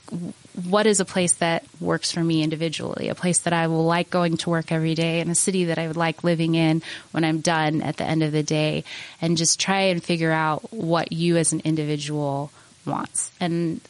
what 0.69 0.87
is 0.87 0.99
a 0.99 1.05
place 1.05 1.33
that 1.35 1.63
works 1.79 2.11
for 2.11 2.23
me 2.23 2.41
individually, 2.41 3.09
a 3.09 3.15
place 3.15 3.39
that 3.39 3.53
I 3.53 3.67
will 3.67 3.85
like 3.85 4.09
going 4.09 4.37
to 4.37 4.49
work 4.49 4.71
every 4.71 4.95
day 4.95 5.19
and 5.19 5.29
a 5.29 5.35
city 5.35 5.65
that 5.65 5.77
I 5.77 5.87
would 5.87 5.97
like 5.97 6.23
living 6.23 6.55
in 6.55 6.81
when 7.11 7.23
I'm 7.23 7.41
done 7.41 7.81
at 7.81 7.97
the 7.97 8.05
end 8.05 8.23
of 8.23 8.31
the 8.31 8.43
day 8.43 8.83
and 9.21 9.37
just 9.37 9.59
try 9.59 9.81
and 9.81 10.03
figure 10.03 10.31
out 10.31 10.73
what 10.73 11.11
you 11.11 11.37
as 11.37 11.53
an 11.53 11.61
individual 11.63 12.51
wants 12.85 13.31
and 13.39 13.81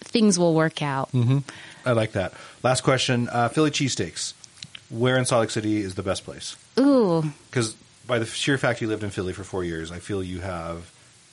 things 0.00 0.38
will 0.38 0.54
work 0.54 0.80
out. 0.80 1.12
Mm-hmm. 1.12 1.38
I 1.84 1.92
like 1.92 2.12
that. 2.12 2.32
Last 2.62 2.82
question: 2.82 3.28
uh, 3.30 3.48
Philly 3.48 3.70
cheesesteaks. 3.70 4.34
Where 4.90 5.18
in 5.18 5.26
Salt 5.26 5.40
Lake 5.42 5.50
City 5.50 5.82
is 5.82 5.94
the 5.96 6.02
best 6.02 6.24
place? 6.24 6.56
Ooh, 6.78 7.22
Because 7.50 7.74
by 8.06 8.18
the 8.18 8.24
sheer 8.24 8.56
fact 8.56 8.80
you 8.80 8.88
lived 8.88 9.04
in 9.04 9.10
Philly 9.10 9.34
for 9.34 9.44
four 9.44 9.62
years, 9.62 9.92
I 9.92 9.98
feel 9.98 10.22
you 10.22 10.40
have, 10.40 10.90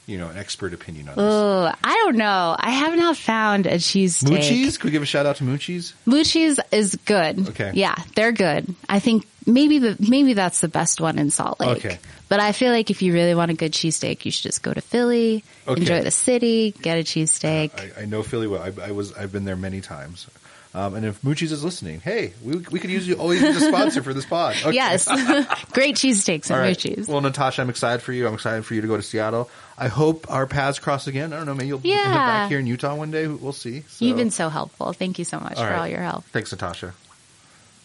you 0.07 0.17
know, 0.17 0.27
an 0.27 0.35
expert 0.38 0.73
opinion 0.73 1.07
on 1.07 1.15
this. 1.15 1.23
ooh, 1.23 1.77
I 1.81 1.93
don't 2.03 2.17
know. 2.17 2.53
I 2.59 2.71
have 2.71 2.97
not 2.97 3.15
found 3.15 3.65
a 3.65 3.75
cheesesteak. 3.75 4.27
Moochies? 4.39 4.75
Could 4.77 4.85
we 4.85 4.91
give 4.91 5.03
a 5.03 5.05
shout 5.05 5.25
out 5.25 5.38
to 5.38 5.45
Moochies? 5.45 5.93
Moochies 6.05 6.59
is 6.73 6.95
good. 7.05 7.47
Okay. 7.49 7.71
Yeah, 7.75 7.95
they're 8.15 8.33
good. 8.33 8.75
I 8.89 8.99
think 8.99 9.25
maybe 9.47 9.79
the 9.79 9.95
maybe 10.01 10.33
that's 10.33 10.59
the 10.59 10.67
best 10.67 10.99
one 10.99 11.17
in 11.17 11.31
Salt 11.31 11.61
Lake. 11.61 11.77
Okay. 11.77 11.99
But 12.27 12.41
I 12.41 12.51
feel 12.51 12.71
like 12.73 12.89
if 12.91 13.01
you 13.01 13.13
really 13.13 13.35
want 13.35 13.51
a 13.51 13.53
good 13.53 13.71
cheesesteak, 13.71 14.25
you 14.25 14.31
should 14.31 14.43
just 14.43 14.63
go 14.63 14.73
to 14.73 14.81
Philly, 14.81 15.45
Okay. 15.65 15.79
enjoy 15.79 16.01
the 16.01 16.11
city, 16.11 16.71
get 16.81 16.97
a 16.97 17.03
cheesesteak. 17.03 17.71
I, 17.97 18.01
I 18.01 18.05
know 18.05 18.21
Philly 18.21 18.47
well. 18.47 18.61
I, 18.61 18.88
I 18.88 18.91
was 18.91 19.13
I've 19.13 19.31
been 19.31 19.45
there 19.45 19.55
many 19.55 19.79
times. 19.79 20.27
Um, 20.75 20.93
and 20.95 21.05
if 21.05 21.21
Moochies 21.21 21.53
is 21.53 21.63
listening, 21.63 22.01
hey, 22.01 22.33
we, 22.43 22.57
we 22.69 22.79
could 22.79 22.89
use 22.89 23.07
you 23.07 23.15
always 23.15 23.41
use 23.41 23.55
a 23.63 23.67
sponsor 23.69 24.03
for 24.03 24.13
this 24.13 24.25
pod. 24.25 24.55
Okay. 24.65 24.75
Yes. 24.75 25.05
Great 25.71 25.95
cheesesteaks 25.95 26.49
and 26.49 26.59
right. 26.59 26.75
Moochies. 26.77 27.07
Well, 27.07 27.21
Natasha, 27.21 27.61
I'm 27.61 27.69
excited 27.69 28.01
for 28.01 28.11
you. 28.11 28.27
I'm 28.27 28.33
excited 28.33 28.65
for 28.65 28.73
you 28.73 28.81
to 28.81 28.88
go 28.88 28.97
to 28.97 29.03
Seattle. 29.03 29.49
I 29.77 29.88
hope 29.88 30.29
our 30.29 30.45
paths 30.47 30.79
cross 30.79 31.07
again. 31.07 31.31
I 31.31 31.38
don't 31.38 31.45
know. 31.45 31.53
Maybe 31.53 31.67
you'll 31.69 31.81
end 31.83 32.09
up 32.09 32.15
back 32.15 32.49
here 32.49 32.59
in 32.59 32.67
Utah 32.67 32.93
one 32.95 33.11
day. 33.11 33.27
We'll 33.27 33.53
see. 33.53 33.81
So- 33.88 34.03
You've 34.05 34.17
been 34.17 34.31
so 34.31 34.49
helpful. 34.49 34.91
Thank 34.93 35.17
you 35.19 35.25
so 35.25 35.39
much 35.39 35.55
for 35.55 35.63
right. 35.63 35.79
all 35.79 35.88
your 35.88 36.01
help. 36.01 36.25
Thanks, 36.25 36.51
Natasha. 36.51 36.93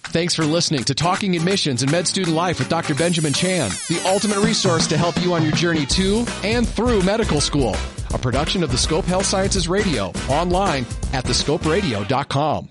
Thanks 0.04 0.34
for 0.34 0.44
listening 0.44 0.82
to 0.84 0.94
Talking 0.94 1.36
Admissions 1.36 1.82
and 1.82 1.92
Med 1.92 2.08
Student 2.08 2.34
Life 2.34 2.58
with 2.58 2.68
Dr. 2.68 2.94
Benjamin 2.94 3.32
Chow, 3.32 3.68
the 3.88 4.02
ultimate 4.06 4.38
resource 4.40 4.86
to 4.88 4.96
help 4.96 5.20
you 5.22 5.34
on 5.34 5.42
your 5.42 5.52
journey 5.52 5.86
to 5.86 6.24
and 6.42 6.66
through 6.66 7.02
medical 7.02 7.40
school. 7.40 7.76
A 8.12 8.18
production 8.18 8.62
of 8.64 8.72
the 8.72 8.78
Scope 8.78 9.04
Health 9.04 9.26
Sciences 9.26 9.68
Radio, 9.68 10.06
online 10.28 10.84
at 11.12 11.24
thescoperadio.com. 11.24 12.68